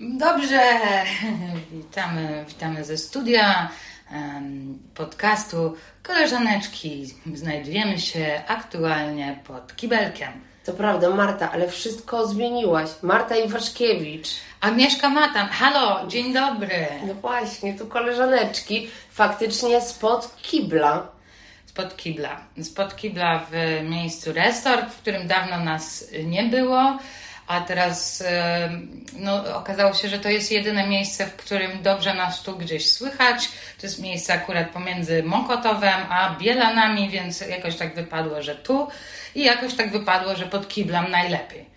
Dobrze, 0.00 0.60
witamy, 1.72 2.44
witamy 2.48 2.84
ze 2.84 2.98
studia 2.98 3.68
podcastu 4.94 5.76
Koleżaneczki. 6.02 7.06
Znajdujemy 7.34 7.98
się 7.98 8.42
aktualnie 8.46 9.40
pod 9.46 9.76
kibelkiem. 9.76 10.32
To 10.64 10.72
prawda, 10.72 11.10
Marta, 11.10 11.52
ale 11.52 11.68
wszystko 11.68 12.26
zmieniłaś. 12.26 12.90
Marta 13.02 13.36
Iwaszkiewicz. 13.36 14.28
Agnieszka 14.60 15.08
Matan, 15.08 15.48
halo, 15.48 16.06
dzień 16.06 16.32
dobry. 16.32 16.86
No 17.06 17.14
właśnie, 17.14 17.78
tu 17.78 17.86
koleżaneczki. 17.86 18.88
Faktycznie 19.10 19.80
spod 19.80 20.36
kibla. 20.42 21.06
Spod 21.66 21.96
kibla. 21.96 22.40
Spod 22.62 22.96
kibla 22.96 23.46
w 23.50 23.82
miejscu 23.90 24.32
resort, 24.32 24.90
w 24.90 24.98
którym 24.98 25.26
dawno 25.28 25.64
nas 25.64 26.04
nie 26.24 26.42
było, 26.42 26.98
a 27.46 27.60
teraz 27.60 28.24
no, 29.18 29.56
okazało 29.56 29.94
się, 29.94 30.08
że 30.08 30.18
to 30.18 30.28
jest 30.28 30.52
jedyne 30.52 30.86
miejsce, 30.86 31.26
w 31.26 31.36
którym 31.36 31.82
dobrze 31.82 32.14
nas 32.14 32.42
tu 32.42 32.56
gdzieś 32.56 32.92
słychać. 32.92 33.48
To 33.80 33.86
jest 33.86 34.02
miejsce 34.02 34.34
akurat 34.34 34.70
pomiędzy 34.70 35.22
Mokotowem 35.22 36.00
a 36.10 36.36
Bielanami, 36.40 37.10
więc 37.10 37.40
jakoś 37.40 37.76
tak 37.76 37.94
wypadło, 37.94 38.42
że 38.42 38.54
tu 38.54 38.88
i 39.34 39.44
jakoś 39.44 39.74
tak 39.74 39.92
wypadło, 39.92 40.36
że 40.36 40.46
pod 40.46 40.68
kiblem 40.68 41.10
najlepiej. 41.10 41.72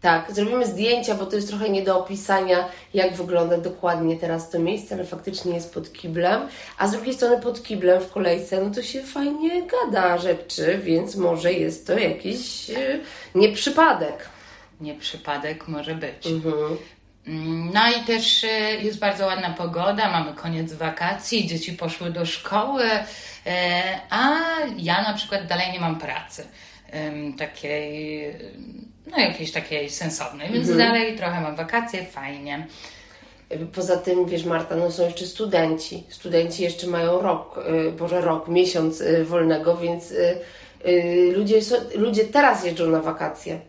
Tak, 0.00 0.32
zrobimy 0.32 0.66
zdjęcia, 0.66 1.14
bo 1.14 1.26
to 1.26 1.36
jest 1.36 1.48
trochę 1.48 1.68
nie 1.68 1.82
do 1.82 1.98
opisania, 1.98 2.68
jak 2.94 3.14
wygląda 3.14 3.58
dokładnie 3.58 4.16
teraz 4.16 4.50
to 4.50 4.58
miejsce, 4.58 4.94
ale 4.94 5.04
faktycznie 5.04 5.54
jest 5.54 5.74
pod 5.74 5.92
kiblem. 5.92 6.40
A 6.78 6.88
z 6.88 6.92
drugiej 6.92 7.14
strony 7.14 7.42
pod 7.42 7.62
kiblem 7.62 8.00
w 8.00 8.10
kolejce, 8.10 8.64
no 8.64 8.74
to 8.74 8.82
się 8.82 9.02
fajnie 9.02 9.62
gada 9.62 10.18
rzeczy, 10.18 10.80
więc 10.82 11.16
może 11.16 11.52
jest 11.52 11.86
to 11.86 11.98
jakiś 11.98 12.70
e, 12.70 12.98
nieprzypadek. 13.34 14.28
Nie 14.80 14.94
przypadek 14.94 15.68
może 15.68 15.94
być. 15.94 16.26
Mhm. 16.26 16.76
Mm, 17.26 17.70
No 17.74 17.80
i 17.90 18.04
też 18.04 18.44
e, 18.44 18.48
jest 18.74 18.98
bardzo 18.98 19.26
ładna 19.26 19.50
pogoda, 19.50 20.10
mamy 20.10 20.34
koniec 20.34 20.72
wakacji, 20.72 21.46
dzieci 21.46 21.72
poszły 21.72 22.10
do 22.10 22.26
szkoły, 22.26 22.84
e, 23.46 24.00
a 24.10 24.30
ja 24.76 25.02
na 25.02 25.14
przykład 25.14 25.46
dalej 25.46 25.72
nie 25.72 25.80
mam 25.80 25.98
pracy 25.98 26.46
takiej, 27.38 28.24
no 29.10 29.18
jakiejś 29.18 29.52
takiej 29.52 29.90
sensownej, 29.90 30.52
więc 30.52 30.76
dalej 30.76 31.16
trochę 31.16 31.40
mam 31.40 31.56
wakacje, 31.56 32.04
fajnie. 32.04 32.66
Poza 33.74 33.96
tym, 33.96 34.26
wiesz 34.26 34.44
Marta, 34.44 34.76
no 34.76 34.90
są 34.92 35.04
jeszcze 35.04 35.26
studenci. 35.26 36.04
Studenci 36.08 36.62
jeszcze 36.62 36.86
mają 36.86 37.20
rok, 37.20 37.60
y, 37.88 37.92
Boże 37.92 38.20
rok, 38.20 38.48
miesiąc 38.48 39.00
y, 39.00 39.24
wolnego, 39.24 39.76
więc 39.76 40.10
y, 40.10 40.38
y, 40.86 41.32
ludzie, 41.36 41.60
ludzie 41.94 42.24
teraz 42.24 42.64
jeżdżą 42.64 42.86
na 42.86 43.00
wakacje. 43.00 43.60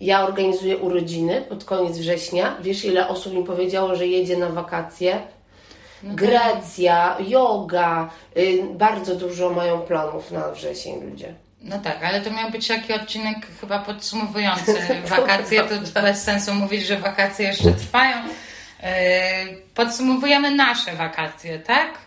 Ja 0.00 0.26
organizuję 0.26 0.76
urodziny 0.76 1.40
pod 1.48 1.64
koniec 1.64 1.98
września. 1.98 2.56
Wiesz, 2.60 2.84
ile 2.84 3.08
osób 3.08 3.34
mi 3.34 3.44
powiedziało, 3.44 3.96
że 3.96 4.06
jedzie 4.06 4.36
na 4.36 4.48
wakacje? 4.48 5.20
Grecja, 6.02 7.16
yoga, 7.28 8.10
y, 8.36 8.62
bardzo 8.74 9.16
dużo 9.16 9.50
mają 9.50 9.80
planów 9.80 10.30
na 10.30 10.50
wrzesień 10.50 11.10
ludzie. 11.10 11.34
No 11.62 11.78
tak, 11.78 12.04
ale 12.04 12.20
to 12.20 12.30
miał 12.30 12.50
być 12.50 12.68
taki 12.68 12.92
odcinek 12.92 13.36
chyba 13.60 13.78
podsumowujący 13.78 14.74
wakacje, 15.16 15.64
to 15.94 16.02
bez 16.02 16.22
sensu 16.22 16.54
mówić, 16.54 16.86
że 16.86 16.96
wakacje 16.96 17.46
jeszcze 17.46 17.72
trwają. 17.72 18.16
E, 18.82 19.44
Podsumowujemy 19.74 20.50
nasze 20.50 20.92
wakacje, 20.96 21.58
tak? 21.58 21.98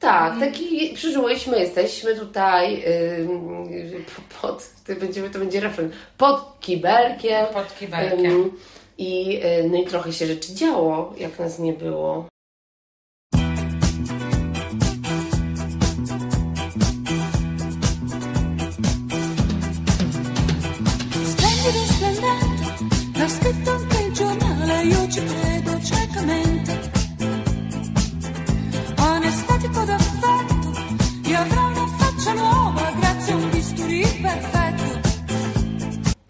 Tak, 0.00 0.40
taki 0.40 0.92
przeżyłyśmy, 0.94 1.60
jesteśmy 1.60 2.14
tutaj 2.14 2.80
yy, 2.80 4.04
pod, 4.42 4.70
to, 4.86 4.94
będziemy, 4.94 5.30
to 5.30 5.38
będzie 5.38 5.60
refren, 5.60 5.90
pod 6.18 6.60
kibelkiem. 6.60 7.46
Pod 7.46 7.78
kibelkiem. 7.78 8.24
Ym, 8.24 8.50
I, 8.98 9.26
yy, 9.26 9.68
no 9.70 9.76
i 9.76 9.86
trochę 9.86 10.12
się 10.12 10.26
rzeczy 10.26 10.54
działo, 10.54 11.14
jak 11.18 11.38
nas 11.38 11.58
nie 11.58 11.72
było. 11.72 12.29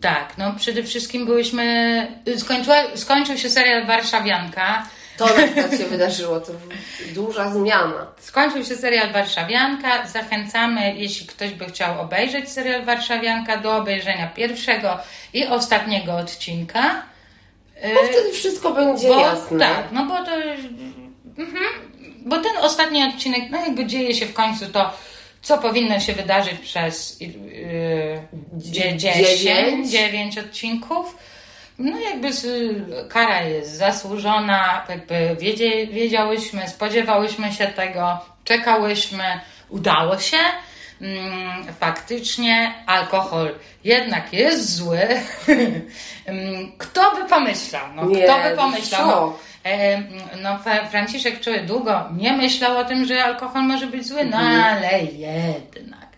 Tak, 0.00 0.38
no 0.38 0.55
przede 0.59 0.83
wszystkim 0.83 1.27
byłyśmy. 1.27 2.06
Skończyła, 2.37 2.77
skończył 2.94 3.38
się 3.38 3.50
serial 3.50 3.87
Warszawianka. 3.87 4.87
To 5.16 5.27
przykład 5.27 5.71
się 5.78 5.84
wydarzyło, 5.84 6.41
to 6.41 6.53
duża 7.15 7.50
zmiana. 7.50 8.06
Skończył 8.19 8.65
się 8.65 8.77
serial 8.77 9.12
Warszawianka. 9.12 10.06
Zachęcamy, 10.06 10.94
jeśli 10.97 11.27
ktoś 11.27 11.50
by 11.50 11.66
chciał 11.66 12.00
obejrzeć 12.00 12.50
serial 12.50 12.84
Warszawianka, 12.84 13.56
do 13.56 13.77
obejrzenia 13.77 14.27
pierwszego 14.27 14.99
i 15.33 15.47
ostatniego 15.47 16.17
odcinka. 16.17 17.03
Bo 17.94 18.00
wtedy 18.05 18.32
wszystko 18.32 18.71
będzie 18.71 19.09
Bo, 19.09 19.21
jasne. 19.21 19.59
Tak, 19.59 19.84
no 19.93 20.06
bo 20.06 20.25
to. 20.25 20.32
Mhm, 21.38 21.65
bo 22.27 22.37
ten 22.37 22.56
ostatni 22.61 23.05
odcinek, 23.05 23.50
no 23.50 23.59
jakby 23.61 23.87
dzieje 23.87 24.15
się 24.15 24.27
w 24.27 24.34
końcu 24.34 24.67
to, 24.67 24.93
co 25.43 25.59
powinno 25.59 26.01
się 26.01 26.12
wydarzyć 26.12 26.59
przez 26.61 27.21
yy, 27.21 27.31
dzie- 28.53 28.97
dziewięć. 28.97 29.28
10, 29.41 29.91
9 29.91 30.39
odcinków. 30.39 31.17
No 31.78 31.99
jakby 32.01 32.28
kara 33.09 33.43
jest 33.43 33.77
zasłużona, 33.77 34.87
jakby 34.89 35.37
wiedzie, 35.41 35.87
wiedziałyśmy, 35.87 36.69
spodziewałyśmy 36.69 37.53
się 37.53 37.67
tego, 37.67 38.19
czekałyśmy, 38.45 39.25
udało 39.69 40.19
się. 40.19 40.37
Mm, 41.00 41.65
faktycznie 41.81 42.75
alkohol 42.87 43.55
jednak 43.84 44.33
jest 44.33 44.75
zły. 44.77 44.99
Mm, 46.27 46.73
Kto 46.79 47.17
by 47.17 47.29
pomyślał? 47.29 47.83
No, 47.95 48.03
kto 48.03 48.39
by 48.50 48.56
pomyślał? 48.56 49.06
No, 49.06 49.39
No, 50.43 50.59
Fra- 50.59 50.87
Franciszek 50.88 51.41
Czuły 51.41 51.60
długo 51.60 52.09
nie 52.16 52.32
myślał 52.32 52.78
o 52.78 52.84
tym, 52.84 53.04
że 53.04 53.25
alkohol 53.25 53.62
może 53.62 53.87
być 53.87 54.06
zły, 54.09 54.25
no 54.25 54.37
ale 54.38 55.03
jednak, 55.03 56.09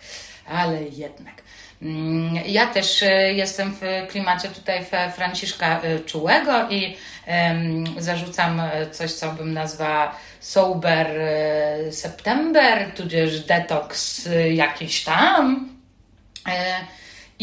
ale 0.49 0.83
jednak. 0.83 1.43
Mm, 1.83 2.35
Ja 2.47 2.67
też 2.67 3.03
e, 3.03 3.33
jestem 3.33 3.73
w 3.81 4.11
klimacie 4.11 4.49
tutaj 4.49 4.85
Franciszka 5.17 5.81
e, 5.83 5.99
Czułego 6.01 6.69
i 6.71 6.97
zarzucam 7.99 8.61
e, 8.61 8.91
coś, 8.91 9.13
co 9.13 9.33
bym 9.33 9.53
nazwała 9.55 10.15
sober 10.41 11.07
e, 11.21 11.93
September, 11.93 12.91
tudzież 12.97 13.41
detoks 13.41 14.27
e, 14.27 14.53
jakiś 14.53 15.05
tam. 15.05 15.69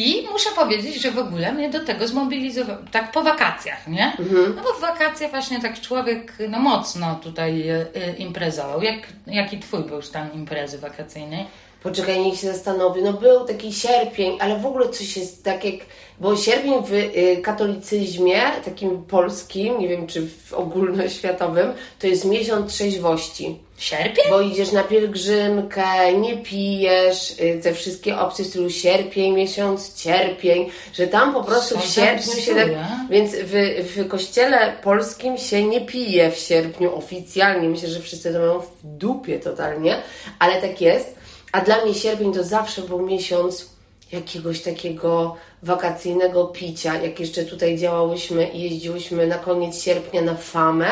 I 0.01 0.27
muszę 0.31 0.49
powiedzieć, 0.55 1.01
że 1.01 1.11
w 1.11 1.19
ogóle 1.19 1.53
mnie 1.53 1.69
do 1.69 1.85
tego 1.85 2.07
zmobilizował, 2.07 2.77
tak 2.91 3.11
po 3.11 3.23
wakacjach, 3.23 3.87
nie? 3.87 4.13
No 4.55 4.63
bo 4.63 4.73
w 4.73 4.81
wakacje 4.81 5.29
właśnie 5.29 5.61
tak 5.61 5.81
człowiek 5.81 6.33
no 6.49 6.59
mocno 6.59 7.19
tutaj 7.23 7.69
e, 7.69 7.87
imprezował. 8.17 8.81
Jak, 8.81 8.99
jaki 9.27 9.59
twój 9.59 9.83
był 9.83 10.01
stan 10.01 10.33
imprezy 10.33 10.77
wakacyjnej? 10.77 11.45
Poczekaj, 11.83 12.19
niech 12.19 12.39
się 12.39 12.47
zastanowi. 12.47 13.03
No 13.03 13.13
był 13.13 13.45
taki 13.45 13.73
sierpień, 13.73 14.37
ale 14.39 14.59
w 14.59 14.65
ogóle 14.65 14.89
coś 14.89 15.17
jest 15.17 15.43
tak 15.43 15.65
jak... 15.65 15.75
Bo 16.19 16.37
sierpień 16.37 16.73
w 16.83 16.93
y, 16.93 17.41
katolicyzmie, 17.41 18.41
takim 18.65 19.03
polskim, 19.03 19.79
nie 19.79 19.87
wiem 19.87 20.07
czy 20.07 20.27
w 20.27 20.53
ogólnoświatowym, 20.53 21.73
to 21.99 22.07
jest 22.07 22.25
miesiąc 22.25 22.73
trzeźwości. 22.73 23.59
Sierpień? 23.79 24.25
Bo 24.29 24.41
idziesz 24.41 24.71
na 24.71 24.83
pielgrzymkę, 24.83 26.13
nie 26.13 26.37
pijesz, 26.37 27.31
y, 27.39 27.59
te 27.63 27.73
wszystkie 27.73 28.17
opcje 28.17 28.45
w 28.45 28.47
stylu 28.47 28.69
sierpień, 28.69 29.33
miesiąc 29.33 29.95
cierpień, 29.95 30.69
że 30.93 31.07
tam 31.07 31.33
po 31.33 31.43
prostu 31.43 31.75
Co 31.75 31.81
w 31.81 31.85
sierpniu 31.85 32.33
się 32.33 32.55
tak... 32.55 32.67
Więc 33.09 33.31
w, 33.35 33.53
w 33.95 34.07
kościele 34.07 34.73
polskim 34.83 35.37
się 35.37 35.63
nie 35.63 35.81
pije 35.81 36.31
w 36.31 36.37
sierpniu 36.37 36.95
oficjalnie. 36.95 37.69
Myślę, 37.69 37.89
że 37.89 37.99
wszyscy 37.99 38.33
to 38.33 38.39
mają 38.39 38.59
w 38.59 38.69
dupie 38.83 39.39
totalnie, 39.39 39.95
ale 40.39 40.61
tak 40.61 40.81
jest. 40.81 41.15
A 41.51 41.61
dla 41.61 41.85
mnie 41.85 41.93
sierpień 41.93 42.33
to 42.33 42.43
zawsze 42.43 42.81
był 42.81 43.01
miesiąc 43.01 43.69
jakiegoś 44.11 44.61
takiego 44.61 45.35
wakacyjnego 45.63 46.45
picia. 46.45 46.95
Jak 46.95 47.19
jeszcze 47.19 47.43
tutaj 47.43 47.77
działałyśmy 47.77 48.47
i 48.47 48.61
jeździłyśmy 48.61 49.27
na 49.27 49.37
koniec 49.37 49.83
sierpnia 49.83 50.21
na 50.21 50.35
Famę 50.35 50.89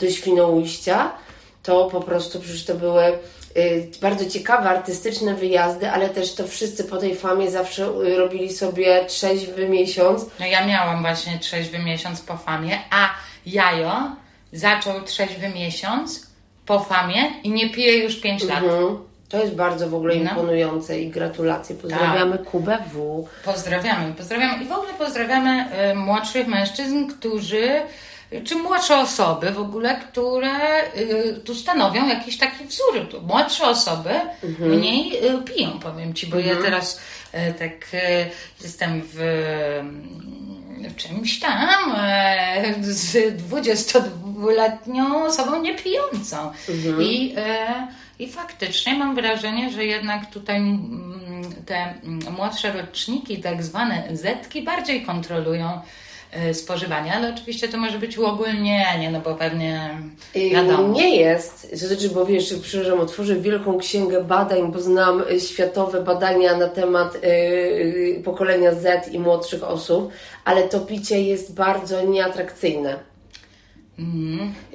do 0.00 0.10
Świnoujścia, 0.10 1.12
to 1.68 1.84
po 1.84 2.00
prostu 2.00 2.40
przecież 2.40 2.64
to 2.64 2.74
były 2.74 3.04
y, 3.56 3.88
bardzo 4.02 4.30
ciekawe, 4.30 4.70
artystyczne 4.70 5.34
wyjazdy, 5.34 5.90
ale 5.90 6.08
też 6.08 6.34
to 6.34 6.46
wszyscy 6.48 6.84
po 6.84 6.96
tej 6.96 7.16
Famie 7.16 7.50
zawsze 7.50 7.82
y, 7.84 8.16
robili 8.16 8.52
sobie 8.52 9.04
trzeźwy 9.04 9.68
miesiąc. 9.68 10.26
No 10.40 10.46
ja 10.46 10.66
miałam 10.66 11.00
właśnie 11.00 11.38
trzeźwy 11.38 11.78
miesiąc 11.78 12.20
po 12.20 12.36
famie, 12.36 12.78
a 12.90 13.10
Jajo 13.46 14.16
zaczął 14.52 15.02
trzeźwy 15.02 15.48
miesiąc 15.48 16.26
po 16.66 16.80
famie 16.80 17.32
i 17.44 17.50
nie 17.50 17.70
pije 17.70 17.98
już 17.98 18.16
5 18.16 18.44
lat. 18.44 18.62
Mhm. 18.62 18.98
To 19.28 19.38
jest 19.38 19.54
bardzo 19.54 19.88
w 19.88 19.94
ogóle 19.94 20.14
No. 20.14 20.30
imponujące 20.30 21.00
i 21.00 21.10
gratulacje. 21.10 21.76
Pozdrawiamy 21.76 22.38
Kubę 22.38 22.78
W. 22.92 23.26
Pozdrawiamy, 23.44 24.14
pozdrawiamy 24.14 24.64
i 24.64 24.66
w 24.66 24.72
ogóle 24.72 24.94
pozdrawiamy 24.98 25.66
y, 25.90 25.94
młodszych 25.94 26.46
mężczyzn, 26.46 27.06
którzy 27.06 27.82
czy 28.44 28.56
młodsze 28.56 28.98
osoby 28.98 29.50
w 29.50 29.58
ogóle, 29.58 30.00
które 30.00 30.82
y, 30.96 31.40
tu 31.44 31.54
stanowią 31.54 32.08
jakiś 32.08 32.38
taki 32.38 32.64
wzór. 32.64 33.08
Tu 33.10 33.22
Młodsze 33.22 33.66
osoby 33.66 34.10
mniej 34.60 35.26
y, 35.26 35.42
piją, 35.42 35.78
powiem 35.78 36.14
Ci, 36.14 36.26
bo 36.26 36.38
ja 36.38 36.56
teraz 36.56 37.00
y, 37.34 37.54
tak 37.58 38.02
jestem 38.62 39.02
w, 39.04 39.14
w 40.88 40.96
czymś 40.96 41.40
tam 41.40 41.96
z 42.80 43.36
22-letnią 43.50 45.24
osobą 45.24 45.62
niepijącą. 45.62 46.52
I, 47.00 47.34
e, 47.36 47.88
I 48.18 48.28
faktycznie 48.28 48.94
mam 48.94 49.14
wrażenie, 49.14 49.70
że 49.70 49.84
jednak 49.84 50.30
tutaj 50.30 50.56
mm, 50.56 51.54
te 51.66 51.76
mm, 51.76 52.34
młodsze 52.36 52.72
roczniki, 52.72 53.38
tak 53.38 53.62
zwane 53.62 54.08
zetki, 54.12 54.62
bardziej 54.62 55.02
kontrolują 55.02 55.80
e, 56.32 56.54
spożywanie, 56.54 57.12
ale 57.12 57.34
oczywiście 57.34 57.68
to 57.68 57.78
może 57.78 57.98
być 57.98 58.18
uogólnienie, 58.18 59.10
no 59.12 59.20
bo 59.20 59.34
pewnie 59.34 59.90
wiadomo. 60.34 60.88
Nie 60.88 61.16
jest, 61.16 61.70
to 61.70 61.76
znaczy, 61.76 62.08
bo 62.08 62.26
wiesz, 62.26 62.54
przepraszam, 62.62 63.00
otworzę 63.00 63.36
wielką 63.36 63.78
księgę 63.78 64.24
badań, 64.24 64.72
bo 64.72 64.80
znam 64.80 65.24
y, 65.30 65.40
światowe 65.40 66.02
badania 66.02 66.56
na 66.56 66.68
temat 66.68 67.16
y, 67.16 67.18
y, 67.18 68.22
pokolenia 68.24 68.74
Z 68.74 69.12
i 69.12 69.18
młodszych 69.18 69.64
osób, 69.64 70.10
ale 70.44 70.68
to 70.68 70.80
picie 70.80 71.22
jest 71.22 71.54
bardzo 71.54 72.04
nieatrakcyjne. 72.04 72.98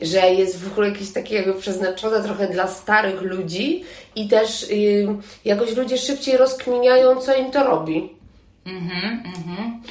Że 0.01 0.19
jest 0.19 0.59
w 0.59 0.71
ogóle 0.71 0.89
jakieś 0.89 1.11
takie 1.11 1.35
jakby 1.35 1.53
przeznaczone 1.53 2.23
trochę 2.23 2.47
dla 2.47 2.67
starych 2.67 3.21
ludzi 3.21 3.83
i 4.15 4.27
też 4.27 4.63
y, 4.63 5.07
jakoś 5.45 5.75
ludzie 5.75 5.97
szybciej 5.97 6.37
rozkminiają, 6.37 7.15
co 7.15 7.35
im 7.35 7.51
to 7.51 7.63
robi. 7.63 8.22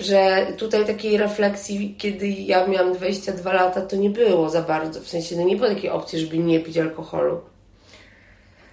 Że 0.00 0.46
tutaj 0.58 0.86
takiej 0.86 1.18
refleksji, 1.18 1.94
kiedy 1.98 2.28
ja 2.28 2.66
miałam 2.66 2.92
22 2.92 3.52
lata, 3.52 3.80
to 3.80 3.96
nie 3.96 4.10
było 4.10 4.50
za 4.50 4.62
bardzo. 4.62 5.00
W 5.00 5.08
sensie, 5.08 5.36
no 5.36 5.42
nie 5.42 5.56
było 5.56 5.68
takiej 5.68 5.90
opcji, 5.90 6.18
żeby 6.18 6.38
nie 6.38 6.60
pić 6.60 6.78
alkoholu. 6.78 7.40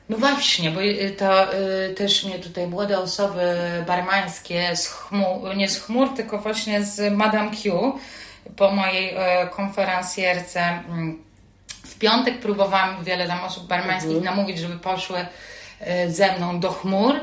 No 0.09 0.17
właśnie, 0.17 0.71
bo 0.71 0.81
y, 0.81 1.15
to 1.17 1.53
y, 1.53 1.93
też 1.93 2.25
mnie 2.25 2.39
tutaj 2.39 2.67
młode 2.67 2.99
osoby 2.99 3.41
barmańskie, 3.87 4.75
z 4.75 4.87
chmur, 4.87 5.57
nie 5.57 5.69
z 5.69 5.83
chmur, 5.83 6.09
tylko 6.15 6.37
właśnie 6.37 6.83
z 6.83 7.13
Madame 7.13 7.51
Q 7.51 7.93
po 8.55 8.71
mojej 8.71 9.15
e, 9.15 9.47
konferencjerce 9.47 10.61
mm, 10.61 11.23
w 11.67 11.99
piątek 11.99 12.39
próbowałam 12.39 13.03
wiele 13.03 13.27
tam 13.27 13.39
osób 13.39 13.67
barmańskich 13.67 14.23
namówić, 14.23 14.59
żeby 14.59 14.77
poszły 14.77 15.25
e, 15.79 16.11
ze 16.11 16.37
mną 16.37 16.59
do 16.59 16.71
chmur, 16.71 17.15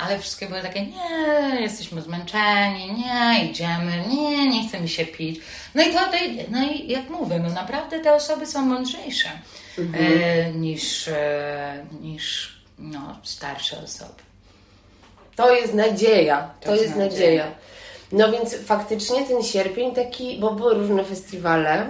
ale 0.00 0.18
wszystkie 0.18 0.46
były 0.46 0.60
takie, 0.62 0.86
nie, 0.86 1.60
jesteśmy 1.60 2.02
zmęczeni, 2.02 2.92
nie, 2.92 3.44
idziemy, 3.50 4.04
nie, 4.08 4.48
nie 4.48 4.68
chce 4.68 4.80
mi 4.80 4.88
się 4.88 5.06
pić. 5.06 5.40
No 5.74 5.82
i 5.82 5.92
to, 5.92 5.98
to 5.98 6.16
no 6.50 6.62
i 6.64 6.88
jak 6.88 7.10
mówię, 7.10 7.38
no 7.38 7.48
naprawdę 7.50 8.00
te 8.00 8.14
osoby 8.14 8.46
są 8.46 8.62
mądrzejsze 8.66 9.28
e, 9.94 10.52
niż, 10.52 11.08
e, 11.08 11.86
niż 12.00 12.56
no, 12.78 13.18
starsze 13.22 13.78
osoby. 13.84 14.22
To 15.36 15.54
jest 15.54 15.74
nadzieja. 15.74 16.50
To, 16.60 16.66
To 16.66 16.74
jest 16.74 16.96
nadzieja. 16.96 17.04
nadzieja. 17.44 17.46
No 18.12 18.32
więc 18.32 18.56
faktycznie 18.66 19.22
ten 19.24 19.42
sierpień 19.42 19.94
taki, 19.94 20.38
bo 20.40 20.50
były 20.54 20.74
różne 20.74 21.04
festiwale, 21.04 21.86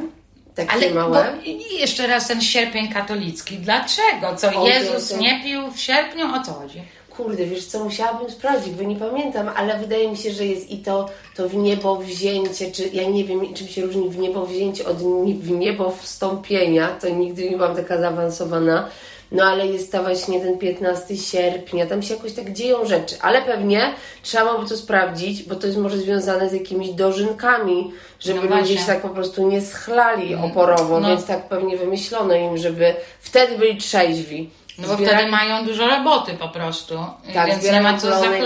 takie 0.54 0.70
Ale 0.70 0.90
małe. 0.90 1.32
bo, 1.36 1.42
i 1.44 1.78
jeszcze 1.78 2.06
raz 2.06 2.28
ten 2.28 2.40
sierpień 2.42 2.88
katolicki. 2.92 3.58
Dlaczego? 3.58 4.36
Co, 4.36 4.48
O, 4.62 4.66
Jezus 4.68 5.16
nie 5.16 5.40
pił 5.42 5.70
w 5.70 5.80
sierpniu? 5.80 6.26
O 6.34 6.42
co 6.42 6.52
chodzi? 6.52 6.82
Kurde, 7.16 7.44
wiesz 7.46 7.66
co, 7.66 7.84
musiałabym 7.84 8.30
sprawdzić, 8.30 8.74
bo 8.74 8.82
nie 8.82 8.96
pamiętam, 8.96 9.50
ale 9.56 9.78
wydaje 9.78 10.10
mi 10.10 10.16
się, 10.16 10.30
że 10.32 10.46
jest 10.46 10.70
i 10.70 10.78
to, 10.78 11.08
to 11.36 11.48
w 11.48 11.54
niebo 11.56 11.96
wzięcie, 11.96 12.72
czy 12.72 12.88
ja 12.92 13.08
nie 13.08 13.24
wiem, 13.24 13.54
czym 13.54 13.68
się 13.68 13.82
różni 13.82 14.08
w 14.10 14.18
niebo 14.18 14.46
wzięcie 14.46 14.86
od 14.86 14.96
w 15.42 15.50
niebo 15.50 15.90
wstąpienia, 15.90 16.88
to 17.00 17.08
nigdy 17.08 17.50
nie 17.50 17.56
byłam 17.56 17.76
taka 17.76 17.98
zaawansowana, 18.00 18.88
no 19.32 19.44
ale 19.44 19.66
jest 19.66 19.92
ta 19.92 20.02
właśnie 20.02 20.40
ten 20.40 20.58
15 20.58 21.16
sierpnia, 21.16 21.86
tam 21.86 22.02
się 22.02 22.14
jakoś 22.14 22.32
tak 22.32 22.52
dzieją 22.52 22.84
rzeczy, 22.86 23.16
ale 23.20 23.42
pewnie 23.42 23.80
trzeba 24.22 24.44
byłoby 24.44 24.68
to 24.68 24.76
sprawdzić, 24.76 25.42
bo 25.42 25.54
to 25.54 25.66
jest 25.66 25.78
może 25.78 25.98
związane 25.98 26.48
z 26.48 26.52
jakimiś 26.52 26.90
dożynkami, 26.90 27.92
żeby 28.20 28.48
No 28.48 28.56
ludzie 28.56 28.78
się 28.78 28.86
tak 28.86 29.02
po 29.02 29.08
prostu 29.08 29.48
nie 29.48 29.60
schlali 29.60 30.34
oporowo, 30.34 31.00
No. 31.00 31.08
więc 31.08 31.26
tak 31.26 31.48
pewnie 31.48 31.76
wymyślono 31.76 32.34
im, 32.34 32.58
żeby 32.58 32.94
wtedy 33.20 33.58
byli 33.58 33.76
trzeźwi. 33.76 34.50
No 34.80 34.88
bo 34.88 34.94
Zbierali- 34.96 35.06
wtedy 35.06 35.30
mają 35.30 35.64
dużo 35.66 35.88
roboty 35.88 36.34
po 36.34 36.48
prostu, 36.48 37.04
tak, 37.34 37.46
więc 37.46 37.64
nie 37.64 37.80
ma 37.80 37.98
co 37.98 38.10
ten- 38.20 38.44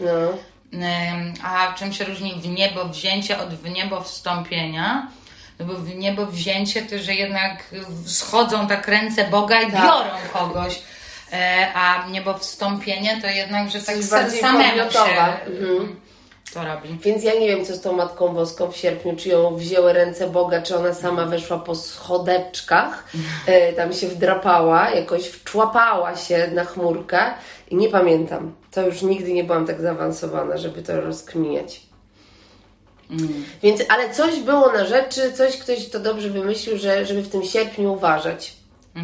No. 0.00 0.12
A 1.44 1.72
czym 1.78 1.92
się 1.92 2.04
różni 2.04 2.34
w 2.40 2.48
niebo 2.48 2.84
wzięcie 2.84 3.38
od 3.38 3.48
w 3.54 3.70
niebo 3.70 4.00
wstąpienia? 4.00 5.06
No 5.58 5.66
bo 5.66 5.74
w 5.74 5.94
niebo 5.94 6.26
wzięcie 6.26 6.82
to, 6.82 6.98
że 6.98 7.14
jednak 7.14 7.64
schodzą 8.06 8.66
tak 8.66 8.88
ręce 8.88 9.24
Boga 9.24 9.60
i 9.62 9.72
Tak. 9.72 9.82
biorą 9.82 10.10
kogoś. 10.32 10.80
E, 11.32 11.68
A 11.74 12.06
niebo 12.10 12.38
wstąpienie 12.38 13.20
to 13.22 13.26
jednak, 13.26 13.70
że 13.70 13.80
tak 13.80 13.96
samemu 14.40 14.76
się 14.92 14.98
mhm. 15.46 16.00
To 16.54 16.64
robi. 16.64 16.98
Więc 17.02 17.24
ja 17.24 17.34
nie 17.34 17.48
wiem, 17.48 17.64
co 17.64 17.74
z 17.74 17.80
tą 17.80 17.92
Matką 17.92 18.28
Boską 18.28 18.72
w 18.72 18.76
sierpniu, 18.76 19.16
czy 19.16 19.28
ją 19.28 19.56
wzięły 19.56 19.92
ręce 19.92 20.30
Boga, 20.30 20.62
czy 20.62 20.76
ona 20.76 20.94
sama 20.94 21.26
weszła 21.26 21.58
po 21.58 21.74
schodeczkach, 21.74 23.04
e, 23.46 23.72
tam 23.72 23.92
się 23.92 24.08
wdrapała, 24.08 24.90
jakoś 24.90 25.26
wczłapała 25.26 26.16
się 26.16 26.50
na 26.54 26.64
chmurkę 26.64 27.20
i 27.70 27.76
nie 27.76 27.88
pamiętam. 27.88 28.54
To 28.70 28.86
już 28.86 29.02
nigdy 29.02 29.32
nie 29.32 29.44
byłam 29.44 29.66
tak 29.66 29.80
zaawansowana, 29.80 30.56
żeby 30.56 30.82
to 30.82 31.00
rozkminiać. 31.00 31.86
Więc, 33.62 33.82
ale 33.88 34.14
coś 34.14 34.40
było 34.40 34.72
na 34.72 34.84
rzeczy, 34.84 35.32
coś 35.32 35.56
ktoś 35.56 35.88
to 35.88 36.00
dobrze 36.00 36.30
wymyślił, 36.30 36.78
że, 36.78 37.06
żeby 37.06 37.22
w 37.22 37.28
tym 37.28 37.42
sierpniu 37.44 37.92
uważać. 37.92 38.56
Yy, 38.96 39.02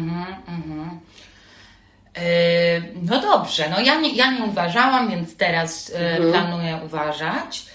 No 2.95 3.21
dobrze, 3.21 3.69
no 3.69 3.79
ja 3.79 3.95
nie, 3.99 4.15
ja 4.15 4.31
nie 4.31 4.43
uważałam, 4.43 5.09
więc 5.09 5.37
teraz 5.37 5.89
yy, 6.19 6.31
planuję 6.31 6.79
uważać. 6.85 7.65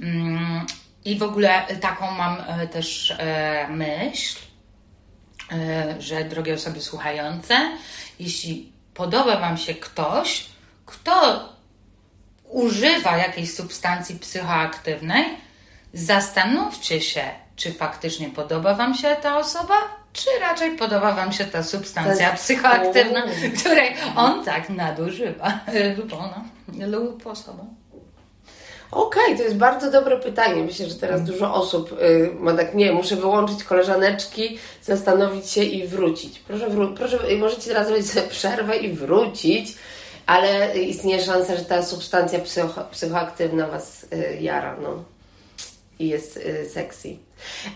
Mm, 0.00 0.66
I 1.04 1.18
w 1.18 1.22
ogóle 1.22 1.62
taką 1.80 2.10
mam 2.10 2.36
yy, 2.60 2.68
też 2.68 3.16
yy, 3.68 3.76
myśl, 3.76 4.38
yy, 5.50 6.02
że 6.02 6.24
drogie 6.24 6.54
osoby 6.54 6.80
słuchające, 6.80 7.54
jeśli 8.18 8.72
podoba 8.94 9.36
Wam 9.36 9.56
się 9.56 9.74
ktoś, 9.74 10.46
kto 10.86 11.48
używa 12.48 13.16
jakiejś 13.16 13.54
substancji 13.54 14.18
psychoaktywnej, 14.18 15.24
zastanówcie 15.94 17.00
się, 17.00 17.24
czy 17.56 17.72
faktycznie 17.72 18.30
podoba 18.30 18.74
Wam 18.74 18.94
się 18.94 19.16
ta 19.22 19.38
osoba, 19.38 20.01
czy 20.12 20.30
raczej 20.40 20.76
podoba 20.76 21.12
Wam 21.12 21.32
się 21.32 21.44
ta 21.44 21.62
substancja 21.62 22.30
Ta- 22.30 22.36
psychoaktywna, 22.36 23.24
O. 23.24 23.58
której 23.60 23.94
on 24.16 24.44
tak 24.44 24.68
nadużywa, 24.70 25.60
lub 25.98 26.12
ona, 26.12 26.44
lub 26.86 27.26
osoba. 27.26 27.64
Okej, 28.90 29.36
to 29.36 29.42
jest 29.42 29.56
bardzo 29.56 29.90
dobre 29.90 30.16
pytanie. 30.16 30.62
Myślę, 30.64 30.86
że 30.86 30.94
teraz 30.94 31.22
dużo 31.22 31.54
osób 31.54 31.92
y, 32.02 32.30
ma 32.38 32.52
tak, 32.54 32.74
nie, 32.74 32.92
muszę 32.92 33.16
wyłączyć 33.16 33.64
koleżaneczki, 33.64 34.58
zastanowić 34.82 35.50
się 35.50 35.62
i 35.62 35.86
wrócić. 35.88 36.38
Proszę, 36.38 36.68
wró- 36.70 36.94
proszę 36.96 37.18
y, 37.30 37.38
możecie 37.38 37.68
teraz 37.70 37.86
zrobić 37.86 38.10
sobie 38.10 38.28
przerwę 38.28 38.76
i 38.76 38.92
wrócić, 38.92 39.74
ale 40.26 40.78
istnieje 40.78 41.22
szansa, 41.22 41.56
że 41.56 41.64
ta 41.64 41.82
substancja 41.82 42.38
psycho, 42.38 42.84
psychoaktywna 42.90 43.66
Was 43.66 44.06
y, 44.12 44.38
jara, 44.40 44.76
no. 44.82 45.04
I 45.98 46.08
jest 46.08 46.36
y, 46.36 46.70
sexy. 46.70 47.16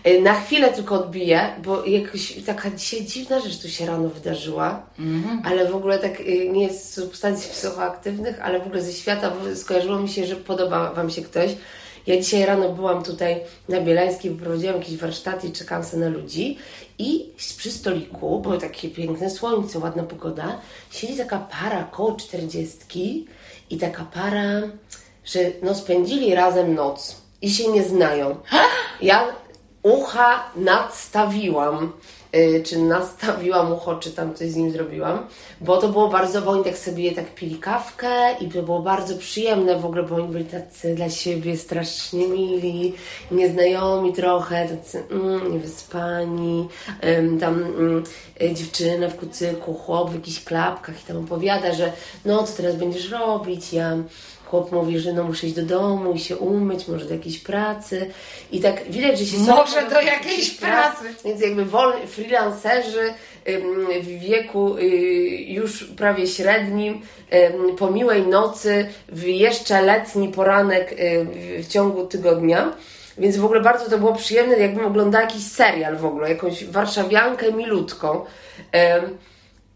Y, 0.06 0.20
na 0.20 0.40
chwilę 0.40 0.72
tylko 0.72 0.94
odbiję, 0.94 1.54
bo 1.64 1.84
jakoś 1.84 2.32
taka 2.46 2.70
dzisiaj 2.70 3.04
dziwna 3.04 3.40
rzecz 3.40 3.58
tu 3.58 3.68
się 3.68 3.86
rano 3.86 4.08
wydarzyła, 4.08 4.86
ale 5.44 5.70
w 5.70 5.76
ogóle 5.76 5.98
tak 5.98 6.20
y, 6.20 6.48
nie 6.48 6.62
jest 6.62 6.84
z 6.84 6.94
substancji 6.94 7.50
psychoaktywnych, 7.54 8.40
ale 8.42 8.60
w 8.60 8.66
ogóle 8.66 8.82
ze 8.82 8.92
świata 8.92 9.30
bo 9.30 9.56
skojarzyło 9.56 9.98
mi 9.98 10.08
się, 10.08 10.26
że 10.26 10.36
podoba 10.36 10.92
Wam 10.92 11.10
się 11.10 11.22
ktoś. 11.22 11.50
Ja 12.06 12.16
dzisiaj 12.20 12.46
rano 12.46 12.72
byłam 12.72 13.02
tutaj 13.04 13.40
na 13.68 13.80
Bielańskiej, 13.80 14.30
prowadziłam 14.30 14.76
jakieś 14.76 14.96
warsztaty 14.96 15.46
i 15.46 15.52
czekałam 15.52 15.84
sobie 15.84 16.04
na 16.04 16.08
ludzi 16.08 16.58
i 16.98 17.30
przy 17.36 17.70
stoliku, 17.72 18.40
było 18.40 18.56
takie 18.56 18.88
piękne 18.88 19.30
słońce, 19.30 19.78
ładna 19.78 20.02
pogoda, 20.02 20.60
siedzi 20.90 21.16
taka 21.16 21.38
para 21.38 21.84
koło 21.84 22.16
czterdziestki 22.16 23.26
i 23.70 23.78
taka 23.78 24.04
para, 24.04 24.62
że 25.24 25.40
no 25.62 25.74
spędzili 25.74 26.34
razem 26.34 26.74
noc 26.74 27.25
i 27.46 27.50
się 27.50 27.68
nie 27.68 27.84
znają. 27.84 28.36
Ja 29.02 29.24
ucha 29.82 30.50
nadstawiłam, 30.56 31.92
y, 32.36 32.62
czy 32.66 32.78
nastawiłam 32.78 33.72
ucho, 33.72 33.96
czy 33.96 34.10
tam 34.10 34.34
coś 34.34 34.50
z 34.50 34.56
nim 34.56 34.70
zrobiłam, 34.70 35.26
bo 35.60 35.76
to 35.76 35.88
było 35.88 36.08
bardzo, 36.08 36.42
bo 36.42 36.50
oni 36.50 36.64
tak 36.64 36.78
sobie 36.78 37.12
tak 37.12 37.34
pili 37.34 37.58
kawkę 37.58 38.34
i 38.40 38.48
to 38.48 38.62
było 38.62 38.82
bardzo 38.82 39.16
przyjemne 39.16 39.78
w 39.78 39.86
ogóle, 39.86 40.02
bo 40.02 40.16
oni 40.16 40.28
byli 40.28 40.44
tacy 40.44 40.94
dla 40.94 41.10
siebie 41.10 41.56
strasznie 41.56 42.28
mili, 42.28 42.94
nieznajomi 43.30 44.12
trochę, 44.12 44.68
tacy 44.68 45.02
mm, 45.10 45.52
niewyspani, 45.52 46.68
tam 47.40 47.62
mm, 47.62 48.04
y, 48.42 48.54
dziewczyna 48.54 49.08
w 49.08 49.16
kucyku, 49.16 49.74
chłop 49.74 50.10
w 50.10 50.14
jakichś 50.14 50.44
klapkach 50.44 51.02
i 51.02 51.06
tam 51.06 51.16
opowiada, 51.16 51.74
że 51.74 51.92
no 52.24 52.42
co 52.42 52.56
teraz 52.56 52.76
będziesz 52.76 53.10
robić, 53.10 53.72
ja 53.72 53.96
chłop 54.46 54.72
mówi, 54.72 54.98
że 54.98 55.12
no 55.12 55.24
muszę 55.24 55.46
iść 55.46 55.56
do 55.56 55.62
domu 55.62 56.12
i 56.12 56.18
się 56.18 56.36
umyć, 56.36 56.88
może 56.88 57.04
do 57.04 57.14
jakiejś 57.14 57.38
pracy. 57.38 58.10
I 58.52 58.60
tak 58.60 58.90
widać, 58.90 59.18
że 59.18 59.26
się 59.26 59.38
Może 59.38 59.90
do 59.90 60.00
jakiejś 60.00 60.50
pracy. 60.50 61.04
Więc 61.24 61.40
jakby 61.40 61.64
wolni, 61.64 62.06
freelancerzy 62.06 63.14
w 64.02 64.06
wieku 64.06 64.76
y, 64.76 64.82
już 65.46 65.84
prawie 65.84 66.26
średnim, 66.26 67.02
po 67.78 67.90
miłej 67.90 68.26
nocy, 68.26 68.88
w 69.08 69.22
jeszcze 69.26 69.82
letni 69.82 70.28
poranek 70.28 70.92
y, 70.92 71.26
w 71.62 71.68
ciągu 71.68 72.06
tygodnia. 72.06 72.72
Więc 73.18 73.36
w 73.36 73.44
ogóle 73.44 73.60
bardzo 73.60 73.90
to 73.90 73.98
było 73.98 74.14
przyjemne, 74.14 74.58
jakbym 74.58 74.86
oglądała 74.86 75.24
jakiś 75.24 75.46
serial 75.46 75.96
w 75.96 76.04
ogóle, 76.04 76.30
jakąś 76.30 76.64
warszawiankę 76.64 77.52
milutką. 77.52 78.24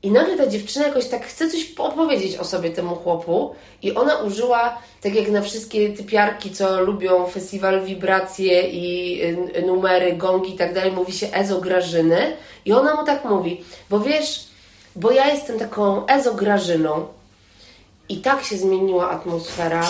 I 0.03 0.11
nagle 0.11 0.37
ta 0.37 0.47
dziewczyna 0.47 0.87
jakoś 0.87 1.07
tak 1.07 1.27
chce 1.27 1.51
coś 1.51 1.75
opowiedzieć 1.79 2.37
o 2.37 2.45
sobie 2.45 2.71
temu 2.71 2.97
chłopu 2.97 3.55
i 3.83 3.95
ona 3.95 4.17
użyła, 4.17 4.79
tak 5.01 5.15
jak 5.15 5.31
na 5.31 5.43
wszystkie 5.43 5.89
typiarki, 5.93 6.51
co 6.51 6.81
lubią 6.81 7.27
festiwal 7.27 7.85
wibracje 7.85 8.69
i 8.69 9.19
y, 9.57 9.63
numery, 9.63 10.13
gongi 10.13 10.55
i 10.55 10.59
tak 10.59 10.75
dalej, 10.75 10.93
mówi 10.93 11.13
się 11.13 11.33
Ezo 11.33 11.61
Grażyny. 11.61 12.37
I 12.65 12.73
ona 12.73 12.95
mu 12.95 13.05
tak 13.05 13.25
mówi, 13.25 13.65
bo 13.91 14.01
wiesz, 14.01 14.45
bo 14.97 15.11
ja 15.11 15.27
jestem 15.27 15.59
taką 15.59 16.07
Ezo 16.07 16.35
Grażyną 16.35 17.07
i 18.09 18.17
tak 18.17 18.45
się 18.45 18.57
zmieniła 18.57 19.11
atmosfera, 19.11 19.89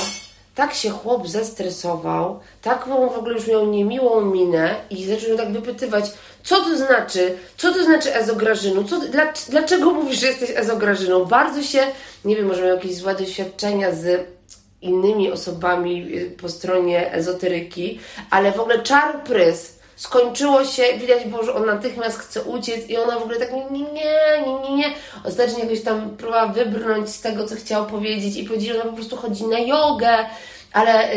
tak 0.55 0.75
się 0.75 0.91
chłop 0.91 1.29
zestresował, 1.29 2.41
taką 2.63 3.09
w 3.09 3.19
ogóle 3.19 3.35
już 3.35 3.47
miał 3.47 3.67
niemiłą 3.67 4.21
minę 4.21 4.75
i 4.91 5.05
zaczął 5.05 5.37
tak 5.37 5.53
wypytywać, 5.53 6.05
co 6.45 6.65
to 6.65 6.77
znaczy, 6.77 7.35
co 7.57 7.73
to 7.73 7.85
znaczy 7.85 8.15
ezograżynu, 8.15 8.85
co, 8.85 9.01
dla, 9.01 9.33
dlaczego 9.49 9.91
mówisz, 9.91 10.21
że 10.21 10.27
jesteś 10.27 10.51
ezograżyną? 10.55 11.25
Bardzo 11.25 11.63
się, 11.63 11.87
nie 12.25 12.37
wiem, 12.37 12.47
może 12.47 12.63
miał 12.63 12.77
jakieś 12.77 12.95
złe 12.95 13.15
doświadczenia 13.15 13.93
z 13.93 14.27
innymi 14.83 15.33
osobami 15.33 16.17
y, 16.17 16.31
po 16.31 16.49
stronie 16.49 17.13
ezoteryki, 17.13 18.01
ale 18.31 18.53
w 18.53 18.61
ogóle 18.61 18.83
czar 18.83 19.25
prys. 19.25 19.81
Skończyło 19.97 20.65
się, 20.65 20.83
widać 20.99 21.25
było, 21.25 21.45
że 21.45 21.55
on 21.55 21.67
natychmiast 21.67 22.19
chce 22.19 22.43
uciec 22.43 22.89
i 22.89 22.97
ona 22.97 23.19
w 23.19 23.23
ogóle 23.23 23.39
tak 23.39 23.53
nie, 23.53 23.65
nie, 23.71 23.93
nie, 23.93 24.43
nie, 24.47 24.69
nie, 24.69 24.77
nie. 24.77 24.95
Ostatecznie 25.25 25.63
jakoś 25.63 25.83
tam 25.83 26.17
próbowała 26.17 26.47
wybrnąć 26.47 27.09
z 27.09 27.21
tego, 27.21 27.47
co 27.49 27.57
chciała 27.57 27.87
powiedzieć 27.87 28.37
i 28.37 28.45
powiedzieć, 28.45 28.69
że 28.69 28.75
ona 28.75 28.91
po 28.91 28.97
prostu 28.97 29.17
chodzi 29.17 29.47
na 29.47 29.59
jogę, 29.59 30.19
ale 30.73 31.09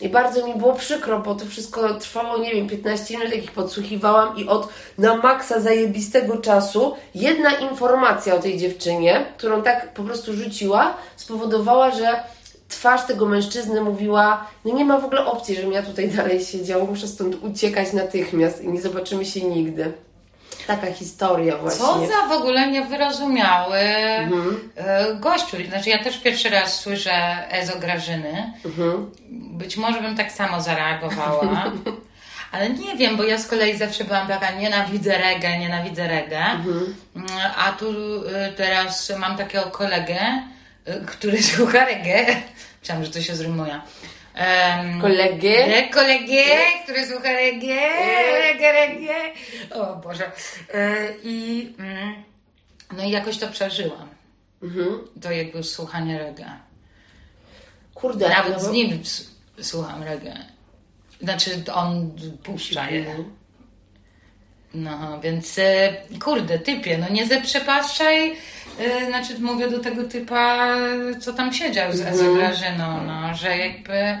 i 0.00 0.08
bardzo 0.08 0.46
mi 0.46 0.54
było 0.54 0.74
przykro, 0.74 1.18
bo 1.18 1.34
to 1.34 1.46
wszystko 1.46 1.94
trwało, 1.94 2.38
nie 2.38 2.54
wiem, 2.54 2.68
15 2.68 3.18
minut, 3.18 3.34
jakich 3.34 3.52
podsłuchiwałam 3.52 4.36
i 4.36 4.48
od 4.48 4.68
na 4.98 5.16
maksa 5.16 5.60
zajebistego 5.60 6.36
czasu 6.36 6.94
jedna 7.14 7.50
informacja 7.50 8.34
o 8.34 8.38
tej 8.38 8.58
dziewczynie, 8.58 9.24
którą 9.36 9.62
tak 9.62 9.94
po 9.94 10.02
prostu 10.02 10.32
rzuciła, 10.32 10.96
spowodowała, 11.16 11.90
że 11.90 12.22
twarz 12.68 13.06
tego 13.06 13.26
mężczyzny 13.26 13.80
mówiła, 13.80 14.46
no 14.64 14.74
nie 14.74 14.84
ma 14.84 14.98
w 14.98 15.04
ogóle 15.04 15.26
opcji, 15.26 15.56
żebym 15.56 15.72
ja 15.72 15.82
tutaj 15.82 16.08
dalej 16.08 16.44
siedział, 16.44 16.86
muszę 16.86 17.08
stąd 17.08 17.42
uciekać 17.42 17.92
natychmiast 17.92 18.62
i 18.64 18.68
nie 18.68 18.80
zobaczymy 18.80 19.24
się 19.24 19.40
nigdy. 19.40 19.92
Taka 20.68 20.92
historia 20.92 21.56
właśnie. 21.56 21.80
Co 21.80 22.06
za 22.06 22.28
w 22.28 22.32
ogóle 22.32 22.70
niewyrozumiały 22.70 23.78
e, 23.78 24.28
gościu. 25.20 25.56
Znaczy 25.68 25.90
ja 25.90 26.04
też 26.04 26.18
pierwszy 26.18 26.50
raz 26.50 26.80
słyszę 26.80 27.12
Ezo 27.50 27.78
Grażyny. 27.78 28.52
Być 29.30 29.76
może 29.76 30.00
bym 30.00 30.16
tak 30.16 30.32
samo 30.32 30.60
zareagowała. 30.62 31.72
Ale 32.52 32.70
nie 32.70 32.96
wiem, 32.96 33.16
bo 33.16 33.24
ja 33.24 33.38
z 33.38 33.46
kolei 33.46 33.76
zawsze 33.78 34.04
byłam 34.04 34.26
taka 34.28 34.50
nienawidzę 34.50 35.18
reggae, 35.18 35.58
nienawidzę 35.58 36.08
reggae. 36.08 36.44
Mm, 37.16 37.28
A 37.58 37.72
tu 37.72 37.90
y, 37.90 38.52
teraz 38.56 39.12
mam 39.18 39.36
takiego 39.36 39.64
kolegę, 39.64 40.42
y, 40.88 41.06
który 41.06 41.42
słucha 41.56 41.84
reggae. 41.84 42.26
Myślałam, 42.80 43.04
że 43.04 43.10
to 43.10 43.20
się 43.20 43.34
zrymuje. 43.36 43.80
Kolegę? 45.00 45.68
Nie, 45.68 45.88
kolegę, 45.90 46.44
który 46.84 47.06
słucha 47.06 47.32
reggae, 47.32 47.90
reggae, 48.42 48.72
reggae. 48.72 49.32
O 49.74 49.96
Boże. 49.96 50.30
E, 50.74 50.96
I, 51.24 51.72
mm, 51.78 52.14
no 52.96 53.04
i 53.04 53.10
jakoś 53.10 53.38
to 53.38 53.48
przeżyłam. 53.48 54.08
To 55.22 55.30
jakby 55.32 55.62
słuchanie 55.64 56.18
reggae. 56.18 56.50
Kurde, 57.94 58.28
Nawet 58.28 58.52
no 58.52 58.60
z 58.60 58.66
bo- 58.66 58.72
nim 58.72 59.00
s- 59.02 59.30
słucham 59.60 60.02
reggae. 60.02 60.34
Znaczy 61.22 61.62
on 61.74 62.12
puszcza 62.42 62.90
je. 62.90 63.04
No, 64.74 65.20
więc 65.20 65.58
e, 65.58 65.96
kurde, 66.24 66.58
typie, 66.58 66.98
no 66.98 67.08
nie 67.08 67.26
zaprzepaszczaj, 67.26 68.36
e, 68.78 69.06
znaczy 69.06 69.38
mówię 69.40 69.68
do 69.70 69.78
tego 69.78 70.04
typa, 70.04 70.66
co 71.20 71.32
tam 71.32 71.52
siedział 71.52 71.92
z 71.92 72.00
Mhm. 72.00 72.16
z 72.16 72.36
Grażyną, 72.36 73.00
no, 73.06 73.34
że 73.34 73.56
jakby 73.58 74.18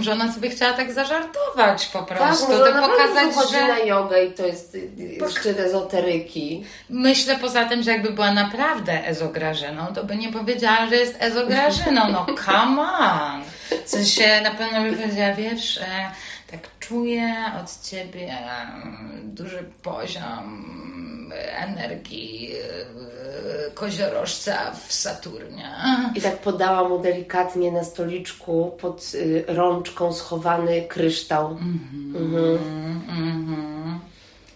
że 0.00 0.12
ona 0.12 0.32
sobie 0.32 0.50
chciała 0.50 0.72
tak 0.72 0.92
zażartować 0.92 1.86
po 1.86 1.98
Tak, 2.02 2.18
prostu, 2.18 2.52
może 2.52 2.72
to 2.72 2.88
pokazać, 2.88 3.50
że... 3.50 3.68
na 3.68 3.78
jogę 3.78 4.24
i 4.24 4.32
to 4.32 4.46
jest 4.46 4.74
y, 4.74 4.90
szczyt 5.30 5.58
ezoteryki. 5.60 6.64
Myślę 6.90 7.38
poza 7.38 7.64
tym, 7.64 7.82
że 7.82 7.90
jakby 7.90 8.10
była 8.10 8.32
naprawdę 8.32 9.06
ezograżyną, 9.06 9.86
to 9.94 10.04
by 10.04 10.16
nie 10.16 10.32
powiedziała, 10.32 10.86
że 10.86 10.96
jest 10.96 11.16
ezograżyną. 11.18 12.00
No 12.12 12.26
come 12.46 12.82
on! 12.82 13.42
W 13.84 13.88
sensie 13.88 14.40
na 14.40 14.50
pewno 14.50 14.82
by 14.82 14.92
powiedziała, 14.96 15.34
wiesz, 15.34 15.78
e, 15.78 15.80
tak 15.82 16.12
czuję 16.92 17.34
od 17.62 17.82
ciebie 17.82 18.38
duży 19.24 19.64
poziom 19.82 20.72
energii 21.56 22.50
koziorożca 23.74 24.72
w 24.88 24.92
Saturnie. 24.92 25.70
I 26.14 26.20
tak 26.20 26.38
podała 26.38 26.88
mu 26.88 26.98
delikatnie 26.98 27.72
na 27.72 27.84
stoliczku 27.84 28.76
pod 28.80 29.12
y, 29.14 29.44
rączką 29.48 30.12
schowany 30.12 30.82
kryształ. 30.82 31.50
Mhm. 31.50 32.58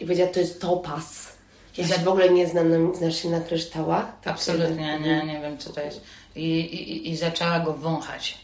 I 0.00 0.04
powiedziała, 0.04 0.30
to 0.30 0.40
jest 0.40 0.60
topaz. 0.60 1.36
Ja 1.78 1.86
się 1.86 1.98
w 1.98 2.08
ogóle 2.08 2.30
nie 2.30 2.46
znam, 2.46 2.70
na, 2.70 2.94
znasz 2.94 3.16
się 3.16 3.30
na 3.30 3.40
kryształach? 3.40 4.20
Tak 4.22 4.34
Absolutnie, 4.34 4.98
nie, 5.00 5.24
nie 5.24 5.40
wiem 5.40 5.58
co 5.58 5.72
to 5.72 5.80
jest. 5.80 6.00
I, 6.36 6.60
i, 6.60 7.10
i 7.10 7.16
zaczęła 7.16 7.60
go 7.60 7.72
wąchać. 7.72 8.38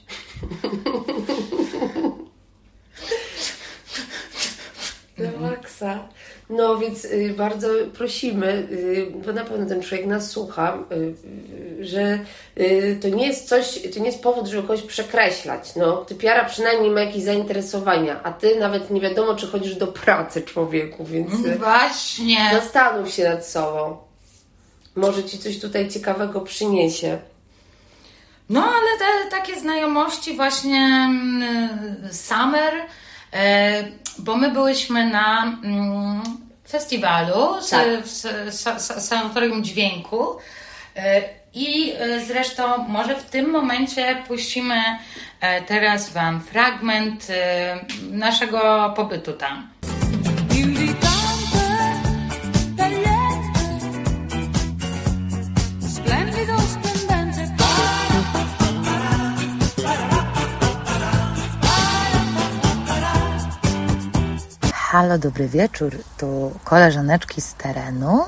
Na 5.19 5.49
maksa. 5.49 6.09
No 6.51 6.77
więc 6.79 7.05
y, 7.05 7.35
bardzo 7.37 7.69
prosimy, 7.95 8.69
y, 8.73 9.13
bo 9.27 9.33
na 9.33 9.45
pewno 9.45 9.67
ten 9.67 9.83
człowiek 9.83 10.07
nas 10.07 10.31
słucha, 10.31 10.79
y, 10.93 11.85
że 11.85 12.19
to 13.01 13.09
nie 13.09 13.27
jest 13.27 13.49
coś, 13.49 13.79
to 13.95 14.01
nie 14.01 14.07
jest 14.07 14.23
powód, 14.23 14.47
żeby 14.47 14.63
kogoś 14.63 14.83
przekreślać. 14.83 15.77
No, 15.77 15.97
typiara 15.97 16.45
przynajmniej 16.45 16.91
ma 16.91 17.01
jakieś 17.01 17.23
zainteresowania, 17.23 18.23
a 18.23 18.33
ty 18.33 18.57
nawet 18.61 18.91
nie 18.91 19.01
wiadomo, 19.01 19.35
czy 19.35 19.47
chodzisz 19.47 19.75
do 19.75 19.87
pracy 19.87 20.43
człowieku, 20.43 21.05
więc 21.05 21.31
Właśnie. 21.59 22.51
zastanów 22.53 23.11
się 23.11 23.25
nad 23.25 23.47
sobą. 23.47 23.97
Może 24.97 25.25
ci 25.25 25.39
coś 25.39 25.61
tutaj 25.61 25.89
ciekawego 25.89 26.41
przyniesie. 26.41 27.19
No, 28.49 28.65
ale 28.65 28.99
te 28.99 29.31
takie 29.31 29.61
znajomości 29.61 30.37
właśnie 30.37 30.79
mm, 30.79 32.09
Summer, 32.13 32.73
bo 34.19 34.37
my 34.37 34.51
byłyśmy 34.51 35.07
na 35.11 35.43
mm, 35.65 36.23
festiwalu 36.69 37.63
z, 37.63 37.71
Tak. 37.71 37.87
w 37.87 38.07
s- 38.07 38.27
sa- 38.51 38.77
sa- 38.79 39.01
Sanatorium 39.01 39.65
Dźwięku 39.65 40.37
e, 40.97 41.23
i 41.55 41.93
e, 41.93 42.21
zresztą 42.21 42.79
może 42.89 43.17
w 43.17 43.23
tym 43.31 43.51
momencie 43.51 44.23
puścimy 44.29 44.83
e, 45.41 45.63
teraz 45.63 46.11
Wam 46.11 46.41
fragment 46.41 47.27
e, 47.31 47.79
naszego 48.11 48.93
pobytu 48.97 49.33
tam. 49.33 49.69
Halo, 65.03 65.19
dobry 65.19 65.49
wieczór. 65.49 65.93
Tu 66.19 66.53
koleżaneczki 66.65 67.41
z 67.41 67.55
terenu 67.55 68.21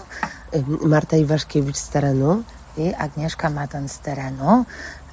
Marta 0.83 1.16
Iwaszkiewicz 1.16 1.76
z 1.76 1.88
terenu. 1.88 2.43
i 2.76 2.95
Agnieszka 2.95 3.50
Matan 3.50 3.88
z 3.88 3.99
terenu. 3.99 4.64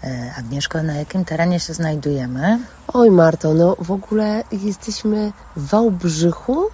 E, 0.03 0.33
Agnieszko, 0.37 0.83
na 0.83 0.93
jakim 0.93 1.25
terenie 1.25 1.59
się 1.59 1.73
znajdujemy? 1.73 2.59
Oj 2.93 3.11
Marto, 3.11 3.53
no 3.53 3.75
w 3.79 3.91
ogóle 3.91 4.43
jesteśmy 4.51 5.31
w 5.55 5.67
Wałbrzychu, 5.67 6.65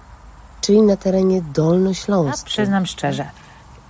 czyli 0.60 0.82
na 0.82 0.96
terenie 0.96 1.36
Ja 1.36 1.42
dolnośląskim. 1.52 2.46
przyznam 2.46 2.86
szczerze. 2.86 3.24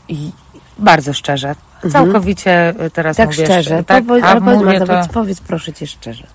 I 0.09 0.33
bardzo 0.79 1.13
szczerze. 1.13 1.55
Całkowicie 1.93 2.75
y, 2.87 2.91
teraz 2.91 3.17
Tak 3.17 3.29
mówię 3.29 3.45
szczerze, 3.45 3.85
Tak, 3.85 4.05
powiedz, 4.07 4.25
a 4.25 4.29
ale 4.29 4.41
powiedz, 4.41 4.59
mówię 4.59 4.79
Marta, 4.79 5.07
to, 5.07 5.13
powiedz 5.13 5.41
proszę 5.41 5.73
Cię 5.73 5.87
szczerze. 5.87 6.27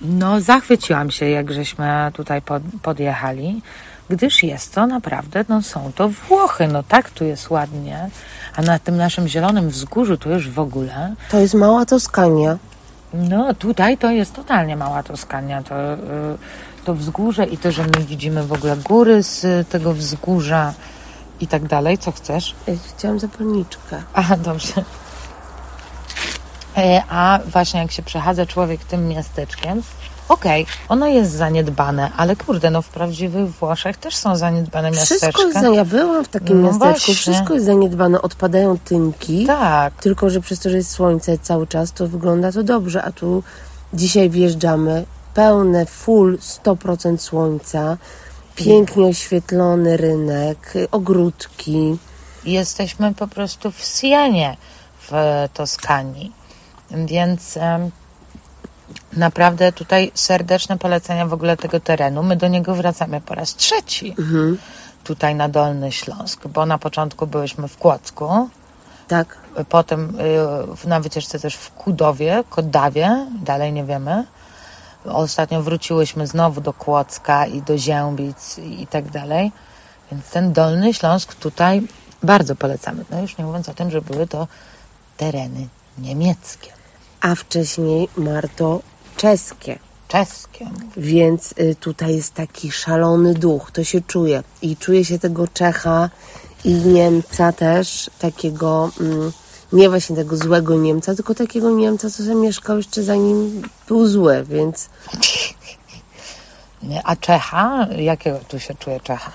No 0.00 0.40
zachwyciłam 0.40 1.10
się, 1.10 1.28
jak 1.28 1.52
żeśmy 1.52 2.10
tutaj 2.12 2.42
pod, 2.42 2.62
podjechali, 2.82 3.62
gdyż 4.10 4.42
jest 4.42 4.74
to 4.74 4.86
naprawdę, 4.86 5.44
no 5.48 5.62
są 5.62 5.92
to 5.94 6.08
Włochy, 6.08 6.68
no 6.68 6.82
tak 6.82 7.10
tu 7.10 7.24
jest 7.24 7.50
ładnie, 7.50 8.10
a 8.56 8.62
na 8.62 8.78
tym 8.78 8.96
naszym 8.96 9.28
zielonym 9.28 9.68
wzgórzu 9.68 10.16
to 10.16 10.30
już 10.30 10.50
w 10.50 10.58
ogóle, 10.58 11.14
To 11.30 11.38
jest 11.38 11.54
mała 11.54 11.86
Toskania. 11.86 12.58
No 13.14 13.54
tutaj 13.54 13.98
to 13.98 14.10
jest 14.10 14.34
totalnie 14.34 14.76
mała 14.76 15.02
Toskania. 15.02 15.62
To, 15.62 15.94
y, 15.94 15.98
to 16.84 16.94
wzgórze 16.94 17.44
i 17.44 17.58
to, 17.58 17.72
że 17.72 17.82
my 17.82 18.04
widzimy 18.08 18.42
w 18.42 18.52
ogóle 18.52 18.76
góry 18.76 19.22
z 19.22 19.68
tego 19.68 19.92
wzgórza 19.92 20.74
i 21.40 21.46
tak 21.46 21.66
dalej. 21.66 21.98
Co 21.98 22.12
chcesz? 22.12 22.54
Chciałam 22.96 23.18
zapalniczkę. 23.18 24.02
Aha, 24.14 24.36
dobrze. 24.36 24.84
E, 26.76 27.02
A 27.08 27.38
właśnie 27.46 27.80
jak 27.80 27.90
się 27.92 28.02
przechadza 28.02 28.46
człowiek 28.46 28.84
tym 28.84 29.08
miasteczkiem, 29.08 29.82
okej, 30.28 30.66
ono 30.88 31.06
jest 31.06 31.32
zaniedbane, 31.32 32.10
ale 32.16 32.36
kurde, 32.36 32.70
no 32.70 32.82
w 32.82 32.88
prawdziwych 32.88 33.50
Włoszech 33.50 33.96
też 33.96 34.16
są 34.16 34.36
zaniedbane 34.36 34.90
miasteczka. 34.90 35.32
Wszystko 35.32 35.42
jest. 35.62 35.74
Ja 35.76 35.84
byłam 35.84 36.24
w 36.24 36.28
takim 36.28 36.62
No 36.62 36.66
miasteczku. 36.68 36.88
właśnie. 36.88 37.14
Wszystko 37.14 37.54
jest 37.54 37.66
zaniedbane. 37.66 38.22
Odpadają 38.22 38.78
tynki. 38.78 39.46
Tak. 39.46 39.94
Tylko, 39.94 40.30
że 40.30 40.40
przez 40.40 40.60
to, 40.60 40.70
że 40.70 40.76
jest 40.76 40.90
słońce 40.90 41.38
cały 41.38 41.66
czas, 41.66 41.92
to 41.92 42.08
wygląda 42.08 42.52
to 42.52 42.62
dobrze. 42.62 43.02
A 43.02 43.12
tu 43.12 43.42
dzisiaj 43.94 44.30
wjeżdżamy 44.30 45.04
pełne, 45.34 45.86
full 45.86 46.38
100% 46.38 47.18
słońca. 47.18 47.96
Pięknie 48.54 49.06
oświetlony 49.06 49.96
rynek, 49.96 50.74
ogródki. 50.90 51.98
jesteśmy 52.44 53.14
po 53.14 53.28
prostu 53.28 53.70
w 53.70 53.84
Sienie 53.84 54.56
w 55.10 55.12
Toskanii. 55.54 56.32
Więc 56.90 57.58
naprawdę 59.12 59.72
tutaj 59.72 60.12
serdeczne 60.14 60.78
polecenia 60.78 61.26
w 61.26 61.32
ogóle 61.32 61.56
tego 61.56 61.80
terenu. 61.80 62.22
My 62.22 62.36
do 62.36 62.48
niego 62.48 62.74
wracamy 62.74 63.20
po 63.20 63.34
raz 63.34 63.54
trzeci. 63.56 64.14
Tutaj 65.04 65.34
na 65.34 65.48
Dolny 65.48 65.92
Śląsk, 65.92 66.46
bo 66.46 66.66
na 66.66 66.78
początku 66.78 67.26
byliśmy 67.26 67.68
w 67.68 67.76
Kłodzku, 67.76 68.48
Tak. 69.08 69.38
potem 69.68 70.20
y, 70.84 70.88
na 70.88 71.00
wycieczce 71.00 71.38
też 71.38 71.54
w 71.54 71.70
Kudowie, 71.70 72.44
Kodawie, 72.50 73.26
dalej 73.44 73.72
nie 73.72 73.84
wiemy. 73.84 74.24
Ostatnio 75.04 75.62
wróciłyśmy 75.62 76.26
znowu 76.26 76.60
do 76.60 76.72
Kłodzka 76.72 77.46
i 77.46 77.62
do 77.62 77.78
Ziębic 77.78 78.58
i, 78.58 78.82
i 78.82 78.86
tak 78.86 79.10
dalej. 79.10 79.52
Więc 80.12 80.30
ten 80.30 80.52
Dolny 80.52 80.94
Śląsk 80.94 81.34
tutaj 81.34 81.82
bardzo 82.22 82.56
polecamy. 82.56 83.04
No 83.10 83.20
już 83.20 83.38
nie 83.38 83.44
mówiąc 83.44 83.68
o 83.68 83.74
tym, 83.74 83.90
że 83.90 84.02
były 84.02 84.26
to 84.26 84.48
tereny 85.16 85.68
niemieckie, 85.98 86.72
A 87.20 87.34
wcześniej, 87.34 88.08
Marto, 88.16 88.80
czeskie. 89.16 89.78
czeskie. 90.08 90.70
Więc 90.96 91.54
y, 91.60 91.74
tutaj 91.80 92.16
jest 92.16 92.34
taki 92.34 92.72
szalony 92.72 93.34
duch, 93.34 93.70
to 93.70 93.84
się 93.84 94.00
czuje. 94.00 94.42
I 94.62 94.76
czuje 94.76 95.04
się 95.04 95.18
tego 95.18 95.48
Czecha 95.48 96.10
i 96.64 96.72
Niemca 96.74 97.52
też, 97.52 98.10
takiego, 98.18 98.90
mm, 99.00 99.32
nie 99.72 99.88
właśnie 99.90 100.16
tego 100.16 100.36
złego 100.36 100.76
Niemca, 100.76 101.14
tylko 101.14 101.34
takiego 101.34 101.70
Niemca, 101.70 102.10
co 102.10 102.22
sobie 102.22 102.34
mieszkał 102.34 102.76
jeszcze 102.76 103.02
zanim 103.02 103.62
był 103.88 104.06
zły, 104.06 104.44
więc 104.48 104.88
A 107.04 107.16
Czecha? 107.16 107.86
Jakiego 107.98 108.38
tu 108.48 108.60
się 108.60 108.74
czuje 108.74 109.00
Czecha? 109.00 109.32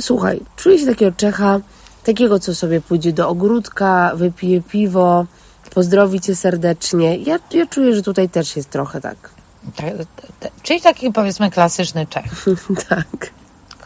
słuchaj, 0.00 0.40
czuję 0.56 0.78
się 0.78 0.86
takiego 0.86 1.16
Czecha, 1.16 1.60
takiego, 2.04 2.38
co 2.38 2.54
sobie 2.54 2.80
pójdzie 2.80 3.12
do 3.12 3.28
ogródka, 3.28 4.12
wypije 4.14 4.62
piwo, 4.62 5.26
pozdrowi 5.68 6.20
cię 6.20 6.36
serdecznie. 6.36 7.16
Ja, 7.16 7.38
ja 7.50 7.66
czuję, 7.66 7.94
że 7.94 8.02
tutaj 8.02 8.28
też 8.28 8.56
jest 8.56 8.70
trochę 8.70 9.00
tak. 9.00 9.30
Ta- 9.76 10.04
ta- 10.40 10.48
Czyli 10.62 10.80
taki 10.80 11.12
powiedzmy 11.12 11.50
klasyczny 11.50 12.06
Czech. 12.06 12.24
tak. 12.88 13.30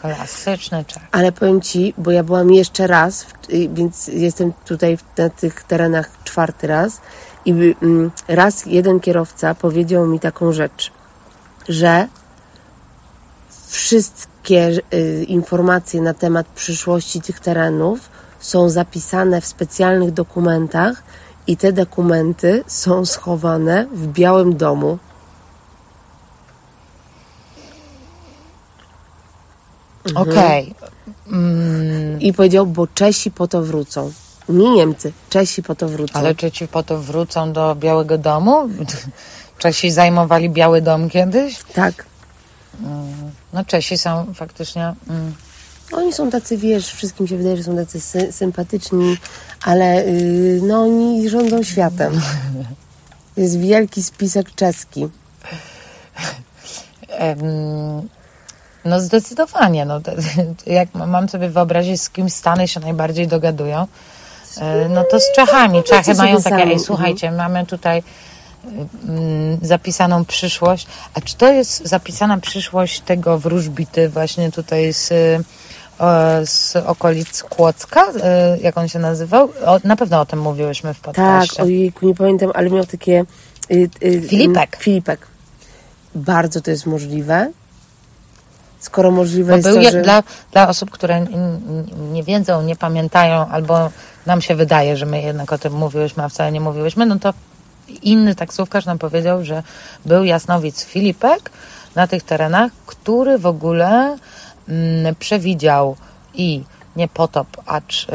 Klasyczny 0.00 0.84
Czech. 0.84 1.02
Ale 1.12 1.32
powiem 1.32 1.60
Ci, 1.60 1.94
bo 1.98 2.10
ja 2.10 2.22
byłam 2.24 2.50
jeszcze 2.50 2.86
raz, 2.86 3.26
więc 3.74 4.06
jestem 4.08 4.52
tutaj 4.64 4.98
na 5.18 5.30
tych 5.30 5.62
terenach 5.62 6.10
czwarty 6.24 6.66
raz 6.66 7.00
i 7.44 7.50
mm, 7.50 8.10
raz 8.28 8.66
jeden 8.66 9.00
kierowca 9.00 9.54
powiedział 9.54 10.06
mi 10.06 10.20
taką 10.20 10.52
rzecz, 10.52 10.92
że 11.68 12.08
wszystkie 13.68 14.70
y, 14.94 15.24
informacje 15.28 16.00
na 16.00 16.14
temat 16.14 16.46
przyszłości 16.46 17.20
tych 17.20 17.40
terenów 17.40 18.00
są 18.40 18.68
zapisane 18.68 19.40
w 19.40 19.46
specjalnych 19.46 20.10
dokumentach 20.10 21.02
i 21.46 21.56
te 21.56 21.72
dokumenty 21.72 22.64
są 22.66 23.04
schowane 23.04 23.86
w 23.92 24.06
Białym 24.06 24.56
Domu. 24.56 24.98
Mhm. 30.06 30.28
Okej. 30.28 30.74
I 32.20 32.32
powiedział, 32.32 32.66
bo 32.66 32.86
Czesi 32.86 33.30
po 33.30 33.48
to 33.48 33.62
wrócą. 33.62 34.12
Nie 34.48 34.70
Niemcy, 34.70 35.12
Czesi 35.30 35.62
po 35.62 35.74
to 35.74 35.88
wrócą. 35.88 36.14
Ale 36.14 36.34
czy 36.34 36.50
ci 36.50 36.68
po 36.68 36.82
to 36.82 36.98
wrócą 36.98 37.52
do 37.52 37.74
Białego 37.74 38.18
Domu? 38.18 38.68
Czesi 39.58 39.90
zajmowali 39.90 40.50
Biały 40.50 40.80
Dom 40.80 41.10
kiedyś? 41.10 41.58
Tak. 41.74 42.06
No 43.52 43.64
Czesi 43.64 43.98
są 43.98 44.34
faktycznie... 44.34 44.94
Mm, 45.08 45.34
Oni 45.92 46.12
są 46.12 46.30
tacy, 46.30 46.56
wiesz, 46.56 46.92
wszystkim 46.92 47.26
się 47.26 47.36
wydaje, 47.36 47.56
że 47.56 47.62
są 47.62 47.76
tacy 47.76 47.98
sy- 47.98 48.32
sympatyczni, 48.32 49.16
ale 49.64 50.04
yy, 50.04 50.60
no 50.62 50.82
oni 50.82 51.28
rządzą 51.28 51.62
światem. 51.62 52.20
Jest 53.36 53.60
wielki 53.60 54.02
spisek 54.02 54.54
czeski. 54.54 55.08
no 58.84 59.00
zdecydowanie. 59.00 59.84
No, 59.84 60.00
jak 60.66 60.94
ma- 60.94 61.06
mam 61.06 61.28
sobie 61.28 61.48
wyobrazić, 61.48 62.02
z 62.02 62.10
kim 62.10 62.30
Stany 62.30 62.68
się 62.68 62.80
najbardziej 62.80 63.28
dogadują, 63.28 63.86
e, 64.60 64.88
no 64.88 65.04
to 65.04 65.20
z 65.20 65.32
Czechami. 65.34 65.82
Czechy 65.82 66.04
sobie 66.04 66.16
mają 66.16 66.42
takie, 66.42 66.56
ej 66.56 66.62
mhm. 66.62 66.80
słuchajcie, 66.80 67.30
mamy 67.30 67.66
tutaj 67.66 68.02
mm, 69.08 69.58
zapisaną 69.62 70.24
przyszłość. 70.24 70.86
A 71.14 71.20
czy 71.20 71.36
to 71.36 71.52
jest 71.52 71.88
zapisana 71.88 72.38
przyszłość 72.38 73.00
tego 73.00 73.38
wróżbity 73.38 74.08
właśnie 74.08 74.52
tutaj 74.52 74.92
z, 74.92 75.12
z 76.44 76.76
okolic 76.76 77.42
Kłodzka? 77.42 78.04
E, 78.22 78.58
Jak 78.60 78.78
on 78.78 78.88
się 78.88 78.98
nazywał? 78.98 79.48
O, 79.66 79.78
na 79.84 79.96
pewno 79.96 80.20
o 80.20 80.26
tym 80.26 80.38
mówiłyśmy 80.40 80.94
w 80.94 81.00
Tak, 81.00 81.04
podcaście. 81.04 81.62
ojejku, 81.62 82.06
nie 82.06 82.14
pamiętam, 82.14 82.50
ale 82.54 82.70
miał 82.70 82.86
takie... 82.86 83.24
y, 83.70 83.90
y, 84.04 84.22
Filipek. 84.28 84.76
Filipek. 84.76 85.26
Bardzo 86.14 86.60
to 86.60 86.70
jest 86.70 86.86
możliwe. 86.86 87.50
Skoro 88.80 89.10
możliwe 89.10 89.50
Bo 89.52 89.56
jest 89.56 89.68
był 89.68 89.82
to, 89.82 89.90
że... 89.90 90.02
dla, 90.02 90.22
dla 90.52 90.68
osób, 90.68 90.90
które 90.90 91.26
nie 92.12 92.22
wiedzą, 92.22 92.62
nie 92.62 92.76
pamiętają, 92.76 93.46
albo 93.48 93.90
nam 94.26 94.40
się 94.42 94.54
wydaje, 94.54 94.96
że 94.96 95.06
my 95.06 95.22
jednak 95.22 95.52
o 95.52 95.58
tym 95.58 95.72
mówiłyśmy, 95.72 96.24
a 96.24 96.28
wcale 96.28 96.52
nie 96.52 96.60
mówiłyśmy, 96.60 97.06
no 97.06 97.18
to 97.18 97.32
inny 98.02 98.34
taksówkarz 98.34 98.86
nam 98.86 98.98
powiedział, 98.98 99.44
że 99.44 99.62
był 100.06 100.24
jasnowic 100.24 100.84
Filipek 100.84 101.50
na 101.94 102.06
tych 102.06 102.22
terenach, 102.22 102.72
który 102.86 103.38
w 103.38 103.46
ogóle 103.46 104.16
przewidział 105.18 105.96
i 106.34 106.64
nie 106.96 107.08
potop, 107.08 107.46
acz 107.66 108.06
y, 108.08 108.12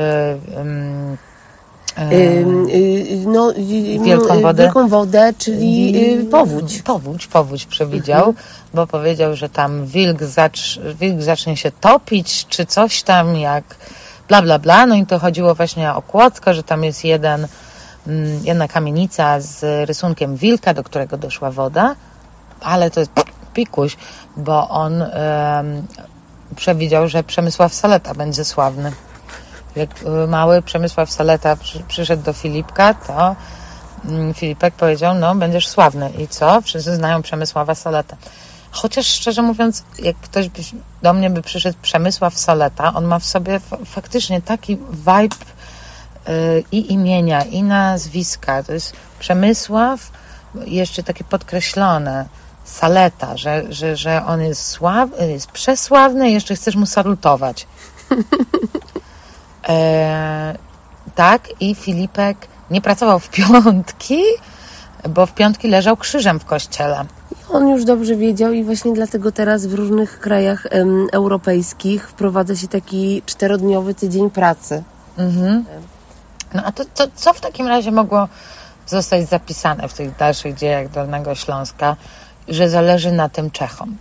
no, 3.26 3.52
y, 3.52 4.00
Wielką 4.04 4.42
wodę? 4.42 4.64
Wielką 4.64 4.88
wodę, 4.88 5.34
czyli 5.38 5.94
powódź. 6.32 6.82
Powódź, 6.82 7.28
powódź 7.28 7.66
przewidział, 7.66 8.34
bo 8.74 8.88
powiedział, 8.88 9.36
że 9.36 9.50
tam 9.50 9.86
wilk, 9.86 10.24
zacz, 10.24 10.80
wilk 11.00 11.22
zacznie 11.22 11.58
się 11.58 11.72
topić, 11.72 12.46
czy 12.48 12.66
coś 12.66 13.04
tam 13.04 13.36
jak 13.36 13.64
bla, 14.28 14.42
bla, 14.42 14.60
bla. 14.60 14.86
No 14.86 14.96
i 14.96 15.06
to 15.06 15.20
chodziło 15.20 15.56
właśnie 15.56 15.94
o 15.94 16.02
Kłodzko, 16.02 16.54
że 16.54 16.64
tam 16.64 16.84
jest 16.84 17.06
jeden, 17.06 17.48
mm, 18.08 18.40
jedna 18.46 18.68
kamienica 18.68 19.40
z 19.40 19.88
rysunkiem 19.90 20.36
wilka, 20.36 20.74
do 20.74 20.84
którego 20.84 21.18
doszła 21.18 21.52
woda, 21.52 21.96
ale 22.62 22.92
to 22.92 23.00
jest 23.00 23.12
pikuś, 23.54 23.98
bo 24.38 24.70
on 24.70 25.04
przewidział, 26.56 27.08
że 27.08 27.24
Przemysław 27.24 27.74
Saleta 27.74 28.14
będzie 28.14 28.46
sławny. 28.46 28.92
Jak 29.76 29.90
y, 30.24 30.28
mały 30.28 30.62
Przemysław 30.62 31.12
Saleta 31.12 31.56
przy, 31.56 31.80
przyszedł 31.80 32.24
do 32.24 32.34
Filipka, 32.34 32.94
to 32.94 33.36
mm, 34.06 34.34
Filipek 34.34 34.74
powiedział, 34.74 35.16
no 35.16 35.36
będziesz 35.36 35.68
sławny. 35.68 36.12
I 36.18 36.28
co? 36.28 36.62
Wszyscy 36.62 36.96
znają 36.96 37.22
Przemysława 37.22 37.76
Saleta. 37.76 38.18
Chociaż 38.72 39.08
szczerze 39.08 39.42
mówiąc, 39.42 39.84
jak 40.00 40.16
ktoś 40.16 40.50
by, 40.50 40.62
do 41.02 41.14
mnie 41.14 41.30
by 41.30 41.42
przyszedł 41.42 41.78
Przemysław 41.82 42.40
Saleta, 42.40 42.94
on 42.94 43.06
ma 43.06 43.20
w 43.20 43.26
sobie 43.26 43.60
faktycznie 43.86 44.42
taki 44.42 44.78
vibe 44.78 45.36
y, 46.30 46.64
i 46.72 46.94
imienia, 46.94 47.42
i 47.42 47.64
nazwiska. 47.64 48.64
To 48.64 48.74
jest 48.74 48.94
Przemysław, 49.20 50.12
jeszcze 50.66 51.04
takie 51.04 51.24
podkreślone, 51.24 52.26
Saleta, 52.68 53.38
że, 53.38 53.64
że, 53.70 53.96
że 53.96 54.26
on 54.26 54.42
jest, 54.42 54.68
sław, 54.68 55.10
jest 55.20 55.52
przesławny 55.52 56.30
i 56.30 56.34
jeszcze 56.34 56.56
chcesz 56.56 56.76
mu 56.76 56.86
salutować. 56.86 57.68
E, 59.70 60.56
tak, 61.16 61.50
i 61.60 61.76
Filipek 61.76 62.38
nie 62.72 62.82
pracował 62.82 63.20
w 63.20 63.30
piątki, 63.30 64.22
bo 65.10 65.26
w 65.26 65.34
piątki 65.34 65.68
leżał 65.68 65.98
krzyżem 65.98 66.40
w 66.40 66.46
kościele. 66.46 67.06
On 67.50 67.70
już 67.70 67.86
dobrze 67.86 68.16
wiedział 68.16 68.54
i 68.54 68.64
właśnie 68.64 68.94
dlatego 68.94 69.32
teraz 69.32 69.66
w 69.66 69.74
różnych 69.74 70.20
krajach 70.20 70.66
em, 70.70 71.08
europejskich 71.12 72.10
wprowadza 72.10 72.56
się 72.56 72.68
taki 72.68 73.22
czterodniowy 73.26 73.94
tydzień 73.94 74.30
pracy. 74.30 74.84
No 76.54 76.64
a 76.66 76.72
to, 76.72 76.86
to 76.86 77.08
co 77.16 77.34
w 77.34 77.42
takim 77.42 77.68
razie 77.68 77.92
mogło 77.92 78.28
zostać 78.88 79.30
zapisane 79.30 79.88
w 79.88 79.94
tych 79.94 80.16
dalszych 80.16 80.56
dziejach 80.56 80.90
Dolnego 80.90 81.36
Śląska, 81.36 81.96
że 82.48 82.70
zależy 82.70 83.12
na 83.12 83.30
tym 83.30 83.52
Czechom. 83.52 83.98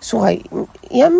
Słuchaj, 0.00 0.44
ja, 0.90 1.10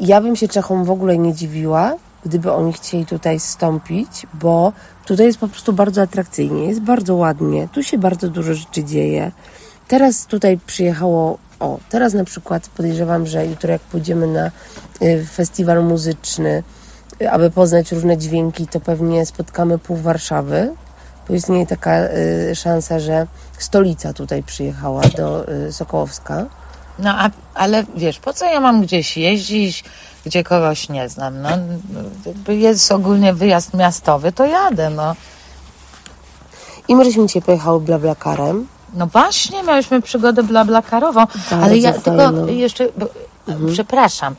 ja 0.00 0.20
bym 0.20 0.36
się 0.36 0.48
Czechom 0.48 0.84
w 0.84 0.90
ogóle 0.90 1.18
nie 1.18 1.34
dziwiła, 1.34 1.94
gdyby 2.24 2.52
oni 2.52 2.72
chcieli 2.72 3.06
tutaj 3.06 3.40
stąpić, 3.40 4.26
bo 4.34 4.72
tutaj 5.06 5.26
jest 5.26 5.38
po 5.38 5.48
prostu 5.48 5.72
bardzo 5.72 6.02
atrakcyjnie, 6.02 6.66
jest 6.66 6.80
bardzo 6.80 7.14
ładnie, 7.14 7.68
tu 7.72 7.82
się 7.82 7.98
bardzo 7.98 8.28
dużo 8.28 8.54
rzeczy 8.54 8.84
dzieje. 8.84 9.32
Teraz 9.88 10.26
tutaj 10.26 10.58
przyjechało, 10.66 11.38
o, 11.60 11.78
teraz 11.90 12.14
na 12.14 12.24
przykład 12.24 12.68
podejrzewam, 12.68 13.26
że 13.26 13.46
jutro 13.46 13.72
jak 13.72 13.82
pójdziemy 13.82 14.26
na 14.26 14.50
y, 15.02 15.26
festiwal 15.32 15.84
muzyczny, 15.84 16.62
y, 17.22 17.30
aby 17.30 17.50
poznać 17.50 17.92
różne 17.92 18.16
dźwięki, 18.18 18.66
to 18.66 18.80
pewnie 18.80 19.26
spotkamy 19.26 19.78
pół 19.78 19.96
Warszawy, 19.96 20.74
istnieje 21.34 21.66
taka 21.66 22.04
y, 22.04 22.54
szansa, 22.54 22.98
że 23.00 23.26
stolica 23.58 24.12
tutaj 24.12 24.42
przyjechała 24.42 25.02
do 25.02 25.48
y, 25.48 25.72
Sokołowska. 25.72 26.44
No 26.98 27.10
a, 27.10 27.30
ale 27.54 27.84
wiesz, 27.96 28.18
po 28.18 28.32
co 28.32 28.44
ja 28.44 28.60
mam 28.60 28.82
gdzieś 28.82 29.16
jeździć, 29.16 29.84
gdzie 30.26 30.44
kogoś 30.44 30.88
nie 30.88 31.08
znam? 31.08 31.42
No, 31.42 31.48
jakby 32.26 32.56
jest 32.56 32.92
ogólnie 32.92 33.34
wyjazd 33.34 33.74
miastowy, 33.74 34.32
to 34.32 34.46
jadę, 34.46 34.90
no. 34.90 35.14
I 36.88 36.96
my 36.96 37.04
żeśmy 37.04 37.26
dzisiaj 37.26 37.42
pojechały 37.42 37.80
blablakarem. 37.80 38.66
No 38.94 39.06
właśnie, 39.06 39.62
miałyśmy 39.62 40.02
przygodę 40.02 40.42
blablakarową, 40.42 41.24
ale 41.62 41.78
ja 41.78 41.92
tylko 41.92 42.16
fajną. 42.16 42.46
jeszcze, 42.46 42.88
bo, 42.96 43.06
przepraszam, 43.72 44.34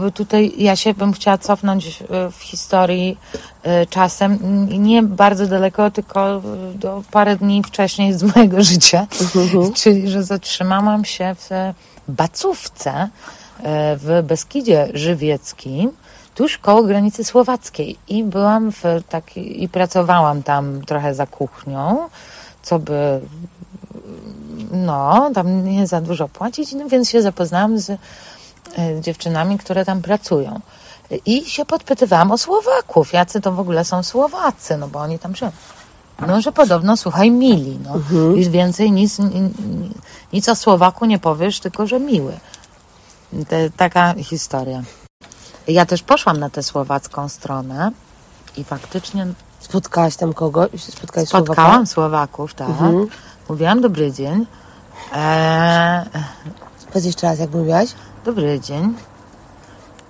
bo 0.00 0.10
tutaj 0.10 0.52
ja 0.56 0.76
się 0.76 0.94
bym 0.94 1.12
chciała 1.12 1.38
cofnąć 1.38 2.02
e, 2.02 2.30
w 2.30 2.42
historii 2.42 3.18
e, 3.62 3.86
czasem, 3.86 4.38
nie 4.84 5.02
bardzo 5.02 5.46
daleko, 5.46 5.90
tylko 5.90 6.36
e, 6.36 6.40
do 6.74 7.02
parę 7.10 7.36
dni 7.36 7.62
wcześniej 7.62 8.14
z 8.14 8.22
mojego 8.22 8.62
życia, 8.62 9.06
czyli 9.82 10.08
że 10.08 10.22
zatrzymałam 10.22 11.04
się 11.04 11.34
w 11.34 11.72
Bacówce 12.08 13.08
w 13.96 14.22
Beskidzie 14.24 14.88
Żywieckim, 14.94 15.92
tuż 16.34 16.58
koło 16.58 16.82
granicy 16.82 17.24
słowackiej. 17.24 17.96
I 18.08 18.24
byłam 18.24 18.72
w 18.72 18.82
takiej, 19.08 19.62
i 19.62 19.68
pracowałam 19.68 20.42
tam 20.42 20.84
trochę 20.84 21.14
za 21.14 21.26
kuchnią, 21.26 22.08
co 22.62 22.78
by 22.78 23.20
no, 24.72 25.30
tam 25.34 25.64
nie 25.64 25.86
za 25.86 26.00
dużo 26.00 26.28
płacić, 26.28 26.72
no 26.72 26.88
więc 26.88 27.10
się 27.10 27.22
zapoznałam 27.22 27.78
z 27.78 27.98
dziewczynami, 29.00 29.58
które 29.58 29.84
tam 29.84 30.02
pracują. 30.02 30.60
I 31.26 31.44
się 31.50 31.64
podpytywałam 31.64 32.30
o 32.32 32.38
Słowaków, 32.38 33.12
jacy 33.12 33.40
to 33.40 33.52
w 33.52 33.60
ogóle 33.60 33.84
są 33.84 34.02
Słowacy, 34.02 34.76
no 34.76 34.88
bo 34.88 34.98
oni 35.00 35.18
tam 35.18 35.36
żyją. 35.36 35.50
No, 36.26 36.40
że 36.40 36.52
podobno, 36.52 36.96
słuchaj, 36.96 37.30
mili, 37.30 37.78
no. 37.84 38.18
Już 38.36 38.48
więcej 38.48 38.92
nic, 38.92 39.18
ni- 39.18 39.40
ni- 39.40 39.90
nic 40.32 40.48
o 40.48 40.54
Słowaku 40.54 41.04
nie 41.04 41.18
powiesz, 41.18 41.60
tylko 41.60 41.86
że 41.86 42.00
miły. 42.00 42.38
Te, 43.48 43.70
taka 43.70 44.14
historia. 44.14 44.82
Ja 45.68 45.86
też 45.86 46.02
poszłam 46.02 46.36
na 46.36 46.50
tę 46.50 46.62
słowacką 46.62 47.28
stronę 47.28 47.90
i 48.56 48.64
faktycznie 48.64 49.26
Spotkałaś 49.60 50.16
tam 50.16 50.32
kogoś? 50.34 50.70
Spotkałaś 50.82 51.28
spotkałam 51.28 51.86
Słowaków, 51.86 52.54
tak. 52.54 52.68
Mówiłam 53.48 53.80
dobry 53.80 54.12
dzień. 54.12 54.46
Eee, 55.12 56.04
Powiedz 56.86 57.04
jeszcze 57.04 57.26
raz, 57.26 57.38
jak 57.38 57.50
mówiłaś? 57.50 57.88
Dobry 58.26 58.60
dzień. 58.60 58.94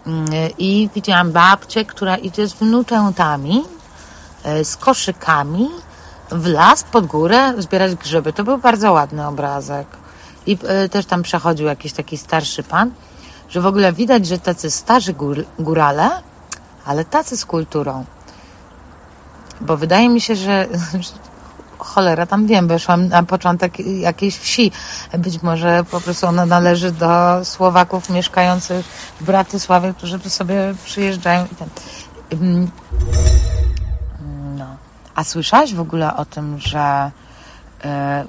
Mm, 0.07 0.27
I 0.59 0.89
widziałam 0.95 1.33
babcię, 1.33 1.85
która 1.85 2.17
idzie 2.17 2.49
z 2.49 2.55
wnuczętami, 2.55 3.65
e, 4.45 4.65
z 4.65 4.77
koszykami 4.77 5.69
w 6.31 6.47
las 6.47 6.85
pod 6.85 7.07
górę 7.07 7.55
zbierać 7.59 7.95
grzyby. 7.95 8.33
To 8.33 8.45
był 8.45 8.59
bardzo 8.59 8.93
ładny 8.93 9.27
obrazek. 9.27 9.87
I 10.47 10.59
e, 10.67 10.89
też 10.89 11.07
tam 11.07 11.23
przechodził 11.23 11.67
jakiś 11.67 11.93
taki 11.93 12.19
starszy 12.19 12.63
pan, 12.63 12.91
że 13.49 13.61
w 13.61 13.67
ogóle 13.67 13.93
widać, 13.93 14.27
że 14.27 14.39
tacy 14.39 14.71
starzy 14.71 15.13
gór, 15.13 15.45
górale, 15.59 16.11
ale 16.85 17.05
tacy 17.05 17.37
z 17.37 17.45
kulturą. 17.45 18.05
Bo 19.61 19.77
wydaje 19.77 20.09
mi 20.09 20.21
się, 20.21 20.37
że, 20.37 20.69
że 21.07 21.13
cholera, 21.79 22.27
tam 22.27 22.47
wiem, 22.47 22.69
weszłam 22.69 23.09
na 23.09 23.23
początek 23.23 23.79
jakiejś 23.81 24.37
wsi. 24.39 24.73
Być 25.19 25.43
może 25.43 25.85
po 25.91 26.01
prostu 26.01 26.27
ona 26.27 26.47
należy 26.47 26.93
do 26.93 27.45
Słowaków 27.45 28.11
mieszkających 28.11 28.87
w 29.21 29.25
Bratysławie, 29.25 29.95
którzy 29.95 30.19
tu 30.19 30.31
sobie 30.31 30.75
przyjeżdżają. 30.85 31.47
No. 34.57 34.77
A 35.15 35.25
słyszałaś 35.25 35.75
w 35.75 35.81
ogóle 35.81 36.17
o 36.17 36.25
tym, 36.25 36.59
że, 36.59 37.11
e, 37.85 38.25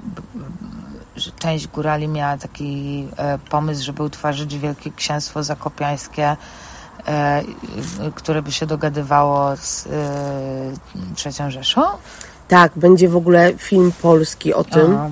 że 1.16 1.30
część 1.32 1.66
górali 1.66 2.08
miała 2.08 2.36
taki 2.36 3.08
e, 3.16 3.38
pomysł, 3.38 3.84
żeby 3.84 4.02
utworzyć 4.02 4.58
Wielkie 4.58 4.90
Księstwo 4.90 5.42
Zakopiańskie, 5.42 6.36
e, 7.06 7.42
które 8.14 8.42
by 8.42 8.52
się 8.52 8.66
dogadywało 8.66 9.56
z 9.56 9.88
trzecią 11.14 11.50
Rzeszą? 11.50 11.82
Tak, 12.48 12.72
będzie 12.76 13.08
w 13.08 13.16
ogóle 13.16 13.52
film 13.58 13.92
polski 14.02 14.54
o 14.54 14.64
tym. 14.64 14.94
Aha. 14.94 15.10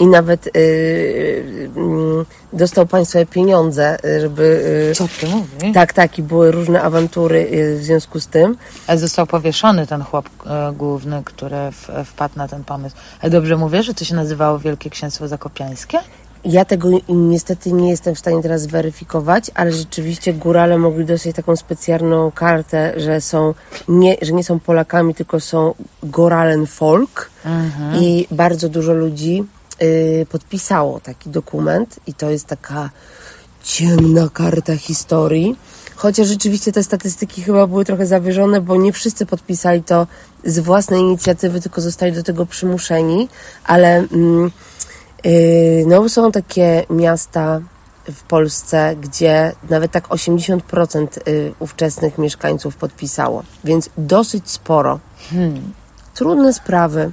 I 0.00 0.06
nawet 0.06 0.46
y, 0.46 0.50
y, 0.56 1.70
mm, 1.76 2.24
dostał 2.52 2.86
państwo 2.86 3.18
pieniądze, 3.26 3.96
y, 4.04 4.20
żeby... 4.20 4.42
y, 4.90 4.94
Co 4.94 5.08
ty 5.20 5.26
mówisz? 5.26 5.74
tak, 5.74 5.92
tak, 5.92 6.18
i 6.18 6.22
były 6.22 6.50
różne 6.50 6.82
awantury 6.82 7.48
y, 7.52 7.78
w 7.78 7.84
związku 7.84 8.20
z 8.20 8.26
tym. 8.26 8.56
Ale 8.86 8.98
został 8.98 9.26
powieszony 9.26 9.86
ten 9.86 10.02
chłop 10.02 10.28
e, 10.46 10.72
główny, 10.72 11.22
który 11.24 11.56
w, 11.72 11.88
wpadł 12.04 12.38
na 12.38 12.48
ten 12.48 12.64
pomysł. 12.64 12.96
Ale 13.20 13.30
dobrze 13.30 13.56
mówię, 13.56 13.82
że 13.82 13.94
to 13.94 14.04
się 14.04 14.14
nazywało 14.14 14.58
Wielkie 14.58 14.90
Księstwo 14.90 15.28
Zakopiańskie? 15.28 15.98
Ja 16.48 16.64
tego 16.64 16.88
niestety 17.08 17.72
nie 17.72 17.90
jestem 17.90 18.14
w 18.14 18.18
stanie 18.18 18.42
teraz 18.42 18.62
zweryfikować, 18.62 19.50
ale 19.54 19.72
rzeczywiście 19.72 20.34
górale 20.34 20.78
mogli 20.78 21.04
dostać 21.04 21.36
taką 21.36 21.56
specjalną 21.56 22.30
kartę, 22.30 22.92
że 22.96 23.20
są 23.20 23.54
nie, 23.88 24.16
że 24.22 24.32
nie 24.32 24.44
są 24.44 24.60
Polakami, 24.60 25.14
tylko 25.14 25.40
są 25.40 25.74
Goralen 26.02 26.66
Folk 26.66 27.30
i 28.00 28.26
bardzo 28.30 28.68
dużo 28.68 28.92
ludzi 28.92 29.44
y, 29.82 30.26
podpisało 30.30 31.00
taki 31.00 31.30
dokument 31.30 32.00
i 32.06 32.14
to 32.14 32.30
jest 32.30 32.46
taka 32.46 32.90
ciemna 33.62 34.28
karta 34.32 34.76
historii. 34.76 35.56
Chociaż 35.96 36.26
rzeczywiście 36.26 36.72
te 36.72 36.82
statystyki 36.82 37.42
chyba 37.42 37.66
były 37.66 37.84
trochę 37.84 38.06
zawyżone, 38.06 38.60
bo 38.60 38.76
nie 38.76 38.92
wszyscy 38.92 39.26
podpisali 39.26 39.82
to 39.82 40.06
z 40.44 40.58
własnej 40.58 41.00
inicjatywy, 41.00 41.60
tylko 41.60 41.80
zostali 41.80 42.12
do 42.12 42.22
tego 42.22 42.46
przymuszeni, 42.46 43.28
ale 43.64 43.96
mm, 43.96 44.50
No, 45.86 46.08
są 46.08 46.32
takie 46.32 46.84
miasta 46.90 47.60
w 48.12 48.22
Polsce, 48.22 48.96
gdzie 49.00 49.52
nawet 49.70 49.92
tak 49.92 50.08
80% 50.08 51.06
y, 51.28 51.52
ówczesnych 51.58 52.18
mieszkańców 52.18 52.76
podpisało, 52.76 53.42
więc 53.64 53.90
dosyć 53.98 54.50
sporo. 54.50 54.98
Trudne 56.14 56.52
sprawy. 56.52 57.12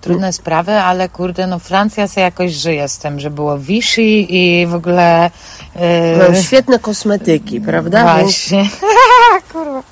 Trudne 0.00 0.32
sprawy, 0.32 0.72
ale 0.72 1.08
kurde, 1.08 1.46
no 1.46 1.58
Francja 1.58 2.08
sobie 2.08 2.22
jakoś 2.22 2.52
żyje 2.52 2.88
z 2.88 2.98
tym, 2.98 3.20
że 3.20 3.30
było 3.30 3.58
Vichy 3.58 4.02
i 4.02 4.66
w 4.66 4.74
ogóle... 4.74 5.30
e, 5.74 6.16
Mają 6.18 6.42
świetne 6.42 6.78
kosmetyki, 6.78 7.60
prawda? 7.60 8.16
Więc, 8.16 8.22
Właśnie. 8.22 8.68
Kurwa. 9.52 9.82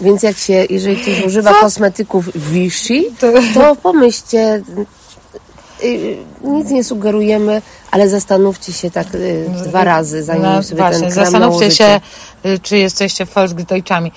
więc 0.00 0.22
jak 0.22 0.36
się, 0.36 0.66
jeżeli 0.70 0.96
ktoś 0.96 1.24
używa 1.26 1.50
Co? 1.54 1.60
kosmetyków 1.60 2.32
Vichy, 2.36 3.02
to 3.54 3.76
pomyślcie, 3.76 4.54
y, 4.78 4.86
nic 6.44 6.70
nie 6.70 6.84
sugerujemy, 6.84 7.62
ale 7.90 8.08
zastanówcie 8.08 8.72
się 8.72 8.90
tak 8.90 9.14
y, 9.14 9.46
dwa 9.64 9.84
razy, 9.84 10.22
zanim 10.22 10.42
No, 10.42 10.62
sobie 10.62 10.76
właśnie, 10.82 11.00
ten 11.00 11.10
krem 11.12 11.24
zastanówcie 11.24 11.58
nałożycie. 11.58 11.76
się, 12.44 12.50
y, 12.50 12.58
czy 12.58 12.78
jesteście 12.78 13.24
Volksdeutsami. 13.24 14.12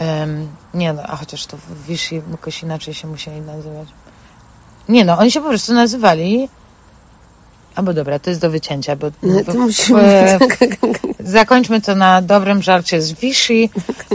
Um, 0.00 0.48
nie 0.74 0.92
no, 0.92 1.02
a 1.02 1.16
chociaż 1.16 1.46
to 1.46 1.56
Vichy 1.88 2.22
jakoś 2.30 2.62
inaczej 2.62 2.94
się 2.94 3.08
musieli 3.08 3.40
nazywać. 3.40 3.88
Nie 4.88 5.04
no, 5.04 5.18
oni 5.18 5.30
się 5.30 5.40
po 5.40 5.48
prostu 5.48 5.74
nazywali... 5.74 6.48
Albo 7.74 7.94
dobra, 7.94 8.18
to 8.18 8.30
jest 8.30 8.40
do 8.42 8.50
wycięcia, 8.50 8.96
bo 8.96 9.06
No, 9.22 9.38
w- 9.40 9.44
to 9.46 9.52
w- 9.52 9.56
musimy... 9.56 10.38
Zakończmy 11.20 11.80
to 11.80 11.94
na 11.94 12.22
dobrym 12.22 12.62
żarcie 12.62 13.02
z 13.02 13.12
Vichy. 13.12 13.68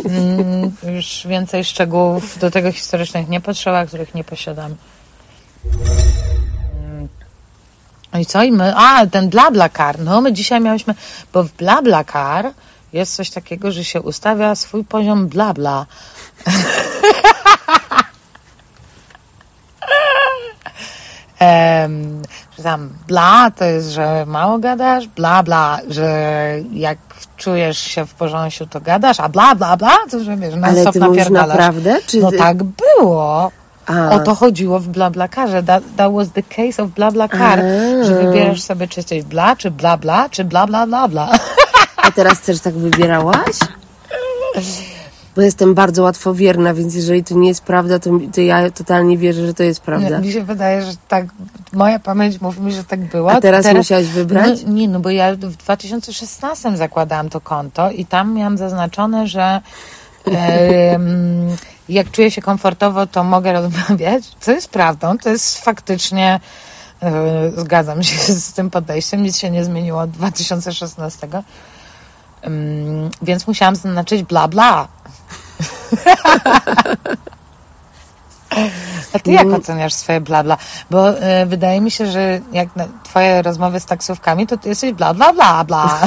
Mm, 0.06 0.72
już 0.96 1.28
więcej 1.28 1.64
szczegółów 1.66 2.40
do 2.40 2.52
tego 2.52 2.72
historycznych 2.72 3.30
nie 3.30 3.42
potrzeba, 3.42 3.86
których 3.86 4.16
nie 4.16 4.24
posiadamy. 4.24 4.76
No 8.13 8.19
i 8.19 8.26
co? 8.26 8.43
I 8.43 8.52
my, 8.52 8.74
a, 8.76 9.08
ten 9.08 9.30
BlaBlaCar. 9.30 10.00
No, 10.00 10.21
my 10.21 10.34
dzisiaj 10.34 10.62
miałyśmy, 10.62 10.95
bo 11.34 11.43
w 11.43 11.52
BlaBlaCar 11.52 12.52
jest 12.93 13.15
coś 13.15 13.30
takiego, 13.30 13.71
że 13.71 13.84
się 13.84 14.02
ustawia 14.02 14.56
swój 14.56 14.84
poziom 14.84 15.28
blabla. 15.28 15.86
Em, 21.39 22.21
że 22.58 22.63
tam 22.63 22.89
bla 23.08 23.52
to 23.52 23.65
jest, 23.65 23.89
że 23.89 24.26
mało 24.26 24.60
gadasz, 24.60 25.08
bla 25.08 25.43
bla, 25.43 25.80
że 25.89 26.10
jak 26.74 26.97
czujesz 27.38 27.78
się 27.78 28.06
w 28.06 28.13
porządku, 28.13 28.65
to 28.65 28.82
gadasz, 28.82 29.19
a 29.19 29.30
bla 29.30 29.56
bla 29.56 29.78
bla 29.78 29.97
to, 30.12 30.24
że 30.24 30.38
wiesz, 30.38 30.54
Ale 30.63 30.84
non 30.84 30.93
ty 30.93 31.00
mówisz 31.00 31.30
naprawdę? 31.30 32.00
Czy 32.08 32.19
No 32.19 32.32
ty- 32.32 32.38
tak 32.38 32.58
było. 32.63 33.52
A. 33.86 34.10
O 34.10 34.20
to 34.20 34.36
chodziło 34.36 34.80
w 34.80 34.88
BlaBlaCarze. 34.88 35.63
That, 35.63 35.84
that 35.98 36.13
was 36.13 36.32
the 36.32 36.44
case 36.44 36.84
of 36.84 36.89
BlaBlaCar, 36.89 37.60
A. 37.60 38.04
że 38.04 38.24
wybierasz 38.24 38.62
sobie 38.62 38.88
czy 38.88 39.00
jesteś 39.00 39.24
bla, 39.24 39.56
czy 39.56 39.72
bla 39.72 39.98
bla, 39.98 40.30
czy 40.30 40.44
bla 40.44 40.67
bla 40.67 40.88
bla 40.88 41.08
bla. 41.08 41.30
A 41.98 42.12
teraz 42.12 42.41
też 42.41 42.60
tak 42.60 42.74
wybierałaś? 42.74 43.58
Bo 45.36 45.41
jestem 45.41 45.74
bardzo 45.74 46.04
łatwowierna, 46.04 46.74
więc 46.74 46.96
jeżeli 46.96 47.24
to 47.24 47.36
nie 47.36 47.48
jest 47.48 47.63
prawda, 47.63 48.00
to, 48.00 48.10
to 48.34 48.41
ja 48.41 48.72
totalnie 48.72 49.17
wierzę, 49.17 49.48
że 49.48 49.54
to 49.54 49.63
jest 49.63 49.82
prawda. 49.82 50.20
Mi 50.20 50.32
się 50.32 50.44
wydaje, 50.44 50.82
że 50.82 50.91
tak, 51.08 51.26
moja 51.74 52.00
pamięć 52.00 52.41
mówi 52.41 52.62
mi, 52.62 52.72
że 52.72 52.84
tak 52.84 53.00
było. 53.00 53.32
A 53.32 53.41
teraz 53.41 53.74
musiałaś 53.74 54.06
wybrać? 54.06 54.63
No, 54.65 54.74
nie, 54.74 54.88
no 54.88 55.00
bo 55.00 55.10
ja 55.10 55.36
w 55.36 55.56
2016 55.56 56.78
zakładałam 56.78 57.30
to 57.30 57.41
konto 57.41 57.91
i 57.91 58.06
tam 58.06 58.34
miałam 58.34 58.58
zaznaczone, 58.58 59.28
że 59.28 59.62
em, 60.26 61.56
jak 61.89 62.12
czuję 62.12 62.32
się 62.32 62.41
komfortowo, 62.41 63.08
to 63.08 63.24
mogę 63.24 63.54
rozmawiać, 63.62 64.24
co 64.39 64.52
jest 64.52 64.70
prawdą, 64.70 65.17
to 65.17 65.30
jest 65.30 65.63
faktycznie 65.63 66.39
e, 67.02 67.52
zgadzam 67.58 68.04
się 68.04 68.34
z 68.34 68.54
tym 68.54 68.70
podejściem, 68.70 69.24
nic 69.24 69.38
się 69.38 69.50
nie 69.50 69.65
zmieniło 69.65 70.02
od 70.02 70.12
2016. 70.12 71.28
Em, 72.41 73.10
więc 73.22 73.48
musiałam 73.48 73.76
zaznaczyć 73.76 74.24
bla 74.24 74.48
bla. 74.48 74.88
A 79.13 79.20
ty 79.20 79.32
jak 79.32 79.48
oceniasz 79.48 79.94
swoje 79.94 80.22
bla 80.22 80.44
bla? 80.44 80.58
Bo 80.89 81.20
e, 81.20 81.46
wydaje 81.46 81.82
mi 81.82 81.91
się, 81.91 82.12
że 82.12 82.39
jak 82.52 82.76
na 82.76 82.88
twoje 83.04 83.41
rozmowy 83.41 83.80
z 83.80 83.86
taksówkami, 83.86 84.48
to 84.48 84.58
ty 84.58 84.70
jesteś 84.70 84.94
bla 84.94 85.13
bla 85.13 85.34
bla 85.34 85.63
bla. 85.63 86.00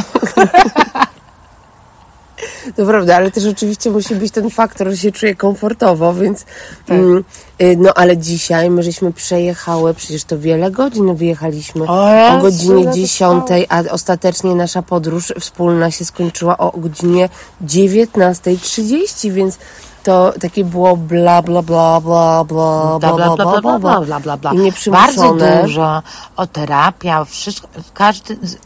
To 2.77 2.87
prawda, 2.87 3.16
ale 3.16 3.31
też 3.31 3.44
oczywiście 3.47 3.90
musi 3.90 4.14
być 4.14 4.33
ten 4.33 4.51
faktor, 4.51 4.90
że 4.90 4.97
się 4.97 5.12
czuję 5.12 5.35
komfortowo, 5.35 6.14
więc 6.14 6.44
mm, 6.88 7.25
y, 7.62 7.77
no 7.79 7.94
ale 7.94 8.16
dzisiaj 8.16 8.70
my 8.70 8.83
żeśmy 8.83 9.12
przejechały, 9.12 9.94
przecież 9.94 10.25
to 10.25 10.38
wiele 10.38 10.70
godzin 10.70 11.14
wyjechaliśmy 11.14 11.85
O 11.88 12.29
o 12.38 12.38
godzinie 12.38 12.81
ile 12.83 12.90
to 12.90 12.97
10, 12.97 13.47
a 13.68 13.83
ostatecznie 13.90 14.55
nasza 14.55 14.83
podróż 14.83 15.33
wspólna 15.40 15.90
się 15.90 16.05
skończyła 16.05 16.59
o 16.59 16.70
godzinie 16.70 17.29
19.30, 17.66 19.31
więc 19.33 19.59
to 20.03 20.33
takie 20.40 20.64
było 20.64 20.97
bla 20.97 21.42
bla 21.42 21.62
bla 21.62 22.01
bla 22.01 22.44
bla 22.44 22.99
Bla 22.99 23.12
bla 23.16 23.37
bla 23.37 23.37
bla 23.37 23.61
bla 23.61 23.79
bla 23.79 24.01
bla 24.01 24.20
bla 24.20 24.37
bla. 24.37 24.53
I 24.53 24.57
Bardzo 24.57 24.62
nieprzymuszone. 24.64 25.62
dużo 25.62 26.03
o 26.37 26.47
terapia, 26.47 27.25
wszystko, 27.25 27.68
każdy, 27.94 28.37
z- 28.42 28.57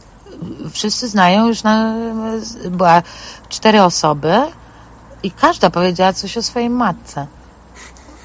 wszyscy 0.71 1.07
znają 1.07 1.47
już 1.47 1.63
na, 1.63 1.95
była 2.71 3.03
cztery 3.49 3.81
osoby 3.83 4.33
i 5.23 5.31
każda 5.31 5.69
powiedziała 5.69 6.13
coś 6.13 6.37
o 6.37 6.43
swojej 6.43 6.69
matce. 6.69 7.27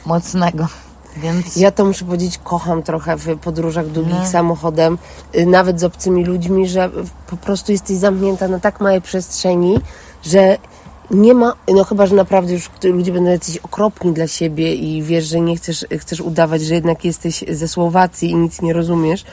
Mocnego. 0.06 0.66
Więc 1.16 1.56
Ja 1.56 1.70
to 1.70 1.84
muszę 1.84 2.04
powiedzieć, 2.04 2.40
kocham 2.44 2.82
trochę 2.82 3.16
w 3.16 3.38
podróżach 3.38 3.86
długich 3.86 4.14
No. 4.14 4.26
samochodem, 4.26 4.98
y, 5.34 5.46
nawet 5.46 5.80
z 5.80 5.84
obcymi 5.84 6.24
ludźmi, 6.24 6.68
że 6.68 6.90
po 7.26 7.36
prostu 7.36 7.72
jesteś 7.72 7.96
zamknięta 7.96 8.48
na 8.48 8.60
tak 8.60 8.80
małej 8.80 9.02
przestrzeni, 9.02 9.78
że 10.22 10.58
nie 11.10 11.34
ma, 11.34 11.52
no 11.68 11.84
chyba, 11.84 12.06
że 12.06 12.14
naprawdę 12.14 12.52
już 12.52 12.70
ludzie 12.84 13.12
będą 13.12 13.30
jacyś 13.30 13.56
okropni 13.58 14.12
dla 14.12 14.26
siebie 14.26 14.74
i 14.74 15.02
wiesz, 15.02 15.24
że 15.24 15.40
nie 15.40 15.56
chcesz, 15.56 15.86
chcesz 15.98 16.20
udawać, 16.20 16.62
że 16.62 16.74
jednak 16.74 17.04
jesteś 17.04 17.44
ze 17.48 17.68
Słowacji 17.68 18.30
i 18.30 18.34
nic 18.36 18.62
nie 18.62 18.72
rozumiesz, 18.72 19.24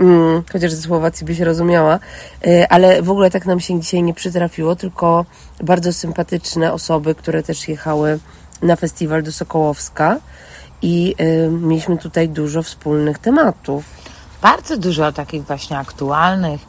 mm, 0.00 0.42
chociaż 0.52 0.72
ze 0.72 0.82
Słowacji 0.82 1.26
byś 1.26 1.40
rozumiała, 1.40 1.98
y, 2.46 2.68
ale 2.68 3.02
w 3.02 3.10
ogóle 3.10 3.30
tak 3.30 3.46
nam 3.46 3.60
się 3.60 3.80
dzisiaj 3.80 4.02
nie 4.02 4.14
przytrafiło, 4.14 4.76
tylko 4.76 5.24
bardzo 5.64 5.92
sympatyczne 5.92 6.72
osoby, 6.72 7.14
które 7.14 7.42
też 7.42 7.68
jechały 7.68 8.18
na 8.62 8.76
festiwal 8.76 9.22
do 9.22 9.32
Sokołowska 9.32 10.16
i 10.82 11.14
y, 11.20 11.50
mieliśmy 11.50 11.98
tutaj 11.98 12.28
dużo 12.28 12.62
wspólnych 12.62 13.18
tematów. 13.18 13.84
bardzo 14.42 14.76
dużo 14.76 15.12
takich 15.12 15.44
właśnie 15.44 15.78
aktualnych 15.78 16.60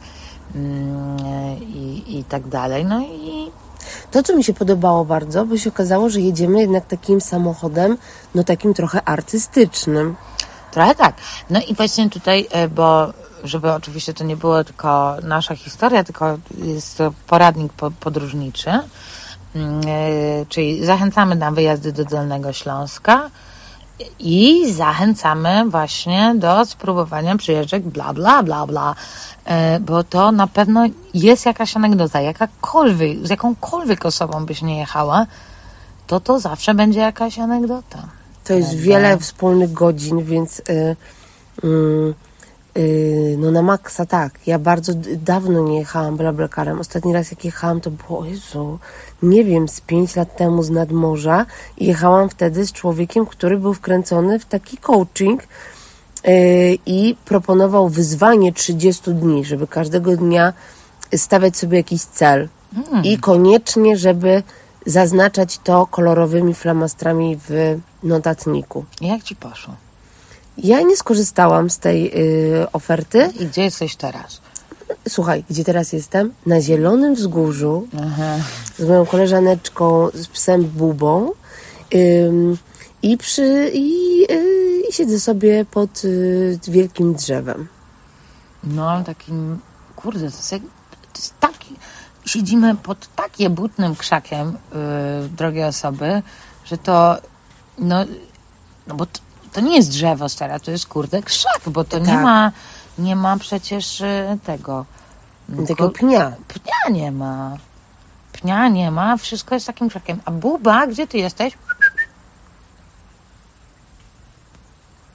mm, 0.54 1.16
i, 1.60 2.18
i 2.18 2.24
tak 2.24 2.48
dalej. 2.48 2.84
No 2.84 3.00
i 3.00 3.50
To, 4.10 4.22
co 4.22 4.36
mi 4.36 4.44
się 4.44 4.54
podobało 4.54 5.04
bardzo, 5.04 5.44
bo 5.46 5.56
się 5.56 5.70
okazało, 5.70 6.10
że 6.10 6.20
jedziemy 6.20 6.60
jednak 6.60 6.86
takim 6.86 7.20
samochodem, 7.20 7.98
no 8.34 8.44
takim 8.44 8.74
trochę 8.74 9.02
artystycznym. 9.02 10.16
Trochę 10.76 10.94
tak. 10.94 11.14
No 11.50 11.60
i 11.68 11.74
właśnie 11.74 12.10
tutaj, 12.10 12.46
e, 12.50 12.68
bo 12.68 13.12
żeby 13.44 13.72
oczywiście 13.72 14.14
to 14.14 14.24
nie 14.24 14.36
było 14.36 14.64
tylko 14.64 15.16
nasza 15.22 15.56
historia, 15.56 16.04
tylko 16.04 16.38
jest 16.58 16.98
to 16.98 17.12
poradnik 17.26 17.72
po- 17.72 17.90
podróżniczy, 17.90 18.70
Mm, 19.54 19.80
e, 19.86 20.46
czyli 20.48 20.84
zachęcamy 20.86 21.34
na 21.36 21.50
wyjazdy 21.50 21.92
do 21.92 22.04
Dolnego 22.04 22.52
Śląska 22.52 23.30
i 24.18 24.72
zachęcamy 24.72 25.64
właśnie 25.70 26.34
do 26.38 26.64
spróbowania 26.64 27.36
przyjeżdżek 27.36 27.82
bla, 27.82 28.12
bla, 28.12 28.42
bla, 28.42 28.66
bla, 28.66 28.94
E, 29.44 29.80
bo 29.80 30.04
to 30.04 30.32
na 30.32 30.46
pewno 30.46 30.84
jest 31.14 31.46
jakaś 31.46 31.76
anegdota, 31.76 32.20
jakakolwiek, 32.20 33.26
z 33.26 33.30
jakąkolwiek 33.30 34.06
osobą 34.06 34.46
byś 34.46 34.62
nie 34.62 34.78
jechała, 34.78 35.26
to 36.06 36.20
to 36.20 36.40
zawsze 36.40 36.74
będzie 36.74 37.00
jakaś 37.00 37.38
anegdota. 37.38 37.98
To 38.46 38.54
jest 38.54 38.74
wiele 38.74 39.18
wspólnych 39.18 39.72
godzin, 39.72 40.24
więc 40.24 40.58
y, 40.58 40.96
y, 41.64 42.14
y, 42.76 43.36
no 43.38 43.50
na 43.50 43.62
maksa 43.62 44.06
tak. 44.06 44.32
Ja 44.46 44.58
bardzo 44.58 44.92
dawno 45.16 45.60
nie 45.60 45.78
jechałam 45.78 46.16
BlaBlaCarem. 46.16 46.80
Ostatni 46.80 47.12
raz 47.12 47.30
jak 47.30 47.44
jechałam 47.44 47.80
to 47.80 47.90
było, 47.90 48.18
o 48.18 48.24
Jezu, 48.24 48.78
nie 49.22 49.44
wiem, 49.44 49.68
z 49.68 49.80
pięć 49.80 50.16
lat 50.16 50.36
temu 50.36 50.62
z 50.62 50.70
nadmorza 50.70 51.46
i 51.78 51.86
jechałam 51.86 52.28
wtedy 52.28 52.66
z 52.66 52.72
człowiekiem, 52.72 53.26
który 53.26 53.58
był 53.58 53.74
wkręcony 53.74 54.38
w 54.38 54.44
taki 54.44 54.76
coaching 54.76 55.42
i 56.86 57.16
proponował 57.24 57.88
wyzwanie 57.88 58.52
30 58.52 59.14
dni, 59.14 59.44
żeby 59.44 59.66
każdego 59.66 60.16
dnia 60.16 60.52
stawiać 61.16 61.56
sobie 61.56 61.78
jakiś 61.78 62.02
cel 62.02 62.48
i 63.02 63.18
koniecznie, 63.18 63.96
żeby 63.96 64.42
zaznaczać 64.86 65.58
to 65.58 65.86
kolorowymi 65.86 66.54
flamastrami 66.54 67.38
w 67.48 67.78
notatniku. 68.02 68.84
Jak 69.00 69.22
ci 69.22 69.36
poszło? 69.36 69.74
Ja 70.58 70.80
nie 70.80 70.96
skorzystałam 70.96 71.70
z 71.70 71.78
tej 71.78 72.12
y, 72.62 72.66
oferty. 72.72 73.30
I 73.40 73.46
gdzie 73.46 73.62
jesteś 73.62 73.96
teraz? 73.96 74.40
Słuchaj, 75.08 75.44
gdzie 75.50 75.64
teraz 75.64 75.92
jestem? 75.92 76.32
Na 76.46 76.60
Zielonym 76.60 77.14
Wzgórzu 77.14 77.88
Aha. 78.02 78.36
z 78.78 78.88
moją 78.88 79.06
koleżaneczką, 79.06 80.08
z 80.14 80.26
psem 80.28 80.64
Bubą 80.64 81.32
i, 83.02 83.16
przy, 83.18 83.70
i, 83.74 84.22
y, 84.30 84.82
i 84.90 84.92
siedzę 84.92 85.20
sobie 85.20 85.64
pod 85.64 86.04
y, 86.04 86.58
wielkim 86.68 87.14
drzewem. 87.14 87.68
No, 88.64 89.04
takim, 89.04 89.58
kurde, 89.96 90.20
to 90.20 90.24
jest, 90.36 90.52
jak, 90.52 90.62
to 91.12 91.20
jest 91.20 91.40
taki, 91.40 91.74
siedzimy 92.26 92.76
pod 92.76 93.14
tak 93.16 93.40
jebutnym 93.40 93.96
krzakiem, 93.96 94.58
yy, 95.22 95.28
drogie 95.28 95.66
osoby, 95.66 96.22
że 96.64 96.78
to, 96.78 97.16
no, 97.78 98.04
no 98.86 98.94
bo 98.94 99.06
to, 99.06 99.20
to 99.52 99.60
nie 99.60 99.76
jest 99.76 99.90
drzewo 99.90 100.28
stare, 100.28 100.60
to 100.60 100.70
jest, 100.70 100.86
kurde, 100.86 101.22
krzak, 101.22 101.60
bo 101.66 101.84
to 101.84 101.98
nie 101.98 102.06
Tak. 102.06 102.22
ma, 102.22 102.52
nie 102.98 103.16
ma 103.16 103.36
przecież 103.38 104.00
y, 104.00 104.38
tego, 104.44 104.84
Takiego 105.60 105.90
pnia. 105.90 106.32
pnia 106.48 106.94
nie 106.98 107.12
ma. 107.12 107.56
Pnia 108.32 108.68
nie 108.68 108.90
ma, 108.90 109.16
wszystko 109.16 109.54
jest 109.54 109.66
takim 109.66 109.88
krzakiem. 109.88 110.20
A 110.24 110.30
Buba, 110.30 110.86
gdzie 110.86 111.06
ty 111.06 111.18
jesteś? 111.18 111.54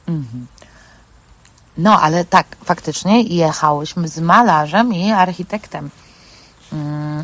Mhm. 0.07 0.47
No, 1.77 2.01
ale 2.01 2.25
tak, 2.25 2.47
faktycznie 2.65 3.21
jechałyśmy 3.23 4.07
z 4.07 4.19
malarzem 4.19 4.93
i 4.93 5.11
architektem. 5.11 5.89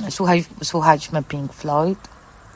Słuchaj, 0.10 0.46
słuchaliśmy 0.64 1.24
Pink 1.24 1.54
Floyd. 1.54 2.00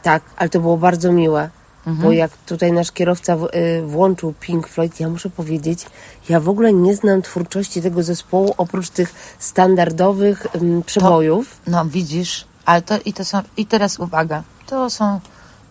Tak, 0.03 0.23
ale 0.37 0.49
to 0.49 0.59
było 0.59 0.77
bardzo 0.77 1.11
miłe. 1.11 1.49
Mhm. 1.87 2.07
Bo 2.07 2.11
jak 2.11 2.37
tutaj 2.37 2.71
nasz 2.71 2.91
kierowca 2.91 3.37
w, 3.37 3.43
y, 3.55 3.83
włączył 3.85 4.33
Pink 4.39 4.67
Floyd, 4.67 4.99
ja 4.99 5.09
muszę 5.09 5.29
powiedzieć, 5.29 5.85
ja 6.29 6.39
w 6.39 6.49
ogóle 6.49 6.73
nie 6.73 6.95
znam 6.95 7.21
twórczości 7.21 7.81
tego 7.81 8.03
zespołu 8.03 8.53
oprócz 8.57 8.89
tych 8.89 9.35
standardowych 9.39 10.47
ym, 10.55 10.83
przebojów. 10.83 11.61
No, 11.67 11.85
widzisz, 11.85 12.45
ale 12.65 12.81
to 12.81 12.99
i 13.05 13.13
to 13.13 13.25
są, 13.25 13.41
i 13.57 13.65
teraz 13.65 13.99
uwaga, 13.99 14.43
to 14.67 14.89
są, 14.89 15.19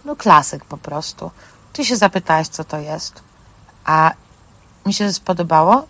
no, 0.04 0.16
klasyk 0.16 0.64
po 0.64 0.76
prostu. 0.76 1.30
Ty 1.72 1.84
się 1.84 1.96
zapytałaś, 1.96 2.48
co 2.48 2.64
to 2.64 2.78
jest, 2.78 3.22
a 3.84 4.12
mi 4.86 4.94
się 4.94 5.12
spodobało 5.12 5.86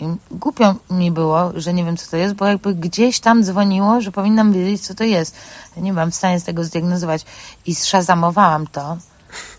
i 0.00 0.06
głupio 0.30 0.74
mi 0.90 1.10
było, 1.10 1.52
że 1.54 1.72
nie 1.72 1.84
wiem, 1.84 1.96
co 1.96 2.10
to 2.10 2.16
jest, 2.16 2.34
bo 2.34 2.46
jakby 2.46 2.74
gdzieś 2.74 3.20
tam 3.20 3.44
dzwoniło, 3.44 4.00
że 4.00 4.12
powinnam 4.12 4.52
wiedzieć, 4.52 4.86
co 4.86 4.94
to 4.94 5.04
jest. 5.04 5.36
Ja 5.76 5.82
nie 5.82 5.92
byłam 5.92 6.10
w 6.10 6.14
stanie 6.14 6.40
z 6.40 6.44
tego 6.44 6.64
zdiagnozować 6.64 7.24
i 7.66 7.74
zszazamowałam 7.74 8.66
to. 8.66 8.96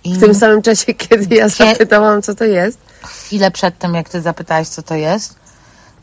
I 0.03 0.13
W 0.13 0.19
tym 0.19 0.35
samym 0.35 0.61
czasie, 0.61 0.93
kiedy 0.93 1.35
ja 1.35 1.49
zapytałam, 1.49 2.21
co 2.21 2.35
to 2.35 2.45
jest. 2.45 2.79
chwilę 3.03 3.51
przed 3.51 3.77
tym, 3.77 3.93
jak 3.95 4.09
ty 4.09 4.21
zapytałaś, 4.21 4.67
co 4.67 4.81
to 4.81 4.95
jest, 4.95 5.39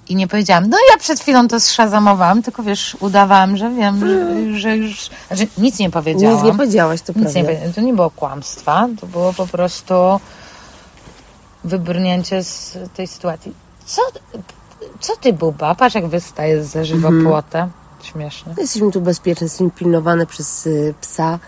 i 0.09 0.17
nie 0.17 0.29
powiedziałam, 0.29 0.69
no 0.69 0.77
ja 0.91 0.99
przed 0.99 1.21
chwilą 1.21 1.49
to 1.49 1.61
zszazamowałam, 1.61 2.43
tylko 2.43 2.63
wiesz, 2.63 2.97
udawałam, 3.01 3.57
że 3.57 3.71
wiem, 3.71 4.01
że, 4.01 4.61
że 4.61 4.77
już, 4.77 5.11
znaczy 5.29 5.47
nic 5.59 5.79
nie 5.79 5.91
powiedziałam. 5.91 6.37
Nic 6.37 6.45
nie 6.45 6.55
powiedziałaś, 6.55 7.03
to 7.03 7.13
Nic 7.17 7.35
nie 7.35 7.45
prawda. 7.45 7.73
To 7.75 7.81
nie 7.81 7.95
było 7.95 8.11
kłamstwa, 8.11 8.89
to 9.01 9.07
było 9.07 9.33
po 9.33 9.47
prostu 9.47 9.95
wybrnięcie 11.65 12.45
z 12.45 12.79
tej 12.95 13.07
sytuacji. 13.07 13.66
Co, 13.87 14.03
co 15.01 15.17
ty, 15.17 15.33
Buba? 15.33 15.75
Patrz, 15.75 15.95
jak 15.95 16.07
wystaje 16.07 16.65
z 16.65 16.87
żywopłotem. 16.87 17.71
Śmieszne. 18.03 18.55
Jesteśmy 18.59 18.93
tu 18.93 19.01
bezpieczni, 19.01 19.45
jesteśmy 19.45 19.71
pilnowane 19.71 20.27
przez 20.27 20.67
y, 20.67 20.95
psa 21.01 21.39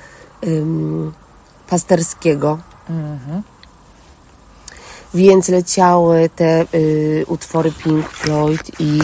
ym, 0.47 1.13
pasterskiego. 1.71 2.59
Więc 5.15 5.49
leciały 5.49 6.31
te 6.37 6.65
y, 6.75 7.25
utwory 7.29 7.73
Pink 7.73 8.09
Floyd 8.09 8.81
i 8.81 9.01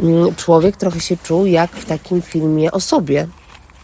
mm, 0.00 0.34
człowiek 0.34 0.76
trochę 0.76 1.00
się 1.00 1.16
czuł 1.16 1.46
jak 1.46 1.70
w 1.70 1.84
takim 1.84 2.22
filmie 2.22 2.72
o 2.72 2.80
sobie. 2.80 3.28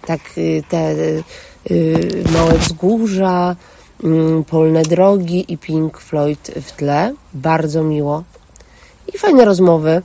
Tak 0.07 0.21
y, 0.39 0.63
te 0.69 0.93
y, 0.93 1.25
y, 1.71 2.25
małe 2.33 2.59
wzgórza, 2.59 3.57
mm, 4.05 4.45
polne 4.45 4.83
drogi 4.83 5.53
i 5.53 5.59
Pink 5.59 6.01
Floyd 6.01 6.51
w 6.63 6.73
tle. 6.73 7.15
Bardzo 7.35 7.83
miło. 7.83 8.23
I 9.15 9.19
fajne 9.19 9.45
rozmowy. 9.45 10.03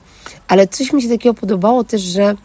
Ale 0.47 0.67
coś 0.67 0.93
mi 0.93 1.01
się 1.01 1.09
takiego 1.09 1.33
podobało 1.33 1.83
też, 1.83 2.01
że 2.01 2.35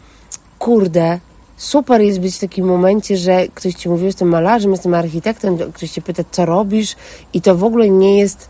kurde, 0.59 1.19
super 1.57 2.01
jest 2.01 2.19
być 2.19 2.35
w 2.35 2.39
takim 2.39 2.65
momencie, 2.65 3.17
że 3.17 3.47
ktoś 3.53 3.73
ci 3.73 3.89
mówi, 3.89 4.05
jestem 4.05 4.27
malarzem, 4.27 4.71
jestem 4.71 4.93
architektem, 4.93 5.57
ktoś 5.73 5.91
cię 5.91 6.01
pyta, 6.01 6.23
co 6.31 6.45
robisz 6.45 6.95
i 7.33 7.41
to 7.41 7.55
w 7.55 7.63
ogóle 7.63 7.89
nie 7.89 8.19
jest 8.19 8.49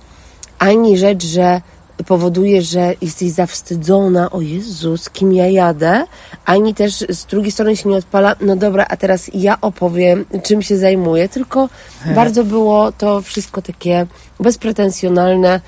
ani 0.59 0.97
rzecz, 0.97 1.25
że 1.25 1.61
powoduje, 2.07 2.61
że 2.61 2.93
jesteś 3.01 3.29
zawstydzona, 3.29 4.31
o 4.31 4.41
Jezu, 4.41 4.97
z 4.97 5.09
kim 5.09 5.33
ja 5.33 5.47
jadę, 5.47 6.05
ani 6.45 6.73
też 6.73 7.05
z 7.09 7.25
drugiej 7.25 7.51
strony 7.51 7.77
się 7.77 7.89
nie 7.89 7.95
odpala, 7.95 8.35
no 8.41 8.55
dobra, 8.55 8.85
a 8.89 8.97
teraz 8.97 9.31
ja 9.33 9.61
opowiem, 9.61 10.25
czym 10.43 10.61
się 10.61 10.77
zajmuję, 10.77 11.29
tylko 11.29 11.69
bardzo 12.15 12.43
było 12.43 12.91
to 12.91 13.21
wszystko 13.21 13.61
takie 13.61 14.07
bezpretensjonalne. 14.39 15.61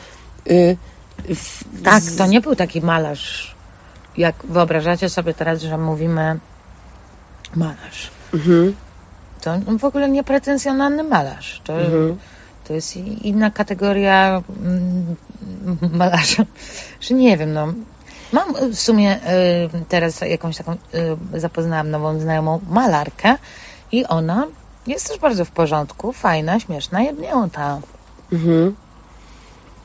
Y, 0.51 0.77
Tak, 1.84 2.03
to 2.17 2.25
nie 2.25 2.41
był 2.41 2.56
taki 2.56 2.82
malarz. 2.82 3.56
Jak 4.17 4.36
wyobrażacie 4.43 5.10
sobie 5.10 5.34
teraz, 5.34 5.62
że 5.62 5.77
mówimy 5.77 6.39
malarz. 7.56 8.12
To 9.41 9.58
w 9.80 9.86
ogóle 9.86 10.10
niepretensjonalny 10.10 11.03
malarz. 11.03 11.62
To, 11.63 11.73
to 12.67 12.73
jest 12.73 12.95
inna 12.97 13.51
kategoria 13.51 14.41
mm, 14.60 15.15
malarza. 15.99 16.43
Że 17.01 17.15
nie 17.15 17.38
wiem, 17.38 17.53
no. 17.53 17.73
Mam 18.34 18.53
w 18.71 18.80
sumie 18.80 19.15
y, 19.15 19.19
teraz 19.89 20.21
jakąś 20.21 20.58
taką, 20.58 20.73
y, 21.34 21.39
zapoznałam 21.39 21.91
nową 21.91 22.19
znajomą 22.19 22.60
malarkę 22.69 23.36
i 23.91 24.06
ona 24.06 24.47
jest 24.88 25.08
też 25.08 25.19
bardzo 25.19 25.45
w 25.45 25.51
porządku, 25.51 26.13
fajna, 26.13 26.60
śmieszna, 26.60 27.01
jebnięta. 27.01 27.80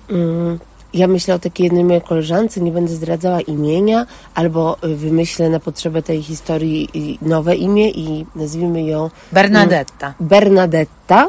Mm, 0.08 0.58
Ja 0.94 1.06
myślę 1.06 1.34
o 1.34 1.38
takiej 1.38 1.64
jednej 1.64 1.84
mojej 1.84 2.02
koleżance, 2.02 2.60
nie 2.60 2.72
będę 2.72 2.92
zdradzała 2.94 3.40
imienia, 3.40 4.06
albo 4.34 4.76
y, 4.84 4.96
wymyślę 4.96 5.50
na 5.50 5.60
potrzebę 5.60 6.02
tej 6.02 6.22
historii 6.22 6.88
y, 7.22 7.28
nowe 7.28 7.56
imię 7.56 7.90
i 7.90 8.26
nazwijmy 8.36 8.82
ją 8.82 9.10
Bernadetta. 9.32 10.14
Bernadetta. 10.20 11.28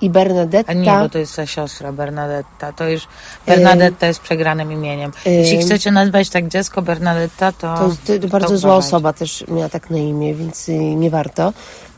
I 0.00 0.10
Bernadetta. 0.10 0.72
A 0.72 0.74
nie, 0.74 0.90
bo 1.02 1.08
to 1.08 1.18
jest 1.18 1.36
ta 1.36 1.46
siostra 1.46 1.92
Bernadetta. 1.92 2.72
To 2.72 2.88
już 2.88 3.02
Bernadetta 3.46 4.06
jest 4.06 4.20
przegranym 4.20 4.72
imieniem. 4.72 5.12
Jeśli 5.26 5.58
chcecie 5.58 5.90
nazwać 5.90 6.30
tak 6.30 6.48
dziecko 6.48 6.82
Bernadetta, 6.82 7.52
to. 7.52 7.74
To, 7.74 7.88
to, 8.06 8.18
to 8.18 8.28
bardzo 8.28 8.58
zła 8.58 8.70
uważajcie. 8.70 8.86
osoba 8.96 9.12
też 9.12 9.44
miała 9.48 9.68
tak 9.68 9.90
na 9.90 9.98
imię, 9.98 10.34
więc 10.34 10.68
y, 10.68 10.72
nie 10.78 11.10
warto. 11.10 11.52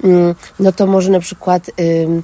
Mm, 0.04 0.34
No 0.60 0.72
to 0.72 0.86
może 0.86 1.10
na 1.10 1.20
przykład 1.20 1.70
ym, 1.80 2.22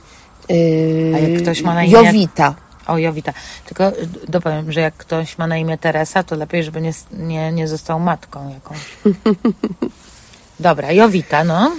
y, 0.51 1.13
A 1.17 1.19
jak 1.19 1.43
ktoś 1.43 1.63
ma 1.63 1.75
na 1.75 1.85
imię- 1.85 1.93
Jowita. 1.93 2.55
O, 2.87 2.99
Jowita. 2.99 3.33
Tylko 3.66 3.88
y, 3.88 4.09
dopowiem, 4.29 4.72
że 4.72 4.81
jak 4.81 4.94
ktoś 4.94 5.38
ma 5.38 5.46
na 5.46 5.57
imię 5.57 5.79
Teresa, 5.79 6.22
to 6.22 6.37
lepiej, 6.37 6.64
żeby 6.64 6.81
nie, 6.81 6.92
nie, 7.12 7.53
nie 7.53 7.68
został 7.68 8.01
matką 8.01 8.55
jakąś. 8.55 8.79
Dobra, 10.61 10.92
Jowita, 10.92 11.44
no. 11.44 11.72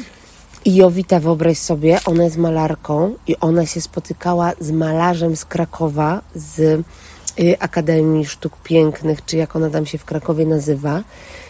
I 0.66 0.76
Jowita, 0.76 1.20
wyobraź 1.20 1.58
sobie, 1.58 2.00
ona 2.06 2.24
jest 2.24 2.38
malarką 2.38 3.16
i 3.28 3.38
ona 3.38 3.66
się 3.66 3.82
spotykała 3.82 4.52
z 4.60 4.72
malarzem 4.72 5.36
z 5.36 5.46
Krakowa, 5.46 6.22
z 6.36 6.60
y, 7.40 7.60
Akademii 7.60 8.26
Sztuk 8.26 8.58
Pięknych, 8.64 9.26
czy 9.26 9.38
jak 9.38 9.56
ona 9.56 9.70
tam 9.70 9.86
się 9.86 9.98
w 9.98 10.06
Krakowie 10.06 10.46
nazywa. 10.46 11.04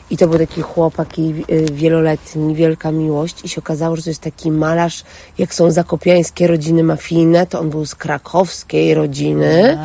I 0.10 0.18
to 0.18 0.28
był 0.28 0.40
taki 0.40 0.62
chłopak 0.62 1.18
jej 1.18 1.46
y, 1.52 1.66
wieloletni, 1.74 2.56
wielka 2.56 2.92
miłość. 2.92 3.46
I 3.46 3.50
się 3.50 3.62
okazało, 3.62 3.96
że 3.96 4.04
to 4.04 4.10
jest 4.10 4.22
taki 4.22 4.52
malarz, 4.52 5.04
jak 5.38 5.54
są 5.54 5.72
zakopiańskie 5.72 6.48
rodziny 6.48 6.84
mafijne, 6.84 7.48
to 7.48 7.60
on 7.60 7.70
był 7.70 7.86
z 7.86 7.96
krakowskiej 7.96 8.94
rodziny. 8.94 9.78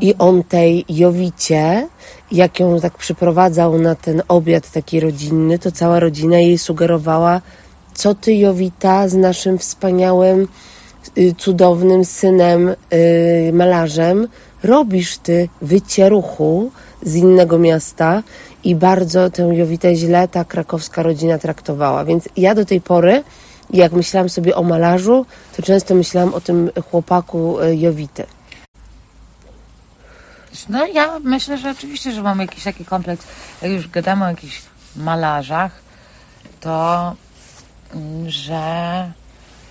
I 0.00 0.14
on 0.18 0.42
tej 0.44 0.84
Jowicie, 0.88 1.88
jak 2.32 2.60
ją 2.60 2.80
tak 2.80 2.98
przyprowadzał 2.98 3.78
na 3.78 3.94
ten 3.94 4.22
obiad 4.28 4.70
taki 4.70 5.00
rodzinny, 5.00 5.58
to 5.58 5.72
cała 5.72 6.00
rodzina 6.00 6.38
jej 6.38 6.58
sugerowała, 6.58 7.40
co 7.94 8.14
ty 8.14 8.34
Jowita 8.34 9.08
z 9.08 9.14
naszym 9.14 9.58
wspaniałym, 9.58 10.48
y, 11.18 11.34
cudownym 11.38 12.04
synem, 12.04 12.68
y, 12.68 13.50
malarzem, 13.52 14.28
robisz 14.62 15.18
ty 15.18 15.48
wycieruchu 15.62 16.70
z 17.02 17.14
innego 17.14 17.58
miasta 17.58 18.22
i 18.68 18.74
bardzo 18.74 19.30
tę 19.30 19.42
Jowitę 19.42 19.94
źle 19.94 20.28
ta 20.28 20.44
krakowska 20.44 21.02
rodzina 21.02 21.38
traktowała. 21.38 22.04
Więc 22.04 22.28
ja 22.36 22.54
do 22.54 22.64
tej 22.64 22.80
pory, 22.80 23.24
jak 23.70 23.92
myślałam 23.92 24.28
sobie 24.28 24.56
o 24.56 24.62
malarzu, 24.62 25.26
to 25.56 25.62
często 25.62 25.94
myślałam 25.94 26.34
o 26.34 26.40
tym 26.40 26.70
chłopaku 26.90 27.60
y, 27.60 27.76
Jowity. 27.76 28.26
No 30.68 30.86
ja 30.86 31.18
myślę, 31.18 31.58
że 31.58 31.70
oczywiście, 31.70 32.12
że 32.12 32.22
mamy 32.22 32.44
jakiś 32.44 32.64
taki 32.64 32.84
kompleks. 32.84 33.26
Jak 33.62 33.72
już 33.72 33.88
gadamy 33.88 34.24
o 34.24 34.28
jakichś 34.28 34.62
malarzach, 34.96 35.72
to 36.60 37.14
mm, 37.94 38.30
że 38.30 38.62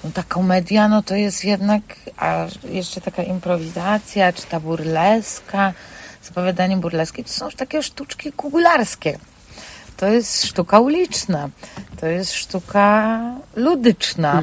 no, 0.04 0.10
ta 0.14 0.24
komedia, 0.24 0.88
no 0.88 1.04
to 1.04 1.16
jest 1.16 1.46
jednak, 1.46 1.82
a 2.18 2.46
jeszcze 2.70 3.02
taka 3.02 3.24
improwizacja, 3.24 4.34
czy 4.34 4.44
ta 4.48 4.60
burleska, 4.60 5.74
zapowiadanie 6.28 6.78
burleskie, 6.78 7.24
to 7.24 7.30
są 7.30 7.46
już 7.46 7.56
takie 7.56 7.84
sztuczki 7.84 8.32
kugularskie. 8.32 9.18
To 9.98 10.08
jest 10.08 10.46
sztuka 10.46 10.80
uliczna, 10.80 11.50
to 12.00 12.06
jest 12.06 12.34
sztuka 12.34 13.20
ludyczna, 13.56 14.42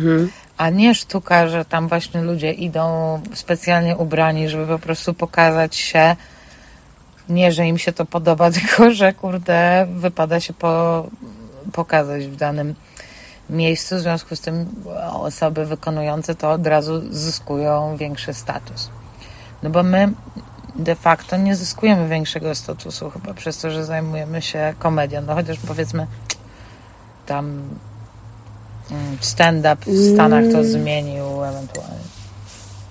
a 0.57 0.71
nie 0.71 0.95
sztuka, 0.95 1.49
że 1.49 1.65
tam 1.65 1.89
właśnie 1.89 2.23
ludzie 2.23 2.53
idą 2.53 3.21
specjalnie 3.35 3.97
ubrani, 3.97 4.49
żeby 4.49 4.67
po 4.67 4.79
prostu 4.79 5.15
pokazać 5.15 5.77
się, 5.77 6.17
nie, 7.29 7.53
że 7.53 7.67
im 7.67 7.79
się 7.79 7.93
to 7.93 8.05
podoba, 8.05 8.51
tylko 8.57 8.91
że 8.91 9.13
kurde, 9.13 9.87
wypada 9.91 10.41
się 10.41 10.53
po, 10.53 11.07
pokazać 11.73 12.27
w 12.27 12.37
danym 12.37 12.75
miejscu. 13.51 13.97
W 13.97 14.01
związku 14.01 14.37
z 14.37 14.41
tym 14.41 14.67
osoby 15.13 15.67
wykonujące 15.67 16.35
to 16.35 16.51
od 16.51 16.67
razu 16.67 17.03
zyskują 17.11 17.97
większy 17.97 18.35
status. 18.35 18.89
No 19.63 19.71
bo 19.71 19.83
my 19.83 20.13
de 20.77 20.95
facto 20.95 21.37
nie 21.37 21.57
zyskujemy 21.57 22.09
większego 22.09 22.55
statusu 22.55 23.11
chyba 23.11 23.35
przez 23.35 23.59
to, 23.59 23.71
że 23.71 23.85
zajmujemy 23.85 24.43
się 24.43 24.75
komedią. 24.79 25.23
No 25.27 25.35
chociaż 25.35 25.59
powiedzmy 25.69 26.07
tam 27.27 27.63
mm, 28.91 29.19
stand-up 29.21 29.77
w 29.87 30.15
Stanach 30.15 30.45
to 30.53 30.65
zmienił 30.65 31.45
ewentualnie. 31.45 32.05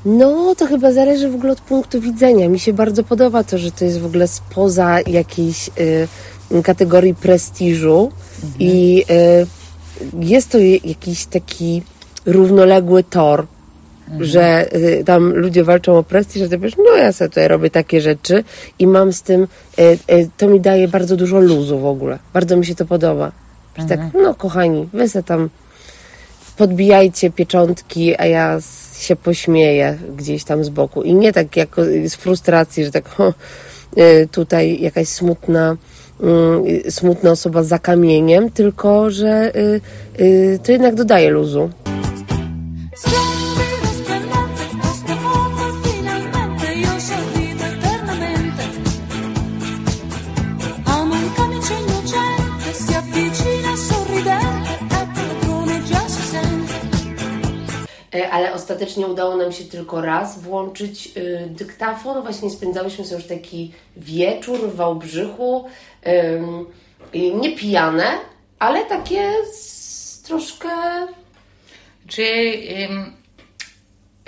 No, 0.06 0.56
to 0.56 0.68
chyba 0.68 0.92
zależy 0.92 1.30
w 1.30 1.36
ogóle 1.36 1.54
od 1.54 1.62
punktu 1.62 2.02
widzenia. 2.02 2.50
Mi 2.50 2.60
się 2.60 2.74
bardzo 2.74 3.04
podoba 3.04 3.44
to, 3.44 3.58
że 3.58 3.72
to 3.72 3.86
jest 3.86 4.00
w 4.00 4.06
ogóle 4.06 4.28
spoza 4.28 5.02
jakiejś 5.02 5.70
y, 5.80 6.08
kategorii 6.64 7.16
prestiżu 7.16 8.12
i 8.60 9.06
y, 9.10 9.48
jest 10.20 10.50
to 10.50 10.58
jakiś 10.84 11.26
taki 11.26 11.84
równoległy 12.26 13.04
tor, 13.04 13.48
że 14.20 14.76
y, 14.76 15.04
tam 15.06 15.34
ludzie 15.34 15.64
walczą 15.64 15.98
o 15.98 16.04
prestiż, 16.04 16.42
a 16.44 16.48
ty 16.48 16.58
powiesz, 16.58 16.78
no 16.78 16.96
ja 16.96 17.12
sobie 17.12 17.30
tutaj 17.30 17.48
robię 17.48 17.70
takie 17.70 18.02
rzeczy 18.02 18.44
i 18.80 18.88
mam 18.88 19.14
z 19.14 19.22
tym, 19.22 19.48
y, 19.80 19.82
y, 20.14 20.30
to 20.38 20.48
mi 20.48 20.60
daje 20.60 20.88
bardzo 20.88 21.16
dużo 21.16 21.40
luzu 21.40 21.80
w 21.80 21.86
ogóle. 21.86 22.20
Bardzo 22.34 22.58
mi 22.58 22.66
się 22.66 22.76
to 22.76 22.86
podoba. 22.86 23.32
Że 23.78 23.86
tak, 23.86 24.00
no 24.24 24.36
kochani, 24.36 24.90
wy 24.94 25.10
se 25.10 25.24
tam 25.24 25.50
podbijajcie 26.58 27.32
pieczątki, 27.32 28.22
a 28.22 28.26
ja 28.26 28.58
się 28.98 29.16
pośmieję 29.16 29.98
gdzieś 30.18 30.44
tam 30.44 30.64
z 30.64 30.70
boku. 30.70 31.02
I 31.02 31.14
nie 31.14 31.34
tak 31.34 31.58
jako 31.58 31.86
z 31.86 32.16
frustracji, 32.16 32.86
że 32.86 32.92
tak 32.92 33.20
o, 33.20 33.34
y, 33.98 34.28
tutaj 34.32 34.82
jakaś 34.82 35.08
smutna, 35.08 35.78
y, 36.86 36.92
smutna 36.92 37.32
osoba 37.32 37.64
za 37.64 37.80
kamieniem, 37.80 38.52
tylko 38.52 39.12
że 39.12 39.52
to 40.64 40.72
jednak 40.72 40.96
dodaje 40.96 41.30
luzu. 41.30 41.70
Ale 58.32 58.54
ostatecznie 58.54 59.08
udało 59.08 59.38
nam 59.38 59.52
się 59.52 59.64
tylko 59.64 60.02
raz 60.02 60.40
włączyć 60.40 61.18
y, 61.18 61.48
dyktafon. 61.50 62.24
Właśnie 62.24 62.50
spędzałyśmy 62.50 63.06
sobie 63.06 63.18
już 63.18 63.28
taki 63.28 63.72
wieczór 63.98 64.60
w 64.60 64.76
Wałbrzychu. 64.76 65.66
nie 67.14 67.56
pijane, 67.56 68.06
ale 68.60 68.86
takie 68.86 69.32
troszkę 70.24 70.70
Czy 72.08 72.24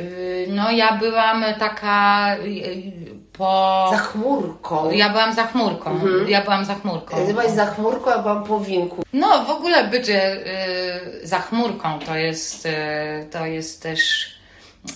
y, 0.02 0.48
no 0.50 0.72
ja 0.72 0.98
byłam 0.98 1.44
taka 1.60 2.36
y, 2.38 3.14
po... 3.38 3.88
za 3.92 3.98
chmurką. 3.98 4.92
Ja 4.92 5.10
byłam 5.10 5.34
za 5.34 5.44
chmurką. 5.44 6.00
Ja 6.28 6.42
byłam 6.42 6.66
za 6.66 6.76
chmurką. 6.76 7.18
Ty 7.18 7.34
byłaś 7.34 7.52
za 7.52 7.66
chmurką, 7.66 8.10
ja 8.10 8.20
byłam 8.20 8.44
po 8.44 8.60
winku. 8.60 9.04
No, 9.14 9.46
w 9.46 9.50
ogóle 9.50 9.84
bycie 9.88 10.38
y, 11.24 11.28
za 11.28 11.40
chmurką 11.40 12.00
to 12.00 12.16
jest, 12.16 12.66
y, 12.66 12.70
to 13.32 13.46
jest 13.46 13.84
też 13.84 14.28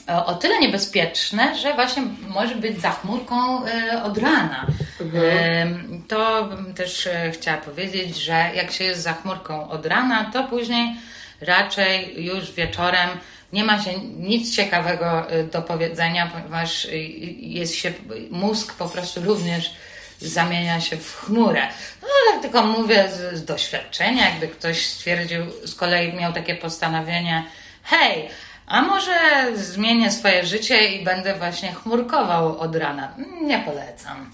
y, 0.09 0.13
o 0.25 0.33
tyle 0.33 0.59
niebezpieczne, 0.59 1.55
że 1.55 1.73
właśnie 1.73 2.03
może 2.27 2.55
być 2.55 2.81
za 2.81 2.89
chmurką 2.91 3.65
y, 3.65 4.01
od 4.03 4.17
rana. 4.17 4.67
Y, 5.01 6.01
to 6.07 6.43
bym 6.43 6.73
też 6.73 7.05
y, 7.05 7.31
chciała 7.31 7.57
powiedzieć, 7.57 8.17
że 8.17 8.49
jak 8.55 8.71
się 8.71 8.83
jest 8.83 9.01
za 9.01 9.13
chmurką 9.13 9.69
od 9.69 9.85
rana, 9.85 10.29
to 10.33 10.43
później 10.43 10.95
raczej 11.41 12.25
już 12.25 12.51
wieczorem 12.51 13.09
nie 13.53 13.63
ma 13.63 13.83
się 13.83 13.99
nic 13.99 14.55
ciekawego 14.55 15.33
y, 15.33 15.43
do 15.43 15.61
powiedzenia, 15.61 16.31
ponieważ 16.33 16.85
y, 16.85 16.97
jest 17.37 17.75
się, 17.75 17.93
mózg 18.29 18.73
po 18.73 18.89
prostu 18.89 19.21
również 19.21 19.73
zamienia 20.21 20.81
się 20.81 20.97
w 20.97 21.15
chmurę. 21.15 21.67
No 22.01 22.07
tak 22.31 22.41
tylko 22.41 22.65
mówię 22.65 23.09
z, 23.11 23.37
z 23.37 23.45
doświadczenia, 23.45 24.29
jakby 24.29 24.47
ktoś 24.47 24.85
stwierdził, 24.85 25.41
z 25.65 25.75
kolei 25.75 26.13
miał 26.13 26.33
takie 26.33 26.55
postanowienie, 26.55 27.43
hej, 27.83 28.29
a 28.67 28.81
może 28.81 29.11
zmienię 29.55 30.11
swoje 30.11 30.45
życie 30.45 30.87
i 30.95 31.03
będę 31.03 31.35
właśnie 31.35 31.73
chmurkował 31.73 32.59
od 32.59 32.75
rana. 32.75 33.15
Nie 33.41 33.59
polecam. 33.59 34.31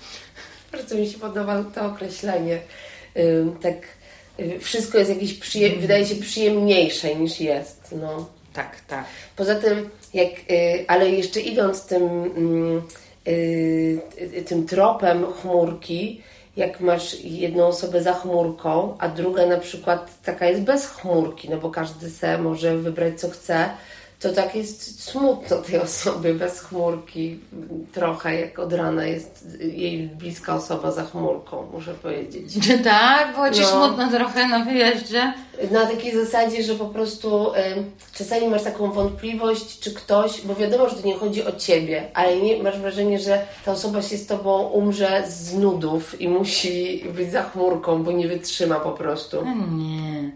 Bardzo 0.71 0.95
mi 0.95 1.07
się 1.09 1.17
podoba 1.19 1.63
to 1.75 1.85
określenie. 1.85 2.59
Tak 3.61 3.75
y, 4.39 4.59
wszystko 4.59 4.97
jest 4.97 5.09
jakieś, 5.09 5.33
przyje- 5.39 5.79
wydaje 5.79 6.05
się 6.05 6.15
przyjemniejsze 6.15 7.15
niż 7.15 7.39
jest. 7.39 7.95
No. 8.01 8.29
Tak, 8.55 8.81
tak. 8.87 9.05
Poza 9.35 9.55
tym, 9.55 9.89
jak, 10.13 10.29
y, 10.51 10.85
ale 10.87 11.09
jeszcze 11.09 11.39
idąc 11.39 11.85
tym, 11.85 12.03
mm, 12.03 12.81
y, 13.27 14.43
tym 14.47 14.67
tropem 14.67 15.25
chmurki, 15.33 16.21
jak 16.57 16.79
masz 16.79 17.23
jedną 17.23 17.67
osobę 17.67 18.03
za 18.03 18.13
chmurką, 18.13 18.95
a 18.99 19.07
druga 19.07 19.45
na 19.45 19.57
przykład 19.57 20.11
taka 20.23 20.45
jest 20.45 20.61
bez 20.61 20.87
chmurki, 20.87 21.49
no 21.49 21.57
bo 21.57 21.69
każdy 21.69 22.09
se 22.09 22.37
może 22.37 22.77
wybrać 22.77 23.19
co 23.19 23.29
chce, 23.29 23.69
to 24.19 24.33
tak 24.33 24.55
jest 24.55 25.03
smutno 25.09 25.57
tej 25.57 25.79
osoby 25.79 26.33
bez 26.33 26.59
chmurki 26.59 27.39
trochę, 27.93 28.39
jak 28.41 28.59
od 28.59 28.73
rana 28.73 29.05
jest 29.05 29.47
jej 29.59 30.07
bliska 30.07 30.55
osoba 30.55 30.91
za 30.91 31.03
chmurką, 31.03 31.67
muszę 31.73 31.93
powiedzieć. 31.93 32.53
Czy 32.67 32.79
tak? 32.79 33.33
Było 33.33 33.51
ci 33.51 33.61
No. 33.61 33.67
smutno 33.67 34.11
trochę 34.11 34.47
na 34.47 34.65
wyjeździe? 34.65 35.33
Na 35.71 35.85
takiej 35.85 36.15
zasadzie, 36.25 36.63
że 36.63 36.75
po 36.75 36.85
prostu 36.85 37.53
y, 37.53 37.57
czasami 38.13 38.47
masz 38.47 38.63
taką 38.63 38.91
wątpliwość, 38.91 39.79
czy 39.79 39.93
ktoś, 39.93 40.41
bo 40.41 40.55
wiadomo, 40.55 40.89
że 40.89 40.95
to 40.95 41.07
nie 41.07 41.15
chodzi 41.15 41.43
o 41.45 41.51
ciebie, 41.51 42.03
ale 42.13 42.37
nie 42.37 42.63
masz 42.63 42.79
wrażenie, 42.79 43.19
że 43.19 43.45
ta 43.65 43.71
osoba 43.71 44.01
się 44.01 44.17
z 44.17 44.27
tobą 44.27 44.61
umrze 44.67 45.23
z 45.27 45.53
nudów 45.53 46.21
i 46.21 46.29
musi 46.29 47.03
być 47.15 47.31
za 47.31 47.43
chmurką, 47.43 48.03
bo 48.03 48.11
nie 48.11 48.27
wytrzyma 48.27 48.75
po 48.75 48.91
prostu. 48.91 49.37
No 49.45 49.77
Nie. 49.77 50.31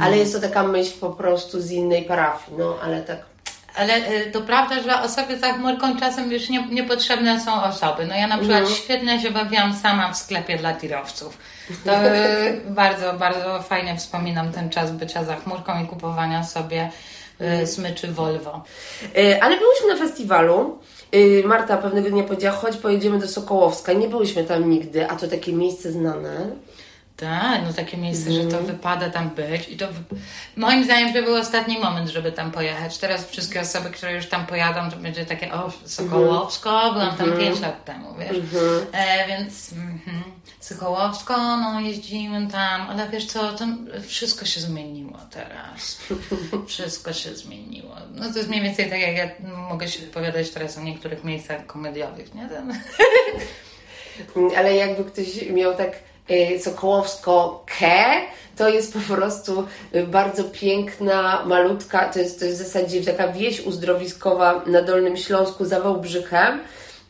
Ale 0.00 0.18
jest 0.18 0.34
to 0.34 0.40
taka 0.40 0.62
myśl 0.62 0.92
po 1.00 1.10
prostu 1.10 1.60
z 1.60 1.70
innej 1.70 2.02
parafii, 2.02 2.56
no 2.58 2.76
ale 2.82 3.02
tak. 3.02 3.30
Ale 3.76 3.96
y, 3.96 4.30
to 4.32 4.40
prawda, 4.40 4.82
że 4.82 5.02
osoby 5.02 5.38
za 5.38 5.52
chmurką 5.52 5.96
czasem 6.00 6.32
już 6.32 6.48
nie, 6.48 6.66
niepotrzebne 6.66 7.40
są 7.40 7.62
osoby. 7.62 8.06
No 8.06 8.14
ja 8.14 8.26
na 8.26 8.38
przykład 8.38 8.70
świetnie 8.70 9.20
się 9.20 9.30
bawiłam 9.30 9.74
sama 9.74 10.12
w 10.12 10.16
sklepie 10.16 10.58
dla 10.58 10.74
tirowców. 10.74 11.38
To 11.84 12.06
y, 12.06 12.60
bardzo, 12.80 13.12
bardzo 13.12 13.62
fajnie 13.62 13.96
wspominam 13.96 14.52
ten 14.52 14.70
czas 14.70 14.90
bycia 14.90 15.24
za 15.24 15.36
chmurką 15.36 15.84
i 15.84 15.86
kupowania 15.86 16.44
sobie 16.44 16.90
y, 17.62 17.66
smyczy 17.66 18.12
Volvo. 18.12 18.64
Ale 19.40 19.56
byłyśmy 19.58 19.88
na 19.88 19.96
festiwalu. 19.96 20.78
Marta 21.44 21.76
pewnego 21.76 22.10
dnia 22.10 22.22
powiedziała, 22.22 22.56
chodź 22.56 22.76
pojedziemy 22.76 23.18
do 23.18 23.28
Sokołowska. 23.28 23.92
Nie 23.92 24.08
byłyśmy 24.08 24.44
tam 24.44 24.70
nigdy, 24.70 25.10
a 25.10 25.16
to 25.16 25.28
takie 25.28 25.52
miejsce 25.52 25.92
znane. 25.92 26.50
Tak, 27.20 27.62
no 27.66 27.72
takie 27.72 27.96
miejsce, 27.96 28.32
że 28.32 28.44
to 28.44 28.62
wypada 28.62 29.10
tam 29.10 29.30
być 29.30 29.68
i 29.68 29.76
to 29.76 29.86
wy... 29.86 30.02
moim 30.56 30.84
zdaniem 30.84 31.12
to 31.12 31.22
był 31.22 31.36
ostatni 31.36 31.78
moment, 31.78 32.08
żeby 32.08 32.32
tam 32.32 32.50
pojechać. 32.50 32.98
Teraz 32.98 33.30
wszystkie 33.30 33.60
osoby, 33.60 33.90
które 33.90 34.14
już 34.14 34.26
tam 34.26 34.46
pojadą, 34.46 34.90
to 34.90 34.96
będzie 34.96 35.26
takie, 35.26 35.52
o, 35.52 35.72
Sokołowsko, 35.84 36.92
byłam 36.92 37.16
tam 37.16 37.38
pięć 37.38 37.60
lat 37.60 37.84
temu, 37.84 38.14
wiesz. 38.18 38.36
E, 38.92 39.28
więc 39.28 39.72
mhm. 39.72 40.22
Sokołowsko, 40.60 41.56
no 41.56 41.80
jeździmy 41.80 42.48
tam, 42.52 42.80
ale 42.90 43.08
wiesz 43.08 43.26
co, 43.26 43.52
to 43.52 43.64
wszystko 44.08 44.44
się 44.44 44.60
zmieniło 44.60 45.18
teraz. 45.30 46.00
Wszystko 46.68 47.12
się 47.12 47.34
zmieniło. 47.36 47.96
No 48.14 48.32
to 48.32 48.38
jest 48.38 48.48
mniej 48.48 48.62
więcej 48.62 48.90
tak, 48.90 49.00
jak 49.00 49.16
ja 49.16 49.30
mogę 49.68 49.88
się 49.88 50.00
wypowiadać 50.00 50.50
teraz 50.50 50.78
o 50.78 50.80
niektórych 50.80 51.24
miejscach 51.24 51.66
komediowych, 51.66 52.34
nie? 52.34 52.48
Ten... 52.48 52.70
Mm, 54.36 54.50
Ale 54.58 54.74
jakby 54.74 55.04
ktoś 55.04 55.42
miał 55.50 55.76
tak 55.76 56.09
y, 56.30 56.60
Sokołowsko 56.60 57.64
Ke, 57.66 58.20
to 58.56 58.68
jest 58.68 58.92
po 58.92 59.14
prostu 59.14 59.64
bardzo 60.06 60.44
piękna, 60.44 61.44
malutka, 61.46 62.08
to 62.08 62.18
jest, 62.18 62.38
to 62.38 62.44
jest 62.44 62.62
w 62.62 62.66
zasadzie 62.66 63.04
taka 63.04 63.28
wieś 63.32 63.60
uzdrowiskowa 63.60 64.64
na 64.66 64.82
Dolnym 64.82 65.16
Śląsku 65.16 65.64
za 65.64 65.80
Wałbrzychem, 65.80 66.60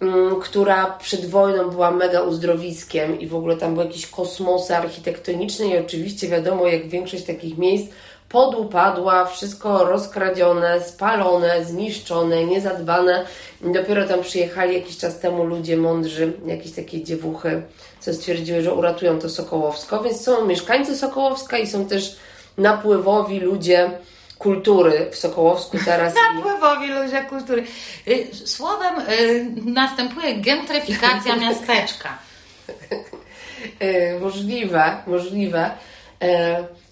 mm, 0.01 0.41
która 0.41 0.87
przed 0.87 1.27
wojną 1.27 1.71
była 1.71 1.91
mega 1.91 2.21
uzdrowiskiem 2.21 3.21
i 3.21 3.27
w 3.27 3.35
ogóle 3.35 3.57
tam 3.57 3.75
były 3.75 3.87
jakieś 3.87 4.07
kosmosy 4.07 4.77
architektoniczne 4.77 5.67
i 5.67 5.79
oczywiście 5.79 6.29
wiadomo, 6.29 6.67
jak 6.67 6.89
większość 6.89 7.25
takich 7.25 7.59
miejsc 7.59 7.93
podupadła, 8.31 9.27
wszystko 9.27 9.85
rozkradzione, 9.85 10.81
spalone, 10.81 11.65
zniszczone, 11.65 12.45
niezadbane. 12.45 13.27
Dopiero 13.61 14.09
tam 14.09 14.23
przyjechali 14.23 14.75
jakiś 14.75 14.99
czas 14.99 15.21
temu 15.21 15.45
ludzie 15.45 15.77
mądrzy, 15.77 16.33
jakieś 16.47 16.73
takie 16.73 17.05
dziewuchy, 17.05 17.63
co 18.01 18.15
stwierdziły, 18.15 18.63
że 18.63 18.75
uratują 18.75 19.19
to 19.19 19.29
Sokołowsko. 19.29 20.03
Więc 20.03 20.21
są 20.21 20.47
mieszkańcy 20.47 20.97
Sokołowska 20.97 21.59
i 21.59 21.67
są 21.67 21.87
też 21.87 22.17
napływowi 22.59 23.41
ludzie 23.41 23.91
kultury 24.39 25.09
w 25.13 25.17
Sokołowsku 25.17 25.79
teraz. 25.85 26.15
Napływowi 26.35 26.89
ludzie 26.89 27.23
kultury. 27.23 27.65
Y, 28.09 28.29
Słowem 28.45 28.95
y, 28.99 29.47
następuje 29.65 30.35
gentryfikacja 30.35 31.37
miasteczka. 31.47 32.19
E, 33.81 34.19
możliwe, 34.19 34.97
możliwe. 35.07 35.71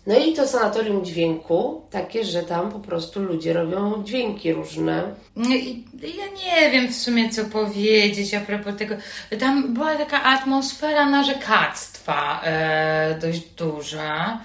No 0.09 0.19
i 0.19 0.33
to 0.33 0.49
sanatorium 0.49 1.05
dźwięku, 1.05 1.83
takie, 1.91 2.25
że 2.25 2.43
tam 2.43 2.73
po 2.73 2.79
prostu 2.79 3.23
ludzie 3.23 3.53
robią 3.53 4.05
dźwięki 4.05 4.53
różne. 4.53 5.15
I 5.37 5.85
Ja 6.03 6.27
nie 6.27 6.71
wiem 6.71 6.89
w 6.89 6.97
sumie, 6.97 7.31
co 7.31 7.45
powiedzieć 7.45 8.35
a 8.35 8.41
propos 8.41 8.77
tego. 8.79 8.95
Tam 9.41 9.75
była 9.75 9.97
taka 9.97 10.23
atmosfera 10.23 11.11
narzekactwa 11.11 12.41
e, 12.45 13.19
dość 13.21 13.41
duża 13.41 14.41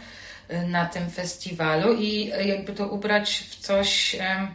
e, 0.47 0.67
na 0.67 0.85
tym 0.85 1.09
festiwalu 1.09 1.93
i 1.93 2.31
jakby 2.45 2.73
to 2.73 2.87
ubrać 2.87 3.45
w 3.49 3.55
coś 3.55 4.15
e, 4.15 4.47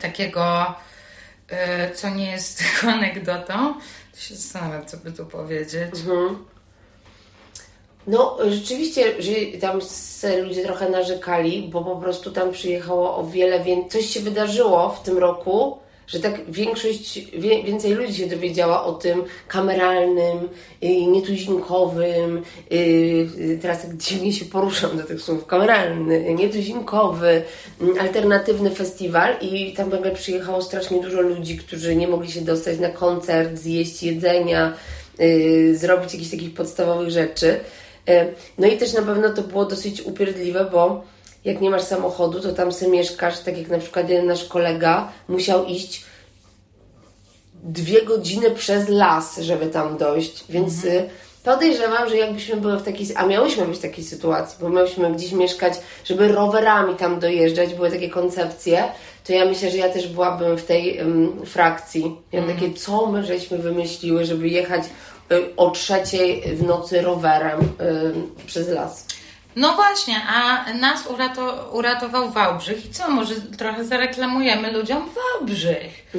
takiego, 0.00 0.74
e, 1.48 1.90
co 1.94 2.10
nie 2.10 2.30
jest 2.30 2.58
tylko 2.58 2.92
anegdotą, 2.92 3.74
to 4.12 4.20
się 4.20 4.34
zastanawiam, 4.34 4.86
co 4.86 4.96
by 4.96 5.12
tu 5.12 5.26
powiedzieć. 5.26 5.90
No, 8.08 8.36
rzeczywiście, 8.48 9.22
że 9.22 9.32
tam 9.60 9.80
ludzie 10.42 10.62
trochę 10.62 10.90
narzekali, 10.90 11.68
bo 11.72 11.84
po 11.84 11.96
prostu 11.96 12.30
tam 12.30 12.52
przyjechało 12.52 13.16
o 13.16 13.24
wiele 13.24 13.64
więcej. 13.64 14.00
Coś 14.00 14.10
się 14.10 14.20
wydarzyło 14.20 14.90
w 14.90 15.02
tym 15.02 15.18
roku, 15.18 15.78
że 16.06 16.20
tak 16.20 16.50
większość, 16.50 17.20
wie, 17.38 17.62
więcej 17.62 17.92
ludzi 17.92 18.14
się 18.14 18.26
dowiedziała 18.26 18.84
o 18.84 18.92
tym 18.92 19.24
kameralnym, 19.48 20.48
y, 20.82 20.88
nietuzinkowym, 20.88 22.42
y, 22.72 22.74
y, 22.74 23.58
teraz 23.62 23.82
tak 23.82 23.96
dziwnie 23.96 24.32
się 24.32 24.44
poruszam 24.44 24.96
do 24.96 25.04
tych 25.04 25.20
słów, 25.20 25.46
kameralny, 25.46 26.34
nietuzinkowy, 26.34 27.42
y, 27.82 28.00
alternatywny 28.00 28.70
festiwal 28.70 29.36
i 29.40 29.72
tam 29.72 29.90
nagle 29.90 30.10
przyjechało 30.10 30.62
strasznie 30.62 31.00
dużo 31.00 31.20
ludzi, 31.20 31.58
którzy 31.58 31.96
nie 31.96 32.08
mogli 32.08 32.32
się 32.32 32.40
dostać 32.40 32.78
na 32.78 32.88
koncert, 32.88 33.58
zjeść 33.58 34.02
jedzenia, 34.02 34.74
y, 35.20 35.78
zrobić 35.78 36.12
jakichś 36.14 36.30
takich 36.30 36.54
podstawowych 36.54 37.10
rzeczy. 37.10 37.60
Y, 38.08 38.34
No 38.58 38.66
i 38.66 38.76
też 38.78 38.92
na 38.92 39.02
pewno 39.02 39.30
to 39.30 39.42
było 39.42 39.64
dosyć 39.64 40.02
upierdliwe, 40.02 40.68
bo 40.72 41.02
jak 41.44 41.60
nie 41.60 41.70
masz 41.70 41.82
samochodu, 41.82 42.40
to 42.40 42.52
tam 42.52 42.72
sobie 42.72 42.90
mieszkasz, 42.90 43.38
tak 43.38 43.58
jak 43.58 43.68
na 43.68 43.78
przykład 43.78 44.08
jeden 44.08 44.26
nasz 44.26 44.44
kolega 44.44 45.08
musiał 45.28 45.64
iść 45.64 46.04
dwie 47.62 48.02
godziny 48.02 48.50
przez 48.50 48.88
las, 48.88 49.38
żeby 49.40 49.66
tam 49.66 49.96
dojść, 49.98 50.44
więc 50.48 50.84
y, 50.84 51.08
Podejrzewam, 51.44 52.08
że 52.08 52.16
jakbyśmy 52.16 52.56
były 52.56 52.78
w 52.78 52.82
takiej, 52.82 53.06
a 53.16 53.26
miałyśmy 53.26 53.64
być 53.66 53.78
w 53.78 53.82
takiej 53.82 54.04
sytuacji, 54.04 54.58
bo 54.60 54.68
miałyśmy 54.68 55.12
gdzieś 55.12 55.32
mieszkać, 55.32 55.74
żeby 56.04 56.28
rowerami 56.28 56.94
tam 56.94 57.20
dojeżdżać, 57.20 57.74
były 57.74 57.90
takie 57.90 58.08
koncepcje, 58.10 58.84
to 59.26 59.32
ja 59.32 59.44
myślę, 59.44 59.70
że 59.70 59.76
ja 59.76 59.88
też 59.88 60.08
byłabym 60.08 60.58
w 60.58 60.64
tej 60.64 60.98
um, 60.98 61.46
frakcji. 61.46 62.16
Ja 62.32 62.40
Mhm. 62.40 62.58
takie, 62.58 62.74
co 62.74 63.06
my 63.06 63.24
żeśmy 63.24 63.58
wymyśliły, 63.58 64.24
żeby 64.24 64.48
jechać 64.48 64.82
o 65.56 65.70
trzeciej 65.70 66.56
w 66.56 66.62
nocy 66.62 67.02
rowerem 67.02 67.60
y, 67.60 68.46
przez 68.46 68.68
las. 68.68 69.06
No 69.56 69.74
właśnie, 69.76 70.16
a 70.28 70.64
nas 70.72 71.06
urato, 71.06 71.70
uratował 71.72 72.30
Wałbrzych 72.30 72.86
i 72.86 72.90
co, 72.90 73.10
może 73.10 73.34
trochę 73.34 73.84
zareklamujemy 73.84 74.72
ludziom 74.72 75.08
Wałbrzych. 75.14 76.14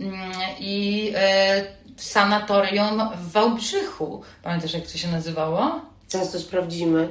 Mm, 0.00 0.32
I 0.60 1.12
e, 1.16 1.64
sanatorium 1.96 3.02
w 3.16 3.32
Wałbrzychu. 3.32 4.22
Pamiętasz 4.42 4.74
jak 4.74 4.86
to 4.86 4.98
się 4.98 5.08
nazywało? 5.08 5.80
Zaraz 6.08 6.32
to 6.32 6.38
sprawdzimy. 6.40 7.08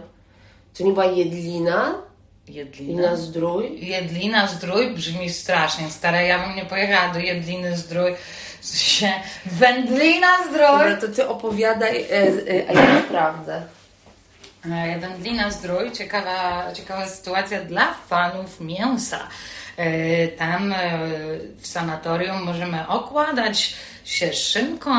To 0.78 0.84
nie 0.84 0.92
była 0.92 1.06
Jedlina? 1.06 1.96
Jedlina. 2.48 3.02
Lina 3.02 3.16
Zdrój? 3.16 3.86
Jedlina 3.88 4.48
Zdrój 4.48 4.94
brzmi 4.94 5.30
strasznie. 5.30 5.90
Stara, 5.90 6.22
ja 6.22 6.48
bym 6.48 6.56
nie 6.56 6.66
pojechała 6.66 7.14
do 7.14 7.20
Jedliny 7.20 7.78
Zdrój. 7.78 8.16
Sensie, 8.66 9.14
Wędlina 9.46 10.28
Dobra, 10.46 10.96
Zdrój. 10.98 11.02
to 11.02 11.16
ty 11.16 11.28
opowiadaj, 11.28 12.04
e, 12.04 12.08
e, 12.12 12.70
a 12.70 12.74
ja 12.74 13.02
sprawdzę. 13.02 13.62
E, 14.66 15.00
Wędlina 15.00 15.52
Zdrój, 15.52 15.92
ciekawa, 15.92 16.74
ciekawa 16.74 17.08
sytuacja 17.08 17.62
dla 17.62 17.94
fanów 17.94 18.62
mięsa. 18.62 19.20
Tam 20.38 20.74
w 21.58 21.68
sanatorium 21.68 22.44
możemy 22.44 22.88
okładać 22.88 23.76
się 24.06 24.34
szynką, 24.34 24.92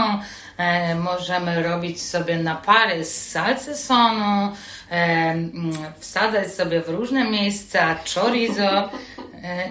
możemy 0.96 1.62
robić 1.62 2.02
sobie 2.02 2.38
napary 2.38 3.04
z 3.04 3.30
salcesonu, 3.30 4.52
wsadzać 5.98 6.54
sobie 6.54 6.80
w 6.80 6.88
różne 6.88 7.24
miejsca 7.24 7.96
chorizo 8.14 8.90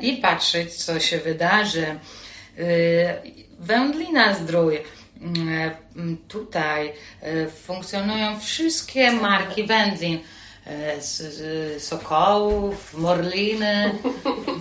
i 0.02 0.18
patrzeć, 0.18 0.74
co 0.74 1.00
się 1.00 1.18
wydarzy. 1.18 2.00
E, 3.66 3.68
Wędlina 3.68 4.34
Zdrój. 4.34 4.82
Mm, 5.22 5.72
mm, 5.96 6.18
Tutaj 6.28 6.94
e, 7.22 7.48
funkcjonują 7.48 8.40
wszystkie 8.40 9.12
marki 9.12 9.64
wędlin. 9.64 10.20
e, 10.66 11.80
Sokołów, 11.80 12.94
Morliny, 12.94 13.92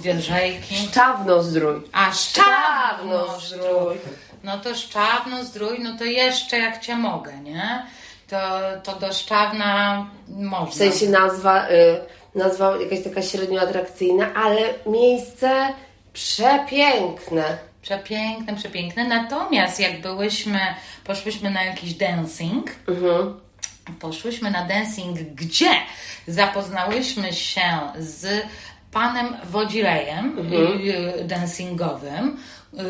Wierzejki. 0.03 0.75
Szczawno 0.77 1.43
Zdrój. 1.43 1.81
A 1.93 2.13
Szczawno. 2.13 3.41
Zdrój. 3.41 3.97
No 4.45 4.59
to 4.59 4.75
Szczawno 4.75 5.45
Zdrój, 5.45 5.79
no 5.83 5.99
to 5.99 6.05
jeszcze 6.05 6.59
jak 6.59 6.81
Cię 6.81 6.97
mogę, 6.97 7.39
nie? 7.39 7.87
To, 8.29 8.39
to 8.83 8.95
do 8.99 9.13
Szczawna 9.13 10.07
można. 10.29 10.67
W 10.67 10.75
sensie 10.75 11.09
nazwa, 11.09 11.69
y, 11.69 12.01
nazwa 12.35 12.77
jakaś 12.77 13.05
taka 13.05 13.23
średnio 13.23 13.61
atrakcyjna, 13.61 14.35
ale 14.35 14.61
miejsce 14.87 15.69
przepiękne. 16.13 17.59
Przepiękne, 17.85 18.57
przepiękne. 18.57 19.09
Natomiast 19.09 19.81
jak 19.81 20.01
byłyśmy, 20.01 20.61
poszłyśmy 21.05 21.51
na 21.51 21.65
jakiś 21.65 21.95
dancing, 21.95 22.71
poszłyśmy 24.01 24.51
na 24.51 24.65
dancing, 24.65 25.19
gdzie 25.19 25.71
zapoznałyśmy 26.27 27.33
się 27.33 27.81
z 27.99 28.47
panem 28.93 29.37
Wodzirejem 29.51 30.39
y, 30.53 31.25
dancingowym, 31.25 32.37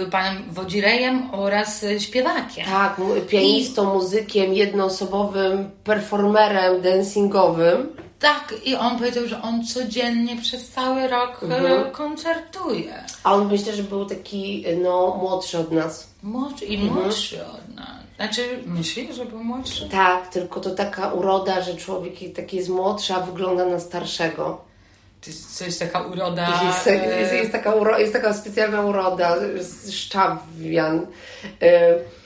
y, 0.02 0.10
panem 0.10 0.42
Wodzirejem 0.50 1.34
oraz 1.34 1.82
y, 1.82 2.00
śpiewakiem. 2.00 2.66
Tak, 2.66 3.00
pianistą, 3.28 3.94
muzykiem, 3.94 4.54
jednoosobowym 4.54 5.70
performerem 5.84 6.82
dancingowym. 6.82 8.03
Tak, 8.18 8.54
i 8.64 8.74
on 8.74 8.98
powiedział, 8.98 9.26
że 9.26 9.42
on 9.42 9.66
codziennie 9.66 10.36
przez 10.36 10.68
cały 10.68 11.08
rok 11.08 11.40
y, 11.42 11.90
koncertuje. 11.90 13.04
A 13.22 13.34
on 13.34 13.48
myślę, 13.48 13.72
że 13.76 13.82
był 13.82 14.04
taki 14.06 14.64
no, 14.82 15.18
młodszy 15.20 15.58
od 15.58 15.72
nas. 15.72 16.08
Młodszy 16.22 16.64
i 16.64 16.78
młodszy 16.78 17.46
od 17.46 17.74
nas. 17.74 18.04
Znaczy, 18.16 18.62
myślisz, 18.66 19.16
że 19.16 19.24
był 19.24 19.44
młodszy? 19.44 19.88
Tak, 19.88 20.28
tylko 20.28 20.60
to 20.60 20.70
taka 20.70 21.12
uroda, 21.12 21.62
że 21.62 21.74
człowiek 21.74 22.14
taki 22.36 22.56
jest 22.56 22.68
młodszy, 22.68 23.14
a 23.14 23.20
wygląda 23.20 23.66
na 23.66 23.80
starszego. 23.80 24.64
To 25.24 25.30
jest, 25.30 25.58
to 25.58 25.64
jest 25.64 25.78
taka 25.78 26.02
uroda... 26.02 26.60
Jest, 26.66 26.86
e, 26.86 27.20
jest, 27.20 27.32
jest, 27.32 27.52
taka, 27.52 27.74
uro, 27.74 27.98
jest 27.98 28.12
taka 28.12 28.34
specjalna 28.34 28.82
uroda, 28.82 29.36
z 29.60 29.92
szczawian. 29.92 31.06
Y, 31.62 31.68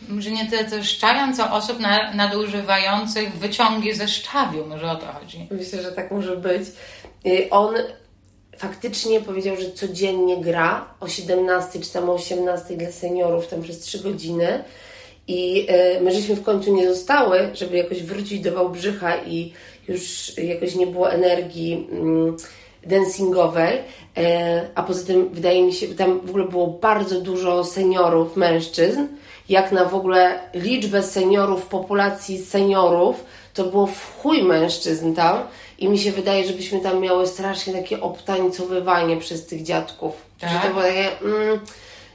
Może 0.08 0.30
nie 0.30 0.50
tyle 0.50 0.70
co 0.70 0.84
szczawian, 0.84 1.34
co 1.34 1.52
osób 1.52 1.80
na, 1.80 2.14
nadużywających 2.14 3.32
wyciągi 3.32 3.94
ze 3.94 4.08
szczawiu. 4.08 4.66
Może 4.66 4.90
o 4.90 4.96
to 4.96 5.06
chodzi. 5.06 5.48
Myślę, 5.50 5.82
że 5.82 5.92
tak 5.92 6.10
może 6.10 6.36
być. 6.36 6.62
Y, 7.26 7.50
On 7.50 7.74
faktycznie 8.56 9.20
powiedział, 9.20 9.56
że 9.56 9.72
codziennie 9.72 10.40
gra 10.40 10.94
o 11.00 11.08
17 11.08 11.80
czy 11.80 11.92
tam 11.92 12.10
o 12.10 12.12
18 12.12 12.76
dla 12.76 12.92
seniorów, 12.92 13.48
tam 13.48 13.62
przez 13.62 13.78
3 13.78 13.98
godziny. 13.98 14.64
I 15.28 15.66
my 16.00 16.12
żeśmy 16.12 16.34
w 16.34 16.42
końcu 16.42 16.74
nie 16.74 16.94
zostały, 16.94 17.50
żeby 17.54 17.76
jakoś 17.76 18.02
wrócić 18.02 18.40
do 18.40 18.52
Wałbrzycha 18.52 19.16
i 19.16 19.52
już 19.88 20.32
jakoś 20.38 20.74
nie 20.74 20.86
było 20.86 21.12
energii 21.12 21.88
mm, 21.92 22.36
dancingowej. 22.88 23.78
E, 24.16 24.68
A 24.74 24.82
poza 24.82 25.06
tym 25.06 25.28
wydaje 25.32 25.62
mi 25.62 25.72
się, 25.72 25.88
tam 25.88 26.20
w 26.20 26.30
ogóle 26.30 26.44
było 26.44 26.66
bardzo 26.66 27.20
dużo 27.20 27.64
seniorów, 27.64 28.36
mężczyzn. 28.36 29.06
Jak 29.48 29.72
na 29.72 29.84
w 29.84 29.94
ogóle 29.94 30.38
liczbę 30.54 31.02
seniorów, 31.02 31.66
populacji 31.66 32.44
seniorów, 32.44 33.24
to 33.54 33.64
było 33.64 33.86
w 33.86 34.22
chuj 34.22 34.42
mężczyzn 34.42 35.14
tam. 35.14 35.38
I 35.78 35.88
mi 35.88 35.98
się 35.98 36.12
wydaje, 36.12 36.46
żebyśmy 36.46 36.80
tam 36.80 37.00
miały 37.00 37.26
strasznie 37.26 37.72
takie 37.72 38.00
obtańcowywanie 38.00 39.16
przez 39.16 39.46
tych 39.46 39.62
dziadków. 39.62 40.12
Tak? 40.40 40.50
Że 40.50 40.58
to 40.58 40.68
było 40.68 40.82
takie... 40.82 41.20
Mm, 41.20 41.60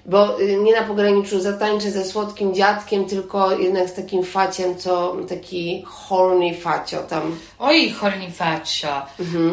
bo 0.05 0.41
y, 0.41 0.57
nie 0.57 0.81
na 0.81 0.87
pograniczu 0.87 1.39
zatańczę 1.39 1.91
ze 1.91 2.05
słodkim 2.05 2.53
dziadkiem, 2.53 3.05
tylko 3.05 3.51
jednak 3.51 3.89
z 3.89 3.93
takim 3.93 4.23
faciem, 4.23 4.77
co 4.77 5.15
taki 5.29 5.83
horny 5.85 6.53
facio 6.53 7.03
tam. 7.03 7.37
Oj, 7.59 7.89
Hornifacio. 7.89 9.01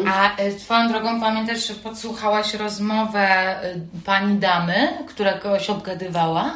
A 0.07 0.37
e, 0.37 0.51
swoją 0.51 0.89
drogą 0.89 1.19
pamiętasz, 1.21 1.67
że 1.67 1.73
podsłuchałaś 1.73 2.53
rozmowę 2.53 3.19
e, 3.19 3.75
pani 4.05 4.37
damy, 4.37 4.87
która 5.07 5.33
kogoś 5.33 5.69
obgadywała? 5.69 6.53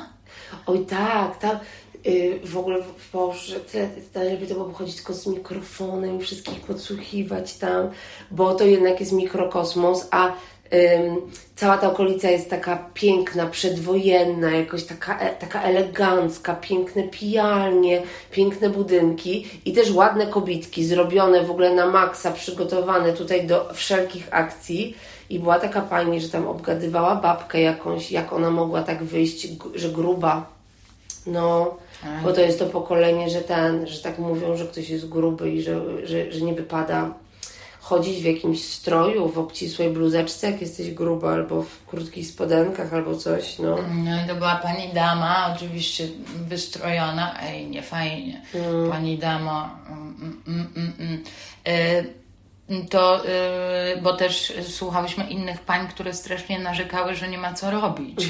Oj 0.65 0.85
tak, 0.85 1.37
tam 1.37 1.59
y, 2.05 2.39
w 2.43 2.57
ogóle 2.57 2.77
Boże, 3.13 3.59
tyle, 3.59 3.89
najlepiej 4.15 4.47
to 4.47 4.53
było 4.53 4.73
chodzić 4.73 4.95
tylko 4.95 5.13
z 5.13 5.27
mikrofonem 5.27 6.19
i 6.19 6.23
wszystkich 6.23 6.61
podsłuchiwać 6.61 7.53
tam, 7.53 7.89
bo 8.31 8.55
to 8.55 8.63
jednak 8.63 8.99
jest 8.99 9.11
mikrokosmos, 9.11 10.07
a 10.11 10.31
cała 11.55 11.77
ta 11.77 11.91
okolica 11.91 12.29
jest 12.29 12.49
taka 12.49 12.89
piękna, 12.93 13.45
przedwojenna, 13.45 14.51
jakoś 14.51 14.83
taka, 14.83 15.19
e, 15.19 15.35
taka 15.35 15.61
elegancka, 15.61 16.55
piękne 16.55 17.03
pijalnie, 17.03 18.01
piękne 18.31 18.69
budynki 18.69 19.47
i 19.65 19.73
też 19.73 19.91
ładne 19.91 20.27
kobitki, 20.27 20.85
zrobione 20.85 21.43
w 21.43 21.51
ogóle 21.51 21.75
na 21.75 21.87
maksa, 21.87 22.31
przygotowane 22.31 23.13
tutaj 23.13 23.47
do 23.47 23.73
wszelkich 23.73 24.27
akcji. 24.31 24.95
I 25.29 25.39
była 25.39 25.59
taka 25.59 25.81
pani, 25.81 26.21
że 26.21 26.29
tam 26.29 26.47
obgadywała 26.47 27.15
babkę 27.15 27.61
jakąś, 27.61 28.11
jak 28.11 28.33
ona 28.33 28.49
mogła 28.49 28.83
tak 28.83 29.03
wyjść, 29.03 29.47
że 29.75 29.89
gruba. 29.89 30.45
No, 31.27 31.77
bo 32.23 32.33
to 32.33 32.41
jest 32.41 32.59
to 32.59 32.65
pokolenie, 32.65 33.29
że 33.29 33.41
ten, 33.41 33.87
że 33.87 33.99
tak 33.99 34.19
mówią, 34.19 34.57
że 34.57 34.65
ktoś 34.65 34.89
jest 34.89 35.09
gruby 35.09 35.51
i 35.51 35.61
że, 35.61 36.07
że, 36.07 36.31
że 36.31 36.41
nie 36.41 36.53
wypada 36.53 37.13
chodzić 37.85 38.21
w 38.21 38.25
jakimś 38.25 38.63
stroju, 38.63 39.29
w 39.29 39.37
obcisłej 39.37 39.89
bluzeczce, 39.89 40.51
jak 40.51 40.61
jesteś 40.61 40.91
gruba, 40.91 41.33
albo 41.33 41.63
w 41.63 41.85
krótkich 41.85 42.27
spodenkach, 42.27 42.93
albo 42.93 43.15
coś, 43.15 43.59
no. 43.59 43.75
No 44.05 44.23
i 44.23 44.27
to 44.27 44.35
była 44.35 44.55
pani 44.55 44.93
dama, 44.93 45.55
oczywiście 45.55 46.07
wystrojona. 46.47 47.41
Ej, 47.43 47.67
nie 47.67 47.81
fajnie. 47.81 48.41
Pani 48.89 49.17
dama. 49.17 49.79
Mm, 49.89 50.41
mm, 50.47 50.67
mm, 50.77 50.93
mm. 50.99 51.23
E, 51.67 52.03
To, 52.89 53.25
e, 53.25 53.97
bo 54.01 54.13
też 54.13 54.53
słuchałyśmy 54.69 55.23
innych 55.23 55.59
pań, 55.59 55.87
które 55.87 56.13
strasznie 56.13 56.59
narzekały, 56.59 57.15
że 57.15 57.27
nie 57.27 57.37
ma 57.37 57.53
co 57.53 57.71
robić 57.71 58.25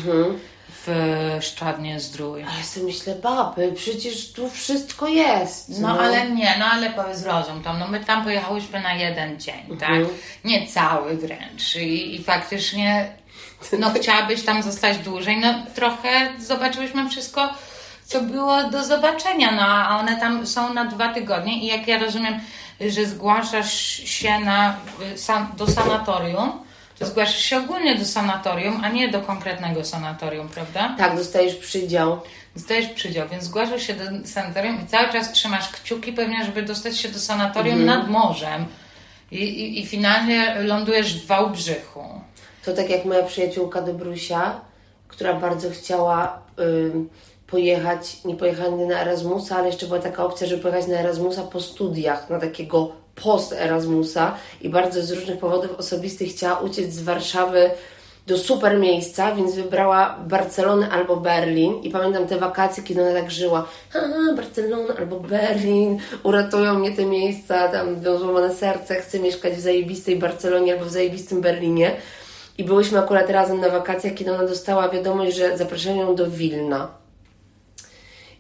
w 0.70 1.38
Szczadnie 1.42 2.00
Zdrój. 2.00 2.44
A 2.44 2.58
ja 2.58 2.64
sobie 2.64 2.86
myślę, 2.86 3.16
baby, 3.16 3.72
przecież 3.76 4.32
tu 4.32 4.50
wszystko 4.50 5.08
jest. 5.08 5.82
No 5.82 6.00
ale 6.00 6.30
nie, 6.30 6.56
no 6.60 6.66
ale 6.66 6.90
powiedz 6.90 7.24
rozum 7.24 7.64
tam, 7.64 7.80
no 7.80 7.88
my 7.88 8.00
tam 8.00 8.24
pojechałyśmy 8.24 8.82
na 8.82 8.94
jeden 8.94 9.40
dzień, 9.40 9.78
tak? 9.80 9.92
Nie 10.46 10.68
cały 10.68 11.18
wręcz 11.18 11.76
i, 11.76 12.16
i 12.16 12.24
faktycznie 12.24 13.12
no 13.80 13.94
chciałabyś 13.94 14.44
tam 14.44 14.64
zostać 14.64 14.98
dłużej, 14.98 15.38
no 15.38 15.54
trochę 15.76 16.10
zobaczyłyśmy 16.40 17.10
wszystko, 17.10 17.50
co 18.06 18.22
było 18.22 18.64
do 18.64 18.84
zobaczenia, 18.84 19.52
no 19.52 19.62
a 19.62 20.00
one 20.00 20.20
tam 20.20 20.48
są 20.48 20.74
na 20.74 20.86
dwa 20.86 21.14
tygodnie 21.14 21.64
i 21.64 21.66
jak 21.66 21.88
ja 21.88 22.00
rozumiem, 22.00 22.40
że 22.82 23.06
zgłaszasz 23.06 23.74
się 24.06 24.40
na, 24.40 24.78
y, 25.54 25.58
do 25.58 25.68
sanatorium, 25.68 26.52
to 27.00 27.06
zgłaszasz 27.06 27.42
się 27.42 27.58
ogólnie 27.58 27.96
do 27.96 28.06
sanatorium, 28.06 28.82
a 28.84 28.90
nie 28.90 29.08
do 29.10 29.22
konkretnego 29.22 29.86
sanatorium, 29.86 30.50
prawda? 30.50 30.96
Tak, 30.98 31.16
dostajesz 31.18 31.56
przydział. 31.56 32.22
Zdajesz 32.56 32.88
przydział, 32.88 33.28
więc 33.30 33.44
zgłaszasz 33.44 33.88
się 33.88 33.94
do 33.94 34.28
sanatorium 34.28 34.84
i 34.84 34.88
cały 34.88 35.12
czas 35.12 35.32
trzymasz 35.32 35.70
kciuki 35.70 36.14
pewnie, 36.14 36.46
żeby 36.46 36.64
dostać 36.64 36.98
się 36.98 37.10
do 37.10 37.20
sanatorium 37.20 37.82
Mhm. 37.82 38.00
nad 38.00 38.10
morzem. 38.10 38.66
I, 39.32 39.44
i, 39.44 39.82
I 39.82 39.86
finalnie 39.88 40.56
lądujesz 40.62 41.22
w 41.24 41.28
Wałbrzychu. 41.28 42.22
To 42.66 42.74
tak 42.74 42.90
jak 42.90 43.06
moja 43.06 43.24
przyjaciółka 43.24 43.82
Dobrusia, 43.82 44.62
która 45.08 45.34
bardzo 45.34 45.70
chciała 45.72 46.40
ym, 46.60 47.10
pojechać, 47.48 48.24
nie 48.26 48.36
pojechała 48.36 48.86
na 48.86 49.02
Erasmusa, 49.02 49.56
ale 49.56 49.68
jeszcze 49.68 49.86
była 49.86 50.00
taka 50.00 50.26
opcja, 50.26 50.48
żeby 50.48 50.62
pojechać 50.62 50.88
na 50.88 51.00
Erasmusa 51.00 51.44
po 51.44 51.60
studiach, 51.60 52.30
na 52.30 52.40
takiego 52.40 52.92
post-Erasmusa 53.16 54.36
i 54.62 54.70
bardzo 54.70 55.02
z 55.02 55.12
różnych 55.12 55.40
powodów 55.40 55.80
osobistych 55.80 56.30
chciała 56.30 56.60
uciec 56.60 56.94
z 56.94 57.02
Warszawy 57.02 57.70
do 58.28 58.38
super 58.38 58.80
miejsca, 58.80 59.36
więc 59.36 59.56
wybrała 59.56 60.20
Barcelonę 60.28 60.90
albo 60.90 61.18
Berlin. 61.18 61.82
I 61.84 61.90
pamiętam 61.90 62.28
te 62.28 62.38
wakacje, 62.38 62.84
kiedy 62.84 63.02
ona 63.02 63.22
tak 63.22 63.32
żyła. 63.32 63.68
A, 63.94 64.36
Barcelona 64.36 64.94
albo 64.98 65.20
Berlin, 65.20 66.00
uratują 66.24 66.80
mnie 66.80 66.92
te 66.92 67.06
miejsca, 67.06 67.68
tam 67.68 67.88
mam 68.04 68.20
złamane 68.20 68.54
serce, 68.54 68.96
chcę 68.96 69.20
mieszkać 69.20 69.54
w 69.54 69.60
zajebistej 69.60 70.20
Barcelonie 70.20 70.74
albo 70.74 70.86
w 70.86 70.92
zajebistym 70.92 71.42
Berlinie. 71.42 71.92
I 72.58 72.64
byłyśmy 72.64 73.00
akurat 73.00 73.30
razem 73.30 73.60
na 73.60 73.70
wakacjach, 73.70 74.14
kiedy 74.14 74.34
ona 74.34 74.48
dostała 74.48 74.90
wiadomość, 74.90 75.36
że 75.36 75.58
zapraszają 75.58 75.98
ją 75.98 76.16
do 76.16 76.32
Wilna 76.32 77.05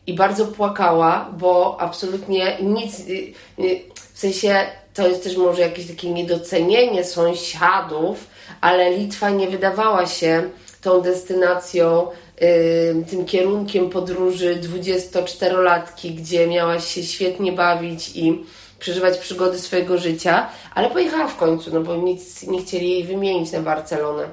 i 0.07 0.13
bardzo 0.13 0.45
płakała, 0.45 1.31
bo 1.37 1.77
absolutnie 1.81 2.57
nic, 2.61 2.99
y, 2.99 3.33
y, 3.59 3.81
w 4.13 4.19
sensie 4.19 4.65
to 4.93 5.07
jest 5.07 5.23
też 5.23 5.37
może 5.37 5.61
jakieś 5.61 5.87
takie 5.87 6.09
niedocenienie 6.09 7.03
sąsiadów, 7.03 8.27
ale 8.61 8.97
Litwa 8.97 9.29
nie 9.29 9.47
wydawała 9.47 10.05
się 10.05 10.49
tą 10.81 11.01
destynacją, 11.01 12.07
y, 12.41 13.05
tym 13.09 13.25
kierunkiem 13.25 13.89
podróży 13.89 14.59
24-latki, 14.61 16.13
gdzie 16.13 16.47
miałaś 16.47 16.87
się 16.87 17.03
świetnie 17.03 17.51
bawić 17.51 18.15
i 18.15 18.43
przeżywać 18.79 19.17
przygody 19.17 19.59
swojego 19.59 19.97
życia, 19.97 20.49
ale 20.75 20.89
pojechała 20.89 21.27
w 21.27 21.37
końcu, 21.37 21.73
no 21.73 21.81
bo 21.81 21.95
nic 21.95 22.43
nie 22.43 22.61
chcieli 22.61 22.89
jej 22.89 23.03
wymienić 23.03 23.51
na 23.51 23.59
Barcelonę. 23.59 24.23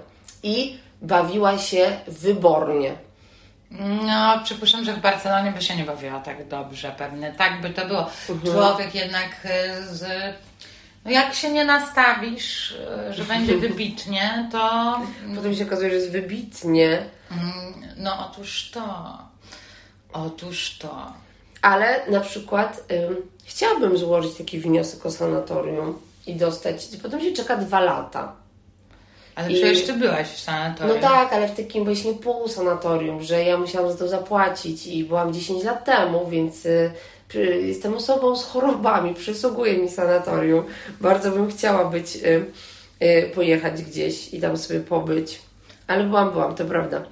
I 0.42 0.76
bawiła 1.02 1.58
się 1.58 1.96
wybornie. 2.08 2.94
No, 4.06 4.40
przypuszczam, 4.44 4.84
że 4.84 4.92
w 4.94 5.00
Barcelonie 5.00 5.52
by 5.52 5.62
się 5.62 5.76
nie 5.76 5.84
bawiła 5.84 6.20
tak 6.20 6.48
dobrze 6.48 6.94
pewnie. 6.98 7.32
Tak 7.38 7.60
by 7.60 7.70
to 7.70 7.86
było. 7.86 8.10
Człowiek 8.52 8.94
jednak 8.94 9.28
y, 9.44 9.94
z... 9.96 10.04
No 11.04 11.10
jak 11.10 11.34
się 11.34 11.50
nie 11.50 11.64
nastawisz, 11.64 12.70
y, 13.10 13.14
że 13.14 13.24
będzie 13.24 13.56
wybitnie, 13.68 14.48
to... 14.52 15.00
Potem 15.36 15.54
się 15.56 15.64
okazuje, 15.66 15.88
że 15.90 15.96
jest 15.96 16.12
wybitnie. 16.12 17.04
mm, 17.30 17.52
No 17.96 18.30
otóż 18.30 18.70
to. 18.74 19.18
Otóż 20.12 20.78
to. 20.78 21.12
Ale 21.62 22.00
na 22.10 22.20
przykład 22.20 22.84
ym, 23.10 23.16
chciałabym 23.44 23.98
złożyć 23.98 24.34
taki 24.38 24.58
wniosek 24.60 25.06
o 25.06 25.10
sanatorium 25.10 25.98
i 26.26 26.34
dostać. 26.36 26.88
Potem 27.02 27.20
się 27.20 27.32
czeka 27.32 27.56
dwa 27.56 27.80
lata. 27.80 28.32
Ale 29.34 29.50
I- 29.52 29.54
przecież 29.54 29.86
ty 29.86 29.92
byłaś 29.92 30.26
w 30.28 30.32
No 30.32 30.38
sanatorium. 30.52 31.00
tak, 31.00 31.32
ale 31.32 31.48
w 31.48 31.56
takim 31.56 31.84
właśnie 31.84 32.12
pół 32.14 32.48
sanatorium, 32.48 33.22
że 33.22 33.44
ja 33.44 33.58
musiałam 33.58 33.92
za 33.92 33.98
to 33.98 34.08
zapłacić 34.08 34.86
i 34.86 35.04
byłam 35.04 35.32
10 35.34 35.64
lat 35.64 35.84
temu, 35.84 36.28
więc 36.30 36.66
y, 36.66 36.92
jestem 37.66 37.94
osobą 37.94 38.36
z 38.36 38.44
chorobami, 38.44 39.14
przysługuje 39.24 39.78
mi 39.78 39.88
sanatorium. 39.90 40.64
Bardzo 41.00 41.30
bym 41.30 41.50
chciała 41.50 41.84
być, 41.84 42.16
y, 42.16 42.44
y, 43.02 43.30
pojechać 43.34 43.82
gdzieś 43.82 44.34
i 44.34 44.40
tam 44.40 44.56
sobie 44.56 44.80
pobyć. 44.80 45.38
Ale 45.86 46.04
byłam, 46.04 46.30
byłam, 46.30 46.54
to 46.54 46.64
prawda. 46.64 47.02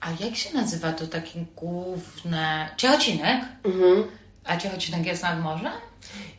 A 0.00 0.24
jak 0.24 0.36
się 0.36 0.54
nazywa 0.54 0.92
to 0.92 1.06
takie 1.06 1.44
główne... 1.56 2.68
Ciechocinek? 2.76 3.40
Mhm. 3.64 4.04
A 4.44 4.56
Ciechocinek 4.56 5.06
jest 5.06 5.22
nad 5.22 5.40
morzem? 5.42 5.72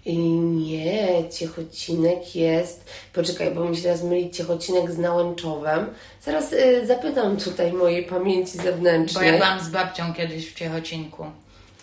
I 0.05 0.17
nie, 0.17 1.29
Ciechocinek 1.29 2.35
jest. 2.35 2.85
Poczekaj, 3.13 3.51
bo 3.51 3.69
mi 3.69 3.75
się 3.77 3.83
teraz 3.83 4.03
myli 4.03 4.31
Ciechocinek 4.31 4.91
z 4.91 4.97
Nałęczowem. 4.97 5.85
Zaraz 6.21 6.53
y, 6.53 6.87
zapytam 6.87 7.37
tutaj 7.37 7.73
mojej 7.73 8.05
pamięci 8.05 8.57
Bo 8.57 8.63
zewnętrznej. 8.63 9.27
ja 9.27 9.33
byłam 9.37 9.59
z 9.63 9.69
babcią 9.69 10.13
kiedyś 10.13 10.51
w 10.51 10.55
Ciechocinku. 10.55 11.25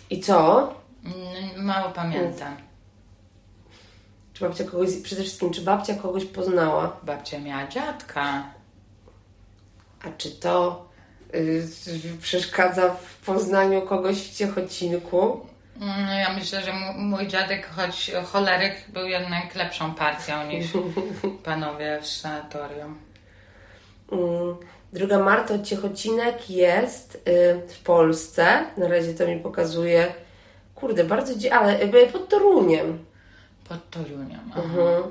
I 0.09 0.19
co? 0.21 0.69
Mm, 1.05 1.65
Mało 1.65 1.89
pamiętam. 1.89 2.55
Czy 4.33 4.45
babcia 4.45 4.63
kogoś, 4.63 4.89
przede 5.03 5.21
wszystkim, 5.21 5.51
czy 5.53 5.61
babcia 5.61 5.95
kogoś 5.95 6.25
poznała? 6.25 6.97
Babcia 7.03 7.39
miała 7.39 7.67
dziadka. 7.67 8.43
A 10.03 10.07
czy 10.17 10.31
to 10.31 10.85
y, 11.35 11.67
przeszkadza 12.21 12.89
w 12.89 13.25
poznaniu 13.25 13.81
kogoś 13.81 14.15
w 14.17 14.35
Ciechocinku? 14.35 15.39
No 15.79 16.13
ja 16.13 16.33
myślę, 16.33 16.61
że 16.61 16.73
mój 16.97 17.27
dziadek, 17.27 17.69
choć 17.75 18.11
choleryk, 18.31 18.75
był 18.93 19.07
jednak 19.07 19.55
lepszą 19.55 19.95
partią 19.95 20.47
niż 20.47 20.67
panowie 21.43 21.99
w 22.01 22.07
sanatorium. 22.07 22.97
Mm, 24.11 24.55
Druga 24.93 25.19
Marto 25.19 25.59
Ciechocinek 25.59 26.49
jest 26.49 27.15
y, 27.15 27.21
w 27.73 27.79
Polsce. 27.83 28.65
Na 28.77 28.87
razie 28.87 29.13
to 29.13 29.27
mi 29.27 29.39
pokazuje. 29.39 30.13
Kurde, 30.75 31.03
bardzo 31.03 31.35
dzie- 31.35 31.53
ale 31.55 31.79
pod 32.11 32.29
Toruniem. 32.29 33.05
Pod 33.69 33.89
Toruniem. 33.89 34.39
Aha. 34.51 34.61
Mhm. 34.63 35.03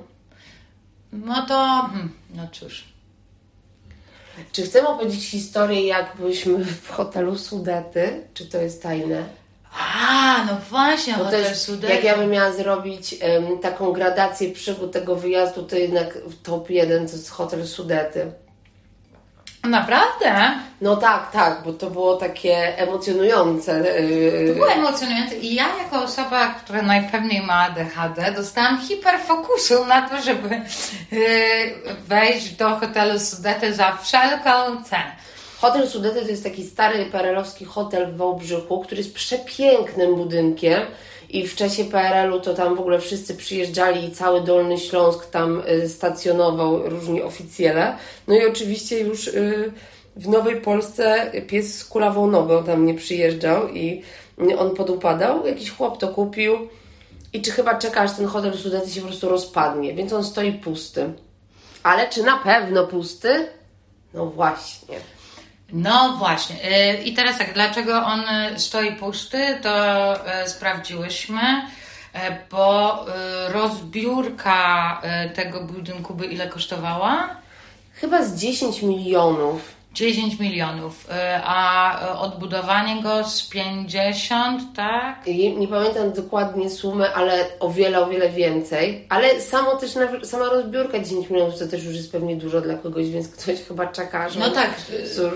No 1.12 1.46
to, 1.46 1.54
hmm, 1.92 2.12
no 2.34 2.48
cóż. 2.52 2.84
Czy 4.52 4.62
chcemy 4.62 4.88
opowiedzieć 4.88 5.28
historię, 5.30 5.86
jak 5.86 6.16
byliśmy 6.16 6.64
w 6.64 6.88
hotelu 6.90 7.38
Sudety? 7.38 8.20
Czy 8.34 8.46
to 8.46 8.58
jest 8.58 8.82
tajne? 8.82 9.24
A, 9.78 10.44
no 10.44 10.56
właśnie, 10.70 11.14
Bo 11.14 11.24
hotel 11.24 11.42
jest, 11.42 11.64
Sudety. 11.64 11.94
jak 11.94 12.04
ja 12.04 12.16
bym 12.16 12.30
miała 12.30 12.52
zrobić 12.52 13.14
em, 13.20 13.58
taką 13.58 13.92
gradację 13.92 14.50
przygód 14.52 14.92
tego 14.92 15.16
wyjazdu, 15.16 15.62
to 15.62 15.76
jednak 15.76 16.14
w 16.18 16.42
top 16.42 16.70
1 16.70 17.06
to 17.06 17.12
jest 17.12 17.30
hotel 17.30 17.66
Sudety. 17.66 18.32
Naprawdę? 19.64 20.50
No 20.80 20.96
tak, 20.96 21.30
tak, 21.30 21.62
bo 21.64 21.72
to 21.72 21.90
było 21.90 22.16
takie 22.16 22.78
emocjonujące. 22.78 24.00
yy, 24.00 24.48
To 24.48 24.54
było 24.54 24.72
emocjonujące 24.72 25.36
i 25.36 25.54
ja 25.54 25.64
jako 25.78 26.02
osoba, 26.04 26.46
która 26.54 26.82
najpewniej 26.82 27.42
ma 27.42 27.54
ADHD, 27.54 28.32
dostałam 28.32 28.80
hiperfokusu 28.80 29.84
na 29.86 30.08
to, 30.08 30.22
żeby 30.22 30.60
yy, 31.12 31.20
wejść 32.06 32.50
do 32.50 32.76
hotelu 32.76 33.20
Sudety 33.20 33.74
za 33.74 33.96
wszelką 33.96 34.84
cenę. 34.84 35.12
Hotel 35.62 35.88
Sudety 35.88 36.22
to 36.22 36.28
jest 36.28 36.44
taki 36.44 36.64
stary 36.64 37.06
perelowski 37.06 37.64
hotel 37.64 38.12
w 38.12 38.16
Wałbrzychu, 38.16 38.80
który 38.80 38.96
jest 38.96 39.14
przepięknym 39.14 40.14
budynkiem 40.14 40.80
i 41.30 41.48
w 41.48 41.56
czasie 41.56 41.84
PRL-u 41.84 42.40
to 42.40 42.54
tam 42.54 42.76
w 42.76 42.80
ogóle 42.80 43.00
wszyscy 43.00 43.34
przyjeżdżali 43.34 44.04
i 44.04 44.10
cały 44.10 44.40
Dolny 44.40 44.78
Śląsk 44.78 45.30
tam 45.30 45.62
y, 45.68 45.88
stacjonował, 45.88 46.88
różni 46.88 47.22
oficjele. 47.22 47.96
No 48.28 48.34
i 48.34 48.46
oczywiście 48.46 49.00
już 49.00 49.28
y, 49.28 49.72
w 50.16 50.28
Nowej 50.28 50.60
Polsce 50.60 51.32
pies 51.46 51.78
z 51.78 51.84
kulawą 51.84 52.26
nogą 52.26 52.64
tam 52.64 52.86
nie 52.86 52.94
przyjeżdżał 52.94 53.68
i 53.68 54.02
y, 54.50 54.58
on 54.58 54.74
podupadał. 54.74 55.46
Jakiś 55.46 55.70
chłop 55.70 55.98
to 55.98 56.08
kupił 56.08 56.68
i 57.32 57.42
czy 57.42 57.50
chyba 57.50 57.78
czeka, 57.78 58.00
aż 58.00 58.16
ten 58.16 58.26
hotel 58.26 58.58
Sudety 58.58 58.90
się 58.90 59.00
po 59.00 59.06
prostu 59.06 59.28
rozpadnie, 59.28 59.94
więc 59.94 60.12
on 60.12 60.24
stoi 60.24 60.52
pusty. 60.52 61.12
Ale 61.82 62.08
czy 62.08 62.22
na 62.22 62.38
pewno 62.38 62.86
pusty? 62.86 63.48
No 64.14 64.26
właśnie. 64.26 65.21
No 65.72 66.16
właśnie. 66.18 66.56
Yy, 66.56 67.02
I 67.02 67.14
teraz 67.14 67.38
tak, 67.38 67.54
dlaczego 67.54 68.04
on 68.04 68.20
y, 68.20 68.60
stoi 68.60 68.96
pusty, 68.96 69.58
to 69.62 70.14
y, 70.44 70.48
sprawdziłyśmy, 70.48 71.42
y, 72.14 72.18
bo 72.50 73.04
y, 73.08 73.52
rozbiórka 73.52 75.00
y, 75.26 75.30
tego 75.30 75.60
budynku 75.60 76.14
by 76.14 76.26
ile 76.26 76.48
kosztowała? 76.48 77.28
Chyba 77.94 78.24
z 78.24 78.34
10 78.34 78.82
milionów. 78.82 79.81
10 79.94 80.38
milionów, 80.40 81.06
y, 81.10 81.12
a 81.44 82.06
y, 82.14 82.18
odbudowanie 82.18 83.02
go 83.02 83.24
z 83.24 83.48
50, 83.48 84.62
tak? 84.76 85.28
I 85.28 85.56
Nie 85.56 85.68
pamiętam 85.68 86.12
dokładnie 86.12 86.70
sumy, 86.70 87.14
ale 87.14 87.46
o 87.60 87.70
wiele, 87.70 88.00
o 88.00 88.06
wiele 88.06 88.28
więcej. 88.30 89.06
Ale 89.08 89.40
samo 89.40 89.76
też, 89.76 89.90
sama 90.22 90.44
rozbiórka 90.48 90.98
10 90.98 91.30
milionów 91.30 91.58
to 91.58 91.66
też 91.66 91.84
już 91.84 91.94
jest 91.94 92.12
pewnie 92.12 92.36
dużo 92.36 92.60
dla 92.60 92.74
kogoś, 92.74 93.10
więc 93.10 93.28
ktoś 93.28 93.60
chyba 93.68 93.86
czeka, 93.86 94.28
że 94.28 94.40
No 94.40 94.50
tak. 94.50 94.70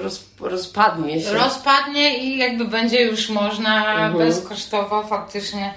roz, 0.02 0.24
rozpadnie 0.40 1.20
się. 1.20 1.32
rozpadnie 1.32 2.18
i 2.18 2.38
jakby 2.38 2.64
będzie 2.64 3.02
już 3.02 3.28
można 3.30 4.10
bezkosztowo 4.18 5.02
faktycznie 5.02 5.74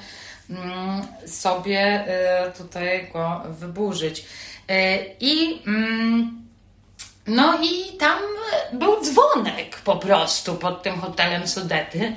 mm, 0.50 1.02
sobie 1.26 2.04
y, 2.48 2.58
tutaj 2.58 3.10
go 3.14 3.42
wyburzyć. 3.50 4.26
I 5.20 5.62
mm, 5.68 6.49
no 7.30 7.58
i 7.64 7.98
tam 7.98 8.20
był 8.74 9.02
dzwonek 9.02 9.82
po 9.86 9.96
prostu 9.96 10.56
pod 10.56 10.84
tym 10.84 11.02
hotelem 11.02 11.48
Sudety 11.48 12.16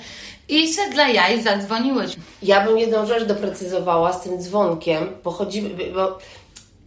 i 0.48 0.72
se 0.72 0.90
dla 0.90 1.08
jaj 1.08 1.42
zadzwoniłyśmy. 1.42 2.22
Ja 2.42 2.64
bym 2.64 2.78
jedną 2.78 3.06
rzecz 3.06 3.24
doprecyzowała 3.24 4.12
z 4.12 4.22
tym 4.22 4.42
dzwonkiem, 4.42 5.16
bo 5.24 5.30
chodzi, 5.30 5.62
bo 5.94 6.18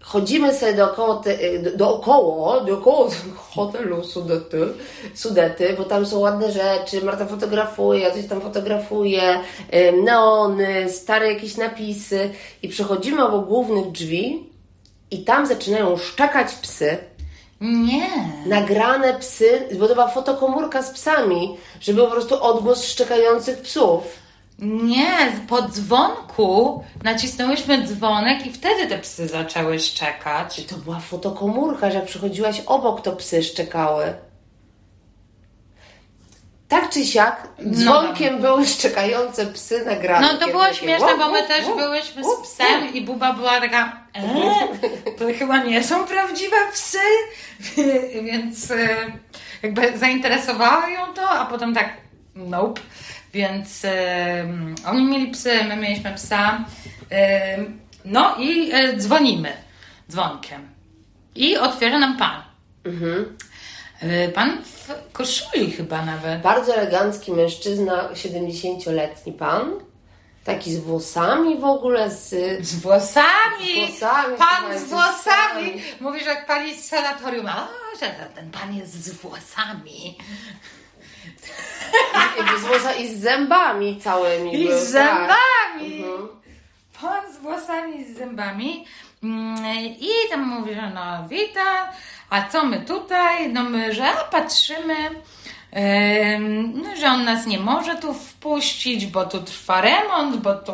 chodzimy 0.02 0.54
sobie 0.54 0.74
dookoło, 0.74 1.16
te, 1.16 1.38
dookoło, 1.76 2.62
dookoło 2.62 3.10
hotelu 3.36 4.04
Sudety, 4.04 4.68
Sudety, 5.16 5.76
bo 5.78 5.84
tam 5.84 6.06
są 6.06 6.20
ładne 6.20 6.52
rzeczy, 6.52 7.06
Marta 7.06 7.26
fotografuje, 7.26 8.00
ja 8.00 8.12
coś 8.12 8.28
tam 8.28 8.42
fotografuję, 8.42 9.40
neony, 10.04 10.90
stare 10.90 11.34
jakieś 11.34 11.58
napisy 11.58 12.30
i 12.62 12.70
przechodzimy 12.70 13.26
obok 13.26 13.48
głównych 13.48 13.92
drzwi 13.92 14.50
i 15.12 15.24
tam 15.24 15.46
zaczynają 15.46 15.98
szczekać 15.98 16.54
psy, 16.54 16.98
Nie. 17.62 18.10
nagrane 18.46 19.14
psy, 19.14 19.70
bo 19.80 19.88
to 19.88 19.94
była 19.94 20.08
fotokomórka 20.08 20.84
z 20.84 20.92
psami, 20.92 21.58
żeby 21.82 22.02
po 22.02 22.12
prostu 22.12 22.44
odgłos 22.44 22.84
szczekających 22.84 23.62
psów. 23.62 24.04
Nie, 24.60 25.32
po 25.48 25.62
dzwonku 25.62 26.84
nacisnęłyśmy 27.04 27.88
dzwonek 27.88 28.46
i 28.46 28.52
wtedy 28.52 28.88
te 28.88 28.98
psy 28.98 29.28
zaczęły 29.28 29.80
szczekać. 29.80 30.66
To 30.66 30.78
była 30.78 31.00
fotokomórka, 31.00 31.92
że 31.92 31.98
jak 31.98 32.06
przychodziłaś 32.06 32.62
obok, 32.66 33.02
to 33.02 33.12
psy 33.12 33.44
szczekały. 33.44 34.14
Tak 36.68 36.90
czy 36.90 37.06
siak, 37.06 37.48
dzwonkiem 37.72 38.42
były 38.42 38.66
szczekające 38.66 39.46
psy 39.46 39.86
nagrane. 39.86 40.28
No 40.34 40.40
to 40.40 40.48
było 40.48 40.74
śmieszne, 40.74 41.18
bo 41.18 41.32
my 41.32 41.44
też 41.48 41.66
byłyśmy 41.66 42.24
z 42.24 42.28
psem 42.44 42.94
i 42.94 43.02
Buba 43.02 43.34
była 43.34 43.60
taka 43.62 44.00
e, 44.14 45.12
to 45.18 45.26
chyba 45.40 45.58
nie 45.64 45.84
są 45.84 46.06
prawdziwe 46.06 46.56
psy, 46.74 46.98
więc 48.32 48.72
e, 48.72 48.88
jakby 49.64 49.98
zainteresowało 49.98 50.88
ją 50.88 51.14
to, 51.14 51.30
a 51.30 51.46
potem 51.46 51.74
tak 51.74 51.90
nope, 52.36 52.82
więc 53.34 53.86
e, 53.86 54.48
oni 54.88 55.06
mieli 55.06 55.28
psy, 55.32 55.64
my 55.68 55.76
mieliśmy 55.76 56.14
psa, 56.14 56.66
e, 57.12 57.58
no 58.06 58.36
i 58.40 58.72
dzwonimy 58.98 59.54
dzwonkiem 60.12 60.70
i 61.36 61.58
otwiera 61.58 62.00
nam 62.00 62.18
pan. 62.18 62.42
Mhm. 62.86 63.38
E, 64.02 64.30
Pan 64.30 64.62
w 64.64 65.12
koszuli 65.14 65.72
chyba 65.72 66.06
nawet. 66.06 66.42
Bardzo 66.42 66.76
elegancki 66.76 67.32
mężczyzna, 67.32 68.10
70-letni 68.14 69.34
pan. 69.34 69.72
Taki 70.44 70.74
z 70.74 70.80
włosami 70.80 71.58
w 71.58 71.64
ogóle, 71.64 72.12
z... 72.12 72.30
Z 72.66 72.76
włosami! 72.76 73.88
Z 73.88 74.00
włosami, 74.00 74.38
Pan 74.38 74.80
z 74.80 74.84
włosami! 74.84 75.82
Mówisz, 76.00 76.26
jak 76.26 76.46
pani 76.48 76.76
z 76.76 76.86
sanatorium. 76.86 77.48
A, 77.48 77.68
że 78.00 78.16
ten- 78.36 78.52
pan 78.52 78.76
jest 78.76 79.04
z 79.04 79.10
włosami. 79.14 80.18
z 82.60 82.62
włosa 82.62 82.94
i 82.94 83.16
z 83.16 83.22
zębami 83.22 84.02
całymi. 84.02 84.62
I 84.62 84.68
był, 84.68 84.80
z 84.80 84.82
tak. 84.82 84.92
zębami! 84.92 86.04
Mhm. 86.04 86.28
Pan 87.02 87.34
z 87.34 87.38
włosami 87.38 88.02
i 88.02 88.14
z 88.14 88.18
zębami. 88.18 88.86
Mm, 89.24 89.66
I 90.00 90.10
tam 90.30 90.42
mówi, 90.48 90.76
że 90.76 90.90
no 90.90 91.28
wita, 91.30 91.92
a 92.30 92.50
co 92.50 92.66
my 92.66 92.80
tutaj? 92.80 93.54
No 93.54 93.64
my, 93.64 93.94
że 93.94 94.14
patrzymy, 94.32 94.96
no, 96.74 96.96
że 96.96 97.08
on 97.08 97.24
nas 97.24 97.46
nie 97.46 97.60
może 97.60 97.96
tu 97.96 98.14
wpuścić, 98.14 99.06
bo 99.06 99.26
tu 99.26 99.42
trwa 99.42 99.82
remont, 99.82 100.36
bo 100.38 100.54
tu 100.56 100.74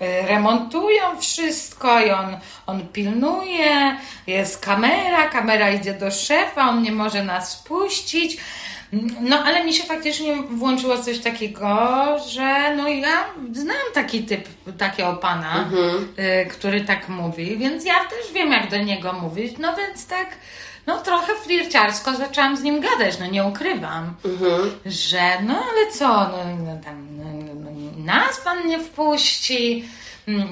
e, 0.00 0.26
remontują 0.26 1.20
wszystko 1.20 2.00
i 2.00 2.10
on, 2.10 2.36
on 2.66 2.88
pilnuje, 2.88 3.96
jest 4.26 4.64
kamera, 4.64 5.28
kamera 5.28 5.70
idzie 5.70 5.94
do 5.94 6.10
szefa, 6.10 6.68
on 6.68 6.82
nie 6.82 6.92
może 6.92 7.24
nas 7.24 7.60
wpuścić. 7.60 8.36
No, 9.20 9.44
ale 9.44 9.64
mi 9.64 9.74
się 9.74 9.84
faktycznie 9.84 10.36
włączyło 10.42 10.98
coś 10.98 11.18
takiego, 11.18 11.68
że 12.28 12.76
no 12.76 12.88
ja 12.88 13.24
znam 13.52 13.76
taki 13.94 14.22
typ, 14.22 14.48
takiego 14.78 15.12
pana, 15.12 15.70
y, 16.42 16.46
który 16.46 16.80
tak 16.80 17.08
mówi, 17.08 17.56
więc 17.56 17.84
ja 17.84 17.94
też 17.94 18.32
wiem, 18.34 18.52
jak 18.52 18.70
do 18.70 18.78
niego 18.78 19.12
mówić, 19.12 19.58
no 19.58 19.76
więc 19.76 20.06
tak, 20.06 20.28
no 20.86 20.98
trochę 20.98 21.34
flirciarsko 21.34 22.16
zaczęłam 22.16 22.56
z 22.56 22.62
nim 22.62 22.80
gadać, 22.80 23.18
no 23.18 23.26
nie 23.26 23.44
ukrywam, 23.44 24.14
że 24.86 25.20
no 25.46 25.54
ale 25.54 25.92
co, 25.92 26.08
no, 26.08 26.38
no, 26.66 26.78
tam, 26.84 27.08
no, 27.16 27.24
no, 27.54 27.70
no, 27.70 28.04
nas 28.04 28.40
pan 28.44 28.66
nie 28.66 28.78
wpuści, 28.78 29.84
mm, 30.28 30.48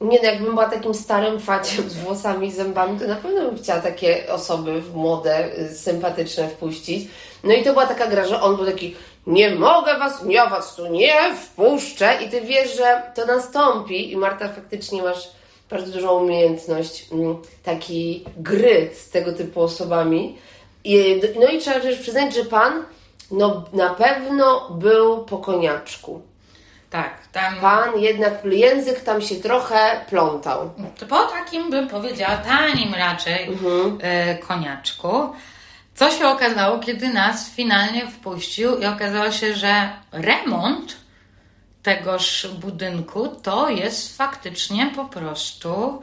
Nie, 0.00 0.18
no 0.18 0.28
jakbym 0.28 0.50
była 0.50 0.68
takim 0.68 0.94
starym 0.94 1.40
faciem 1.40 1.90
z 1.90 1.94
włosami 1.94 2.48
i 2.48 2.52
zębami, 2.52 3.00
to 3.00 3.06
na 3.06 3.16
pewno 3.16 3.44
bym 3.44 3.58
chciała 3.58 3.80
takie 3.80 4.32
osoby 4.32 4.82
młode, 4.94 5.58
y, 5.58 5.74
sympatyczne 5.74 6.48
wpuścić. 6.48 7.08
No 7.44 7.52
i 7.54 7.64
to 7.64 7.72
była 7.72 7.86
taka 7.86 8.06
gra, 8.06 8.26
że 8.26 8.40
on 8.40 8.56
był 8.56 8.66
taki, 8.66 8.96
nie 9.26 9.50
mogę 9.50 9.98
was, 9.98 10.24
ja 10.28 10.46
was 10.46 10.76
tu 10.76 10.86
nie 10.86 11.34
wpuszczę. 11.34 12.18
I 12.24 12.28
ty 12.28 12.40
wiesz, 12.40 12.76
że 12.76 13.02
to 13.14 13.26
nastąpi 13.26 14.12
i 14.12 14.16
Marta 14.16 14.48
faktycznie 14.48 15.02
masz 15.02 15.28
bardzo 15.70 15.92
dużą 15.92 16.24
umiejętność 16.24 17.06
mm, 17.12 17.36
takiej 17.62 18.24
gry 18.36 18.90
z 18.94 19.10
tego 19.10 19.32
typu 19.32 19.60
osobami. 19.60 20.38
I, 20.84 21.20
no 21.40 21.46
i 21.46 21.58
trzeba 21.58 21.80
też 21.80 21.98
przyznać, 21.98 22.34
że 22.34 22.44
pan 22.44 22.84
no, 23.30 23.64
na 23.72 23.94
pewno 23.94 24.70
był 24.70 25.24
po 25.24 25.38
koniaczku. 25.38 26.22
tak, 26.90 27.28
tam... 27.32 27.56
Pan 27.60 27.98
jednak 27.98 28.44
język 28.44 29.00
tam 29.00 29.22
się 29.22 29.36
trochę 29.36 30.04
plątał. 30.08 30.70
Po 31.08 31.24
takim 31.24 31.70
bym 31.70 31.88
powiedziała 31.88 32.36
tanim 32.36 32.94
raczej 32.94 33.48
e, 34.00 34.38
koniaczku. 34.38 35.32
Co 35.94 36.10
się 36.10 36.28
okazało, 36.28 36.78
kiedy 36.78 37.08
nas 37.08 37.50
finalnie 37.50 38.06
wpuścił 38.06 38.78
i 38.78 38.86
okazało 38.86 39.30
się, 39.30 39.54
że 39.54 39.88
remont 40.12 40.99
tegoż 41.82 42.46
budynku 42.58 43.28
to 43.28 43.70
jest 43.70 44.16
faktycznie 44.16 44.92
po 44.96 45.04
prostu 45.04 46.02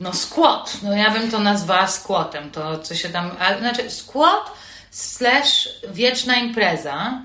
no 0.00 0.12
skłot. 0.12 0.76
No 0.82 0.96
ja 0.96 1.10
bym 1.10 1.30
to 1.30 1.38
nazwała 1.38 1.86
skłotem. 1.86 2.50
To 2.50 2.78
co 2.78 2.94
się 2.94 3.08
tam... 3.08 3.30
A, 3.38 3.58
znaczy 3.58 3.90
skłot 3.90 4.52
slash 4.90 5.68
wieczna 5.92 6.36
impreza 6.36 7.22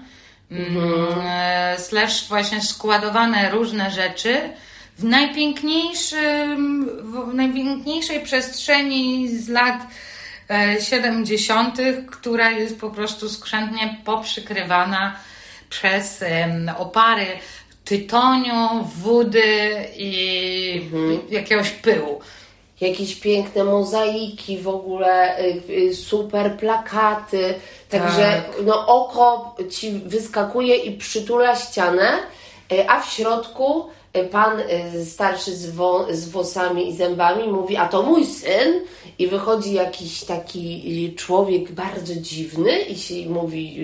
mm, 0.52 0.78
e, 1.22 1.76
slash 1.80 2.28
właśnie 2.28 2.62
składowane 2.62 3.52
różne 3.52 3.92
rzeczy 3.92 4.50
w 4.98 5.04
najpiękniejszym, 5.04 6.90
w 7.30 7.34
najpiękniejszej 7.34 8.24
przestrzeni 8.24 9.30
z 9.38 9.50
lat 9.50 9.88
e, 10.50 10.82
70., 10.82 11.78
która 12.12 12.52
jest 12.52 12.80
po 12.80 12.90
prostu 12.90 13.30
skrzętnie 13.30 13.98
poprzykrywana 14.06 15.16
przez 15.70 16.24
opary 16.78 17.28
tytoniu, 17.86 18.86
wody 19.04 19.74
i 19.98 20.90
jakiegoś 21.30 21.70
pyłu. 21.70 22.20
Jakieś 22.82 23.16
piękne 23.16 23.64
mozaiki 23.64 24.58
w 24.58 24.68
ogóle, 24.68 25.40
y, 25.40 25.62
y, 25.70 25.96
super 25.96 26.58
plakaty. 26.58 27.54
Także 27.90 28.44
no, 28.64 28.88
oko 28.88 29.56
ci 29.70 29.92
wyskakuje 29.92 30.76
i 30.76 30.98
przytula 30.98 31.56
ścianę, 31.56 32.20
y, 32.72 32.90
a 32.90 33.02
w 33.02 33.12
środku 33.12 33.90
pan 34.24 34.60
y, 34.60 35.06
starszy 35.06 35.56
z, 35.56 35.70
wo- 35.70 36.08
z 36.12 36.30
włosami 36.30 36.90
i 36.90 36.96
zębami 36.96 37.48
mówi, 37.48 37.78
a 37.78 37.88
to 37.88 38.04
mój 38.04 38.26
syn. 38.26 38.74
I 39.20 39.28
wychodzi 39.28 39.74
jakiś 39.74 40.24
taki 40.24 40.84
y, 41.14 41.16
człowiek 41.16 41.72
bardzo 41.72 42.16
dziwny 42.16 42.80
i 42.80 42.96
się 42.98 43.30
mówi 43.30 43.76
y, 43.80 43.84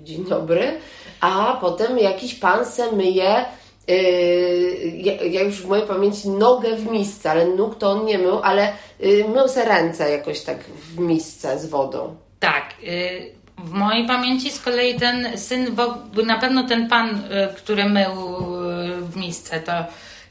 y, 0.00 0.04
dzień 0.04 0.24
dobry, 0.24 0.72
a 1.20 1.58
potem 1.60 1.98
jakiś 1.98 2.34
pan 2.34 2.66
se 2.66 2.92
myje 2.92 3.44
Yy, 3.90 5.26
ja, 5.30 5.42
już 5.42 5.62
w 5.62 5.68
mojej 5.68 5.86
pamięci 5.86 6.28
nogę 6.28 6.76
w 6.76 6.90
misce, 6.90 7.30
ale 7.30 7.46
nóg 7.46 7.78
to 7.78 7.90
on 7.90 8.04
nie 8.04 8.18
mył, 8.18 8.38
ale 8.42 8.72
yy, 9.00 9.24
mył 9.34 9.48
se 9.48 9.64
ręce 9.64 10.10
jakoś 10.10 10.40
tak 10.40 10.58
w 10.64 10.98
misce 10.98 11.58
z 11.58 11.66
wodą. 11.66 12.16
Tak. 12.40 12.74
y, 12.84 13.32
W 13.64 13.70
mojej 13.72 14.06
pamięci 14.06 14.50
z 14.50 14.60
kolei 14.60 14.94
ten 14.94 15.38
syn, 15.38 15.74
bo 15.74 15.94
na 16.26 16.38
pewno 16.38 16.68
ten 16.68 16.88
pan, 16.88 17.08
y, 17.10 17.54
który 17.56 17.84
mył 17.84 18.10
y, 18.10 18.77
w 19.08 19.16
misce, 19.16 19.60
to 19.60 19.72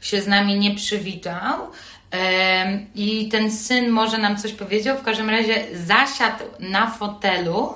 się 0.00 0.22
z 0.22 0.26
nami 0.26 0.58
nie 0.58 0.74
przywitał. 0.74 1.70
I 2.94 3.28
ten 3.28 3.52
syn 3.52 3.88
może 3.90 4.18
nam 4.18 4.36
coś 4.36 4.52
powiedział. 4.52 4.98
W 4.98 5.02
każdym 5.02 5.30
razie 5.30 5.64
zasiadł 5.74 6.44
na 6.60 6.90
fotelu 6.90 7.74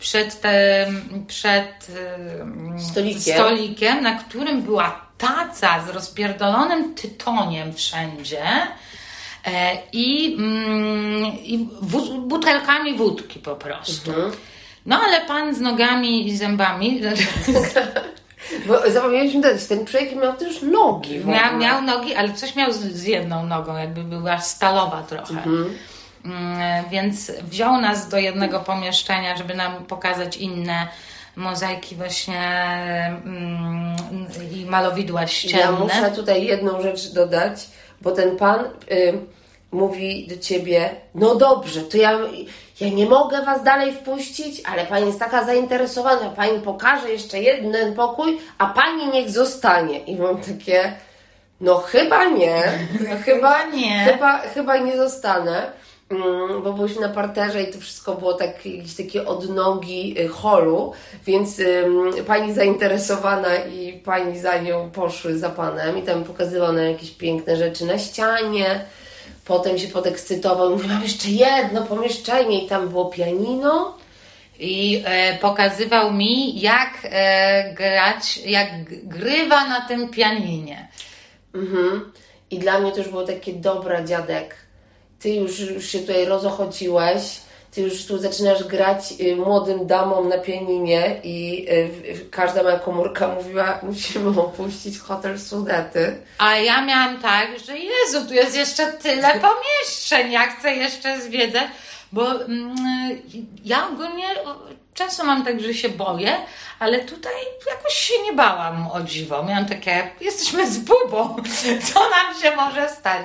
przed, 0.00 0.40
tym, 0.40 1.24
przed 1.26 1.86
em, 2.40 2.80
Stolikiem. 2.80 3.34
stolikiem, 3.34 4.02
na 4.02 4.14
którym 4.14 4.62
była 4.62 5.06
taca 5.18 5.84
z 5.86 5.88
rozpierdolonym 5.88 6.94
tytoniem 6.94 7.74
wszędzie. 7.74 8.42
E, 9.46 9.78
I, 9.92 10.36
mm, 10.38 11.24
i 11.44 11.68
butelkami 12.26 12.94
wódki 12.94 13.38
po 13.38 13.56
prostu. 13.56 14.12
No 14.86 15.00
ale 15.00 15.20
pan 15.20 15.54
z 15.54 15.60
nogami 15.60 16.28
i 16.28 16.36
zębami 16.36 17.00
Bo 18.66 18.90
zapomnieliśmy 18.90 19.40
dodać, 19.40 19.66
ten 19.66 19.86
człowiek 19.86 20.16
miał 20.16 20.32
też 20.36 20.62
nogi 20.62 21.24
miał, 21.24 21.56
miał 21.58 21.82
nogi, 21.82 22.14
ale 22.14 22.32
coś 22.34 22.56
miał 22.56 22.72
z, 22.72 22.78
z 22.78 23.04
jedną 23.04 23.46
nogą, 23.46 23.76
jakby 23.76 24.02
była 24.04 24.38
stalowa 24.40 25.02
trochę. 25.02 25.42
Mm, 26.24 26.84
Więc 26.90 27.32
wziął 27.42 27.80
nas 27.80 28.08
do 28.08 28.16
jednego 28.16 28.60
pomieszczenia, 28.60 29.36
żeby 29.36 29.54
nam 29.54 29.84
pokazać 29.84 30.36
inne 30.36 30.88
mozaiki 31.36 31.96
właśnie 31.96 32.40
mm, 33.24 33.96
i 34.52 34.64
malowidła 34.64 35.20
Ja 35.20 35.26
ścienne. 35.26 35.70
muszę 35.80 36.10
tutaj 36.16 36.44
jedną 36.46 36.82
rzecz 36.82 37.12
dodać, 37.12 37.68
bo 38.00 38.10
ten 38.10 38.36
pan 38.36 38.60
y, 38.90 39.18
mówi 39.72 40.26
do 40.28 40.36
ciebie, 40.38 40.90
no 41.14 41.34
dobrze, 41.34 41.80
to 41.80 41.96
ja, 41.96 42.18
ja 42.80 42.88
nie 42.88 43.06
mogę 43.06 43.44
was 43.44 43.62
dalej 43.62 43.92
wpuścić, 43.92 44.62
ale 44.64 44.86
pani 44.86 45.06
jest 45.06 45.18
taka 45.18 45.44
zainteresowana, 45.44 46.30
pani 46.30 46.60
pokaże 46.60 47.10
jeszcze 47.10 47.40
jeden 47.40 47.94
pokój, 47.94 48.38
a 48.58 48.66
pani 48.66 49.06
niech 49.06 49.30
zostanie. 49.30 49.98
I 49.98 50.16
mam 50.16 50.36
takie, 50.36 50.92
no 51.60 51.78
chyba 51.78 52.24
nie, 52.24 52.62
chyba 53.24 53.64
nie. 53.64 54.04
chyba, 54.12 54.38
chyba 54.38 54.76
nie 54.76 54.96
zostanę. 54.96 55.72
Mm, 56.10 56.62
Bo 56.62 56.72
byliśmy 56.72 57.00
na 57.00 57.08
parterze 57.08 57.62
i 57.62 57.72
to 57.72 57.78
wszystko 57.80 58.14
było 58.14 58.34
tak, 58.34 58.66
jakieś 58.66 58.94
takie 58.96 59.26
odnogi 59.26 60.20
y, 60.20 60.28
holu, 60.28 60.92
więc 61.26 61.58
ym, 61.60 62.12
pani 62.26 62.54
zainteresowana 62.54 63.56
i 63.56 63.92
pani 63.92 64.38
za 64.38 64.58
nią 64.58 64.90
poszły 64.90 65.38
za 65.38 65.50
panem 65.50 65.98
i 65.98 66.02
tam 66.02 66.24
pokazywał 66.24 66.72
nam 66.72 66.84
jakieś 66.84 67.10
piękne 67.10 67.56
rzeczy 67.56 67.84
na 67.84 67.98
ścianie. 67.98 68.84
Potem 69.44 69.78
się 69.78 69.88
podekscytował 69.88 70.70
i 70.70 70.72
mówi, 70.72 70.88
mam 70.88 71.02
jeszcze 71.02 71.30
jedno 71.30 71.82
pomieszczenie 71.82 72.64
i 72.64 72.68
tam 72.68 72.88
było 72.88 73.04
pianino. 73.04 73.98
I 74.58 75.02
e, 75.04 75.38
pokazywał 75.38 76.12
mi, 76.12 76.60
jak 76.60 76.98
e, 77.04 77.74
grać, 77.74 78.36
jak 78.36 78.68
grywa 79.02 79.68
na 79.68 79.80
tym 79.80 80.08
pianinie. 80.08 80.88
Mhm. 81.54 82.12
I 82.50 82.58
dla 82.58 82.80
mnie 82.80 82.92
to 82.92 82.98
już 82.98 83.08
było 83.08 83.26
takie 83.26 83.52
dobra 83.52 84.04
dziadek. 84.04 84.56
Ty 85.20 85.34
już, 85.34 85.60
już 85.60 85.86
się 85.86 85.98
tutaj 85.98 86.24
rozochociłeś, 86.24 87.40
ty 87.70 87.80
już 87.80 88.06
tu 88.06 88.18
zaczynasz 88.18 88.64
grać 88.64 89.12
y, 89.20 89.36
młodym 89.36 89.86
damom 89.86 90.28
na 90.28 90.38
pianinie 90.38 91.20
i 91.24 91.66
y, 91.68 91.72
y, 91.72 92.30
każda 92.30 92.62
moja 92.62 92.78
komórka 92.78 93.28
mówiła, 93.28 93.78
musimy 93.82 94.40
opuścić 94.40 94.98
hotel 94.98 95.38
Sudety. 95.38 96.16
A 96.38 96.56
ja 96.56 96.84
miałam 96.84 97.20
tak, 97.20 97.48
że 97.66 97.78
Jezu, 97.78 98.26
tu 98.28 98.34
jest 98.34 98.56
jeszcze 98.56 98.92
tyle 98.92 99.40
pomieszczeń, 99.40 100.32
ja 100.32 100.46
chcę 100.46 100.74
jeszcze 100.74 101.20
zwiedzać, 101.20 101.66
bo 102.12 102.44
mm, 102.44 102.76
ja 103.64 103.88
ogólnie 103.88 104.26
o, 104.44 104.56
często 104.94 105.24
mam 105.24 105.44
tak, 105.44 105.60
że 105.60 105.74
się 105.74 105.88
boję, 105.88 106.36
ale 106.78 106.98
tutaj 106.98 107.32
jakoś 107.70 107.94
się 107.94 108.22
nie 108.22 108.32
bałam 108.32 108.90
o 108.92 109.02
dziwo. 109.02 109.42
Miałam 109.42 109.66
takie, 109.66 110.10
jesteśmy 110.20 110.70
z 110.70 110.78
bubą, 110.78 111.36
co 111.92 112.00
nam 112.00 112.42
się 112.42 112.56
może 112.56 112.88
stać? 112.88 113.22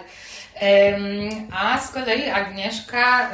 A 1.51 1.79
z 1.79 1.91
kolei 1.91 2.29
Agnieszka, 2.29 3.31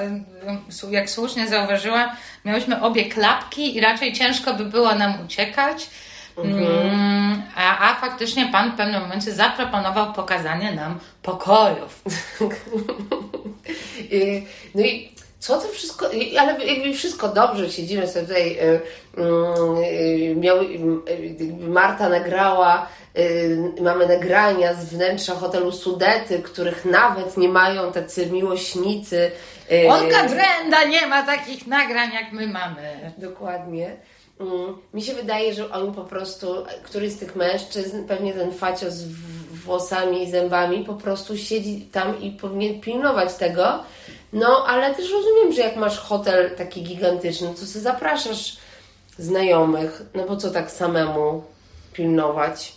jak 0.89 1.09
słusznie 1.09 1.47
zauważyła, 1.47 2.15
miałyśmy 2.45 2.81
obie 2.81 3.05
klapki 3.05 3.77
i 3.77 3.81
raczej 3.81 4.13
ciężko 4.13 4.53
by 4.53 4.65
było 4.65 4.95
nam 4.95 5.13
uciekać. 5.25 5.89
Mm, 6.37 7.41
A, 7.55 7.89
a 7.89 7.95
faktycznie 7.95 8.49
pan 8.51 8.71
w 8.71 8.75
pewnym 8.75 9.01
momencie 9.01 9.31
zaproponował 9.31 10.13
pokazanie 10.13 10.71
nam 10.71 10.99
pokojów. 11.21 12.01
No 14.75 14.81
i 14.81 15.11
co 15.39 15.57
to 15.57 15.67
wszystko, 15.67 16.09
ale 16.39 16.65
jakby 16.65 16.93
wszystko 16.93 17.27
dobrze, 17.27 17.71
siedzimy 17.71 18.07
sobie 18.07 18.25
tutaj, 18.25 18.57
y, 19.17 20.35
miał, 20.35 20.57
Marta 21.59 22.09
nagrała, 22.09 22.87
mamy 23.81 24.07
nagrania 24.07 24.73
z 24.73 24.85
wnętrza 24.85 25.35
hotelu 25.35 25.71
Sudety, 25.71 26.39
których 26.39 26.85
nawet 26.85 27.37
nie 27.37 27.49
mają 27.49 27.91
tacy 27.91 28.25
miłośnicy. 28.25 29.31
y, 29.71 29.89
Olga 29.91 30.23
Drenda 30.27 30.83
nie 30.83 31.07
ma 31.07 31.23
takich 31.23 31.67
nagrań, 31.67 32.13
jak 32.13 32.31
my 32.31 32.47
mamy. 32.47 33.11
Dokładnie. 33.17 33.95
Mm, 34.39 34.77
Mi 34.93 35.01
się 35.01 35.13
wydaje, 35.13 35.53
że 35.53 35.71
oni 35.71 35.91
po 35.93 36.03
prostu, 36.03 36.47
któryś 36.83 37.11
z 37.11 37.17
tych 37.19 37.35
mężczyzn, 37.35 38.03
pewnie 38.07 38.33
ten 38.33 38.51
facio 38.51 38.91
z 38.91 39.05
włosami 39.65 40.23
i 40.23 40.31
zębami, 40.31 40.83
po 40.85 40.93
prostu 40.93 41.37
siedzi 41.37 41.81
tam 41.91 42.21
i 42.21 42.31
powinien 42.31 42.81
pilnować 42.81 43.33
tego. 43.33 43.83
No, 44.33 44.65
ale 44.67 44.93
też 44.95 45.11
rozumiem, 45.11 45.53
że 45.53 45.61
jak 45.61 45.75
masz 45.75 45.97
hotel 45.97 46.51
taki 46.57 46.83
gigantyczny, 46.83 47.47
to 47.49 47.65
sobie 47.65 47.81
zapraszasz 47.83 48.57
znajomych. 49.17 50.01
No 50.15 50.23
bo 50.27 50.37
co 50.37 50.51
tak 50.51 50.71
samemu 50.71 51.43
pilnować? 51.93 52.73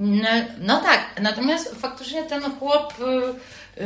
No, 0.00 0.28
no 0.60 0.80
tak, 0.80 1.00
natomiast 1.20 1.74
faktycznie 1.80 2.22
ten 2.22 2.42
chłop, 2.58 2.94
y, 3.00 3.84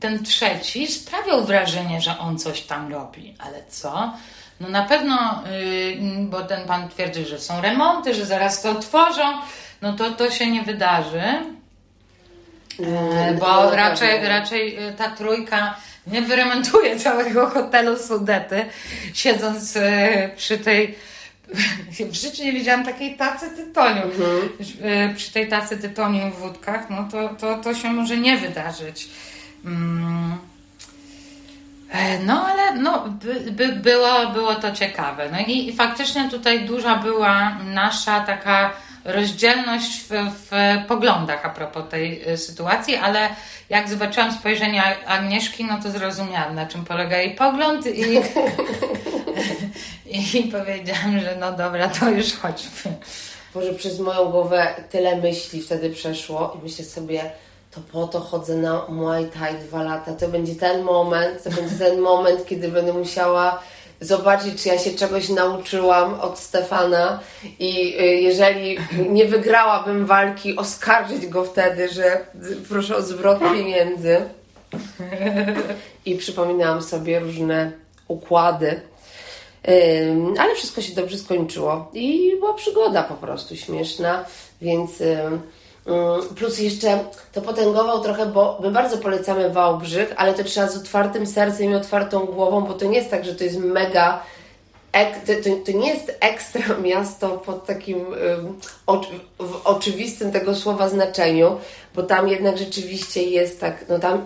ten 0.00 0.24
trzeci, 0.24 0.86
sprawiał 0.86 1.44
wrażenie, 1.44 2.00
że 2.00 2.18
on 2.18 2.38
coś 2.38 2.60
tam 2.60 2.92
robi. 2.92 3.34
Ale 3.38 3.62
co? 3.68 4.12
No 4.60 4.68
na 4.68 4.82
pewno, 4.84 5.42
y, 5.52 5.96
bo 6.20 6.42
ten 6.42 6.66
pan 6.66 6.88
twierdzi, 6.88 7.24
że 7.24 7.40
są 7.40 7.60
remonty, 7.60 8.14
że 8.14 8.26
zaraz 8.26 8.62
to 8.62 8.70
otworzą, 8.70 9.22
no 9.82 9.92
to 9.92 10.10
to 10.10 10.30
się 10.30 10.50
nie 10.50 10.62
wydarzy. 10.62 11.20
E, 11.20 11.42
No, 13.32 13.38
Bo 13.40 13.70
na 13.70 13.76
raczej, 13.76 14.28
raczej 14.28 14.88
y, 14.88 14.92
ta 14.92 15.10
trójka 15.10 15.76
nie 16.06 16.22
wyremontuje 16.22 16.96
całego 17.00 17.50
hotelu 17.50 17.96
Sudety, 17.98 18.64
siedząc 19.14 19.78
przy 20.36 20.58
tej. 20.58 20.94
W 22.10 22.14
życiu 22.14 22.44
nie 22.44 22.52
widziałam 22.52 22.84
takiej 22.84 23.16
tacy 23.16 23.50
tytoniu. 23.50 24.02
Y, 25.10 25.14
Przy 25.16 25.32
tej 25.32 25.48
tacy 25.48 25.76
tytoniu 25.76 26.30
w 26.30 26.38
wódkach, 26.38 26.90
no 26.90 27.08
to, 27.12 27.28
to, 27.28 27.58
to 27.58 27.74
się 27.74 27.92
może 27.92 28.16
nie 28.16 28.36
wydarzyć. 28.36 29.08
Mm. 29.64 30.38
E, 31.90 32.18
No 32.18 32.46
ale 32.46 32.74
no, 32.74 33.08
by, 33.08 33.50
by 33.50 33.68
było, 33.68 34.26
było 34.26 34.54
to 34.54 34.72
ciekawe. 34.72 35.28
No 35.32 35.38
i, 35.38 35.68
i 35.68 35.72
faktycznie 35.72 36.30
tutaj 36.30 36.66
duża 36.66 36.96
była 36.96 37.58
nasza 37.64 38.20
taka 38.20 38.70
rozdzielność 39.04 40.00
w, 40.00 40.10
w 40.10 40.50
poglądach 40.88 41.46
a 41.46 41.48
propos 41.48 41.84
tej 41.90 42.30
y, 42.32 42.36
sytuacji, 42.36 42.96
ale 42.96 43.28
jak 43.70 43.88
zobaczyłam 43.88 44.32
spojrzenie 44.32 45.06
Agnieszki, 45.06 45.64
no 45.64 45.80
to 45.82 45.90
zrozumiałam, 45.90 46.54
na 46.54 46.66
czym 46.66 46.84
polega 46.84 47.16
jej 47.16 47.34
pogląd 47.34 47.86
i, 47.86 48.04
i 50.14 50.42
powiedziałam, 50.58 51.20
że 51.20 51.36
no 51.40 51.52
dobra, 51.52 51.88
to 51.88 52.10
już 52.10 52.32
chodźmy. 52.34 52.96
Boże, 53.54 53.74
przez 53.74 54.00
moją 54.00 54.30
głowę 54.30 54.74
tyle 54.90 55.16
myśli 55.16 55.62
wtedy 55.62 55.90
przeszło 55.90 56.56
i 56.58 56.64
myślę 56.64 56.84
sobie, 56.84 57.30
to 57.70 57.80
po 57.92 58.06
to 58.06 58.20
chodzę 58.20 58.56
na 58.56 58.86
Muay 58.88 59.26
Thai 59.26 59.54
dwa 59.54 59.82
lata. 59.82 60.12
To 60.12 60.28
będzie 60.28 60.54
ten 60.54 60.82
moment, 60.82 61.42
to 61.42 61.50
będzie 61.50 61.74
ten 61.78 62.00
moment, 62.00 62.46
kiedy 62.46 62.68
będę 62.68 62.92
musiała 62.92 63.62
zobaczyć, 64.00 64.62
czy 64.62 64.68
ja 64.68 64.78
się 64.78 64.90
czegoś 64.90 65.28
nauczyłam 65.28 66.20
od 66.20 66.38
Stefana 66.38 67.20
i 67.58 67.96
y, 68.00 68.04
jeżeli 68.04 68.78
nie 69.08 69.24
wygrałabym 69.24 70.06
walki, 70.06 70.56
oskarżyć 70.56 71.26
go 71.26 71.44
wtedy, 71.44 71.88
że 71.88 72.26
proszę 72.68 72.96
o 72.96 73.02
zwrot 73.02 73.38
pieniędzy. 73.38 74.20
I 76.06 76.16
przypominałam 76.16 76.82
sobie 76.82 77.20
różne 77.20 77.72
układy. 78.08 78.80
Ale 80.38 80.54
wszystko 80.54 80.82
się 80.82 80.94
dobrze 80.94 81.18
skończyło. 81.18 81.90
I 81.92 82.36
była 82.38 82.54
przygoda 82.54 83.02
po 83.02 83.14
prostu 83.14 83.56
śmieszna, 83.56 84.24
więc 84.62 84.90
plus 86.36 86.58
jeszcze 86.58 87.04
to 87.32 87.42
potęgował 87.42 88.02
trochę, 88.02 88.26
bo 88.26 88.58
my 88.62 88.70
bardzo 88.70 88.98
polecamy 88.98 89.50
Wałbrzych, 89.50 90.14
ale 90.16 90.34
to 90.34 90.44
trzeba 90.44 90.68
z 90.68 90.76
otwartym 90.76 91.26
sercem 91.26 91.70
i 91.70 91.74
otwartą 91.74 92.26
głową, 92.26 92.60
bo 92.60 92.74
to 92.74 92.86
nie 92.86 92.98
jest 92.98 93.10
tak, 93.10 93.24
że 93.24 93.34
to 93.34 93.44
jest 93.44 93.58
mega 93.58 94.22
ek, 94.94 95.20
to, 95.26 95.32
to, 95.66 95.78
nie 95.78 95.88
jest 95.88 96.16
ekstra 96.20 96.76
miasto 96.88 97.28
pod 97.28 97.66
takim 97.66 97.98
ym, 97.98 98.60
w 99.38 99.66
oczywistym 99.66 100.32
tego 100.32 100.54
słowa 100.54 100.88
znaczeniu, 100.88 101.56
bo 101.94 102.02
tam 102.02 102.28
jednak 102.28 102.58
rzeczywiście 102.58 103.22
jest 103.22 103.60
tak, 103.60 103.84
no 103.88 103.98
tam, 103.98 104.24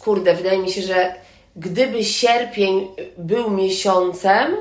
kurde, 0.00 0.34
wydaje 0.34 0.58
mi 0.58 0.70
się, 0.70 0.82
że 0.82 1.14
gdyby 1.56 2.04
sierpień 2.04 2.88
był 3.18 3.50
miesiącem, 3.50 4.56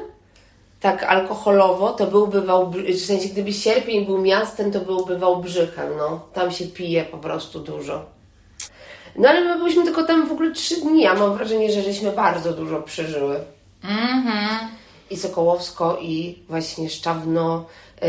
tak 0.80 1.04
alkoholowo, 1.04 1.94
to 1.94 2.08
byłby 2.08 2.42
Wałbrzych, 2.42 2.96
w 2.96 3.06
sensie 3.06 3.30
gdyby 3.30 3.54
sierpień 3.54 4.06
był 4.06 4.18
miastem, 4.18 4.72
to 4.72 4.80
byłby 4.80 5.18
Wałbrzychem, 5.18 5.90
no. 5.98 6.22
Tam 6.34 6.52
się 6.52 6.66
pije 6.66 7.04
po 7.04 7.18
prostu 7.18 7.60
dużo. 7.60 8.06
No 9.16 9.30
ale 9.30 9.42
my 9.42 9.58
byliśmy 9.58 9.84
tylko 9.84 10.04
tam 10.04 10.28
w 10.28 10.32
ogóle 10.32 10.52
trzy 10.52 10.82
dni, 10.82 11.08
a 11.08 11.14
mam 11.14 11.38
wrażenie, 11.38 11.72
że 11.72 11.82
żeśmy 11.82 12.12
bardzo 12.12 12.54
dużo 12.54 12.82
przeżyły. 12.82 13.40
Mhm. 13.84 14.70
I 15.10 15.18
Sokołowsko, 15.18 15.98
i 16.02 16.44
właśnie 16.50 16.90
Szczawno, 16.90 17.66
yy, 18.02 18.08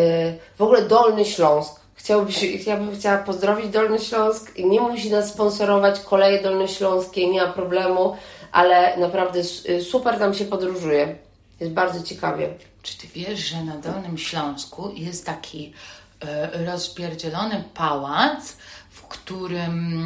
w 0.58 0.62
ogóle 0.62 0.82
Dolny 0.82 1.24
Śląsk. 1.24 1.80
Chciałbyś, 1.94 2.66
ja 2.66 2.76
bym 2.76 2.94
chciała 2.94 3.18
pozdrowić 3.18 3.68
Dolny 3.68 3.98
Śląsk. 3.98 4.58
Nie 4.58 4.80
musi 4.80 5.10
nas 5.10 5.28
sponsorować 5.28 6.00
koleje 6.00 6.42
dolnośląskie, 6.42 7.28
nie 7.30 7.40
ma 7.42 7.52
problemu, 7.52 8.16
ale 8.52 8.96
naprawdę 8.96 9.40
y, 9.68 9.82
super 9.82 10.18
tam 10.18 10.34
się 10.34 10.44
podróżuje. 10.44 11.16
Jest 11.60 11.72
bardzo 11.72 12.02
ciekawie. 12.02 12.54
Czy 12.82 12.98
ty 12.98 13.06
wiesz, 13.14 13.38
że 13.40 13.64
na 13.64 13.76
Dolnym 13.76 14.18
Śląsku 14.18 14.92
jest 14.94 15.26
taki 15.26 15.72
e, 16.20 16.64
rozpierdzielony 16.64 17.64
pałac, 17.74 18.56
w 18.90 19.02
którym 19.02 20.04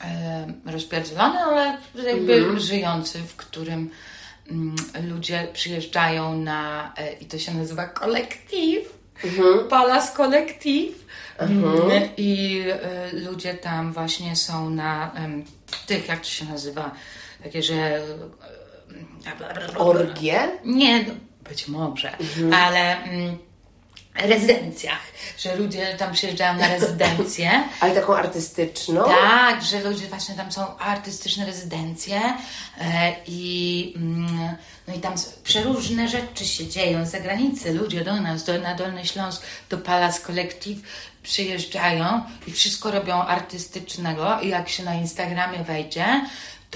e, 0.00 0.46
rozpierdzielony, 0.66 1.38
ale 1.38 1.78
jakby 2.06 2.60
żyjący, 2.60 3.18
w 3.18 3.36
którym 3.36 3.90
mm, 4.50 4.76
ludzie 5.08 5.48
przyjeżdżają 5.52 6.36
na, 6.36 6.92
e, 6.96 7.12
i 7.12 7.26
to 7.26 7.38
się 7.38 7.54
nazywa 7.54 7.86
kolektyw, 7.86 8.96
Palace 9.68 10.16
Collective. 10.16 10.94
Mm, 11.38 12.08
I 12.16 12.62
e, 12.72 13.12
ludzie 13.12 13.54
tam 13.54 13.92
właśnie 13.92 14.36
są 14.36 14.70
na 14.70 15.12
em, 15.14 15.44
tych, 15.86 16.08
jak 16.08 16.20
to 16.20 16.26
się 16.26 16.44
nazywa, 16.44 16.90
takie, 17.42 17.62
że... 17.62 18.00
e, 19.74 19.78
Orgie? 19.78 20.48
Nie, 20.64 21.02
no, 21.02 21.14
być 21.48 21.68
może, 21.68 22.16
ale 22.52 23.02
mm, 23.02 23.38
rezydencjach, 24.24 25.00
że 25.38 25.56
ludzie 25.56 25.96
tam 25.98 26.12
przyjeżdżają 26.12 26.58
na 26.58 26.68
rezydencje. 26.68 27.64
Ale 27.80 27.94
taką 27.94 28.16
artystyczną? 28.16 29.04
Tak, 29.04 29.62
że 29.64 29.80
ludzie 29.80 30.06
właśnie 30.06 30.34
tam 30.34 30.52
są 30.52 30.78
artystyczne 30.78 31.46
rezydencje 31.46 32.20
e, 32.80 33.16
i, 33.26 33.92
mm, 33.96 34.56
no 34.88 34.94
i 34.94 34.98
tam 34.98 35.14
przeróżne 35.44 36.08
rzeczy 36.08 36.44
się 36.44 36.66
dzieją 36.66 37.06
z 37.06 37.10
zagranicy. 37.10 37.72
Ludzie 37.72 38.04
do 38.04 38.20
nas, 38.20 38.44
do, 38.44 38.60
na 38.60 38.74
Dolny 38.74 39.06
Śląsk, 39.06 39.42
do 39.70 39.78
Palace 39.78 40.20
Collective 40.20 40.82
przyjeżdżają 41.22 42.22
i 42.46 42.52
wszystko 42.52 42.90
robią 42.90 43.14
artystycznego 43.14 44.40
i 44.40 44.48
jak 44.48 44.68
się 44.68 44.84
na 44.84 44.94
Instagramie 44.94 45.64
wejdzie, 45.64 46.06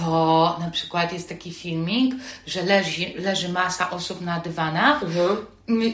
to 0.01 0.57
na 0.61 0.71
przykład 0.71 1.13
jest 1.13 1.29
taki 1.29 1.53
filmik, 1.53 2.15
że 2.47 2.63
leży, 2.63 3.13
leży 3.19 3.49
masa 3.49 3.91
osób 3.91 4.21
na 4.21 4.41
dywanach 4.41 5.01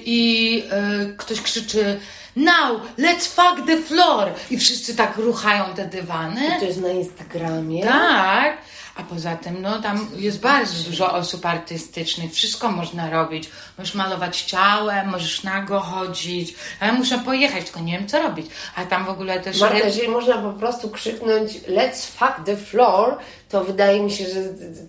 i 0.05 0.63
e, 0.71 1.07
ktoś 1.17 1.41
krzyczy 1.41 2.01
Now, 2.37 2.81
let's 2.99 3.27
fuck 3.27 3.67
the 3.67 3.77
floor! 3.77 4.29
I 4.51 4.59
wszyscy 4.59 4.97
tak 4.97 5.17
ruchają 5.17 5.65
te 5.75 5.87
dywany. 5.87 6.57
To 6.61 6.65
jest 6.65 6.81
na 6.81 6.89
Instagramie? 6.89 7.83
Tak. 7.83 8.59
A 8.97 9.03
poza 9.03 9.37
tym, 9.37 9.63
no 9.63 9.83
tam 9.83 10.09
jest 10.17 10.41
bardzo 10.41 10.91
dużo 10.91 11.13
osób 11.13 11.47
artystycznych, 11.47 12.33
wszystko 12.33 12.71
można 12.71 13.11
robić. 13.11 13.51
Możesz 13.79 13.95
malować 13.95 14.43
ciałem, 14.43 15.09
możesz 15.09 15.43
nago 15.43 15.81
chodzić. 15.81 16.55
A 16.81 16.87
ja 16.87 16.93
muszę 16.93 17.19
pojechać, 17.19 17.65
tylko 17.65 17.81
nie 17.81 17.99
wiem 17.99 18.09
co 18.09 18.23
robić. 18.23 18.47
A 18.77 18.85
tam 18.85 19.05
w 19.05 19.09
ogóle 19.09 19.41
też... 19.41 19.61
Marta, 19.61 19.79
jeżeli 19.79 20.09
można 20.09 20.39
po 20.39 20.53
prostu 20.53 20.91
krzyknąć 20.91 21.53
let's 21.53 22.07
fuck 22.07 22.45
the 22.47 22.57
floor, 22.57 23.17
to 23.49 23.65
wydaje 23.65 24.01
mi 24.01 24.11
się, 24.11 24.25
że 24.25 24.41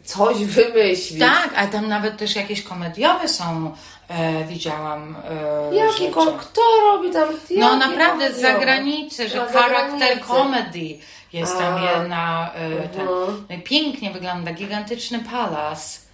coś 0.03 0.45
wymyślić. 0.45 1.19
Tak, 1.19 1.49
a 1.55 1.67
tam 1.67 1.87
nawet 1.87 2.17
też 2.17 2.35
jakieś 2.35 2.61
komediowe 2.63 3.27
są, 3.27 3.71
e, 4.07 4.43
widziałam. 4.43 5.15
E, 5.71 5.75
Jaki 5.75 6.09
kon, 6.11 6.37
kto 6.37 6.61
robi 6.81 7.11
tam? 7.11 7.29
No 7.57 7.75
naprawdę 7.75 8.33
z 8.33 8.41
zagranicy, 8.41 9.29
że 9.29 9.45
charakter 9.45 10.25
comedy 10.27 10.99
jest 11.33 11.57
tam 11.57 11.75
A. 11.75 11.91
jedna. 11.91 12.51
E, 12.53 12.89
ten, 12.89 13.05
no 13.49 13.55
i 13.55 13.61
pięknie 13.61 14.11
wygląda, 14.11 14.53
gigantyczny 14.53 15.19
palas. 15.31 16.07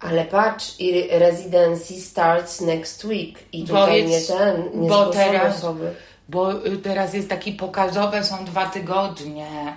Ale 0.00 0.24
patrz, 0.24 0.74
i 0.80 1.08
residency 1.10 2.00
starts 2.00 2.60
next 2.60 3.04
week. 3.04 3.38
I 3.52 3.64
tutaj 3.64 4.04
nie 4.06 4.14
jest- 4.14 4.28
ten, 4.28 4.62
nie 4.74 4.88
bo 4.88 5.06
teraz- 5.06 5.56
osoby. 5.58 5.94
Bo 6.28 6.66
y, 6.66 6.76
teraz 6.76 7.14
jest 7.14 7.28
taki 7.28 7.52
pokazowe, 7.52 8.24
są 8.24 8.44
dwa 8.44 8.66
tygodnie 8.66 9.76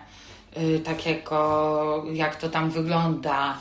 y, 0.57 0.79
takiego, 0.79 2.03
jak 2.13 2.36
to 2.36 2.49
tam 2.49 2.69
wygląda. 2.71 3.57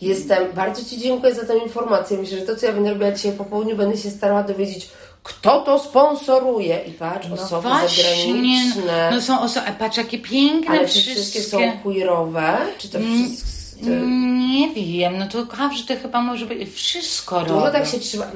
Jestem, 0.00 0.52
bardzo 0.52 0.84
Ci 0.84 0.98
dziękuję 0.98 1.34
za 1.34 1.44
tę 1.46 1.56
informację. 1.58 2.18
Myślę, 2.18 2.38
że 2.38 2.46
to, 2.46 2.56
co 2.56 2.66
ja 2.66 2.72
będę 2.72 2.90
robiła 2.90 3.12
dzisiaj 3.12 3.32
po 3.32 3.44
południu, 3.44 3.76
będę 3.76 3.96
się 3.96 4.10
starała 4.10 4.42
dowiedzieć, 4.42 4.88
kto 5.24 5.60
to 5.60 5.78
sponsoruje. 5.78 6.78
I 6.86 6.92
patrz, 6.92 7.30
osoby 7.30 7.68
zagraniczne. 7.68 9.10
No 9.12 9.20
są 9.20 9.40
osoby, 9.40 9.66
patrz 9.78 9.96
jakie 9.96 10.18
piękne 10.18 10.78
ale 10.78 10.88
czy 10.88 11.00
wszystkie. 11.00 11.14
wszystkie 11.14 11.42
są 11.42 11.78
queerowe? 11.82 12.56
Czy 12.78 12.88
to 12.88 12.98
wszystkie... 12.98 13.86
Mm, 13.86 14.38
Nie 14.38 14.70
wiem, 14.74 15.18
no 15.18 15.28
to 15.28 15.46
każdy 15.46 15.96
chyba 15.96 16.20
może 16.20 16.46
być, 16.46 16.70
wszystko 16.74 17.38
robi. 17.38 17.50
Dużo 17.50 17.70
tak 17.70 17.86
się 17.86 17.98
trzyma... 17.98 18.26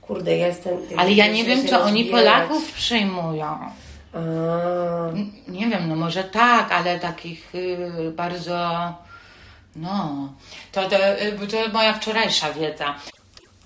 Kurde, 0.00 0.36
ja 0.36 0.46
jestem... 0.46 0.76
Ale 0.96 1.12
ja 1.12 1.26
nie 1.26 1.44
wiem, 1.44 1.66
czy 1.68 1.78
oni. 1.78 2.04
Polaków 2.04 2.72
przyjmują. 2.72 3.58
A, 4.14 4.18
Nie 5.48 5.66
wiem, 5.66 5.88
no 5.88 5.96
może 5.96 6.24
tak, 6.24 6.72
ale 6.72 6.98
takich 6.98 7.54
y, 7.54 8.12
bardzo. 8.16 8.58
No, 9.76 10.28
to, 10.72 10.88
to, 10.88 10.96
y, 11.22 11.46
to 11.50 11.56
moja 11.72 11.94
wczorajsza 11.94 12.52
wiedza. 12.52 12.94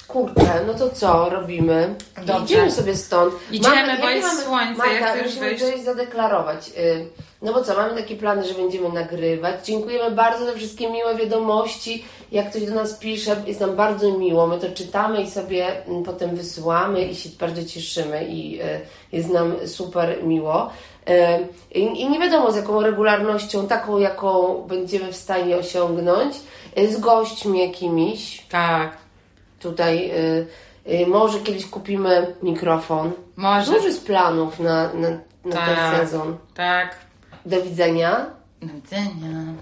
Kurczę, 0.09 0.65
no 0.67 0.75
to 0.75 0.91
co 0.91 1.29
robimy? 1.31 1.95
Dobrze. 2.27 2.45
Idziemy 2.45 2.71
sobie 2.73 2.97
stąd. 2.97 3.35
Idziemy, 3.53 3.97
bo 4.01 4.09
jakie 4.09 4.17
jest 4.19 4.45
słońce, 4.45 4.75
Marta, 4.79 4.93
jak 4.93 5.11
chcesz 5.11 5.27
musimy 5.27 5.47
wyjść? 5.49 5.65
coś 5.65 5.81
zadeklarować. 5.81 6.69
Y, 6.79 7.07
No 7.43 7.53
bo 7.53 7.65
co, 7.65 7.77
mamy 7.77 8.03
takie 8.03 8.17
plany, 8.17 8.49
że 8.49 8.55
będziemy 8.55 8.89
nagrywać. 8.89 9.67
Dziękujemy 9.67 10.11
bardzo 10.11 10.45
za 10.45 10.53
wszystkie 10.53 10.91
miłe 10.91 11.15
wiadomości. 11.15 12.05
Jak 12.33 12.51
ktoś 12.51 12.63
do 12.67 12.75
nas 12.75 12.95
pisze, 12.95 13.37
jest 13.47 13.61
nam 13.61 13.77
bardzo 13.77 14.19
miło. 14.19 14.47
My 14.47 14.59
to 14.59 14.67
czytamy 14.75 15.23
i 15.23 15.31
sobie 15.31 15.87
mm, 15.87 16.03
potem 16.05 16.37
wysyłamy 16.37 17.03
i 17.03 17.15
się 17.17 17.29
bardzo 17.41 17.65
cieszymy 17.65 18.25
i 18.25 18.63
y, 18.63 18.81
jest 19.13 19.29
nam 19.29 19.55
super 19.67 20.25
miło. 20.25 20.71
Y, 21.11 21.15
I 21.79 22.11
nie 22.11 22.19
wiadomo 22.19 22.53
z 22.53 22.57
jaką 22.57 22.83
regularnością, 22.83 23.67
taką 23.69 23.99
jaką 23.99 24.63
będziemy 24.69 25.13
w 25.13 25.17
stanie 25.17 25.57
osiągnąć, 25.57 26.35
z 26.89 26.97
gośćmi 27.01 27.61
jakimiś. 27.61 28.47
Tak, 28.51 28.97
Tutaj 29.61 30.11
y, 30.11 30.47
y, 30.93 31.07
może 31.07 31.39
kiedyś 31.39 31.67
kupimy 31.67 32.35
mikrofon. 32.43 33.13
Może. 33.37 33.73
Dużo 33.73 33.93
z 33.93 34.01
planów 34.01 34.61
na, 34.61 34.95
na, 34.95 35.11
na 35.45 35.57
tak. 35.57 35.67
ten 35.67 36.01
sezon. 36.01 36.37
Tak. 36.55 36.97
Do 37.47 37.63
widzenia. 37.63 38.27
Do 38.63 38.75
widzenia. 38.75 39.55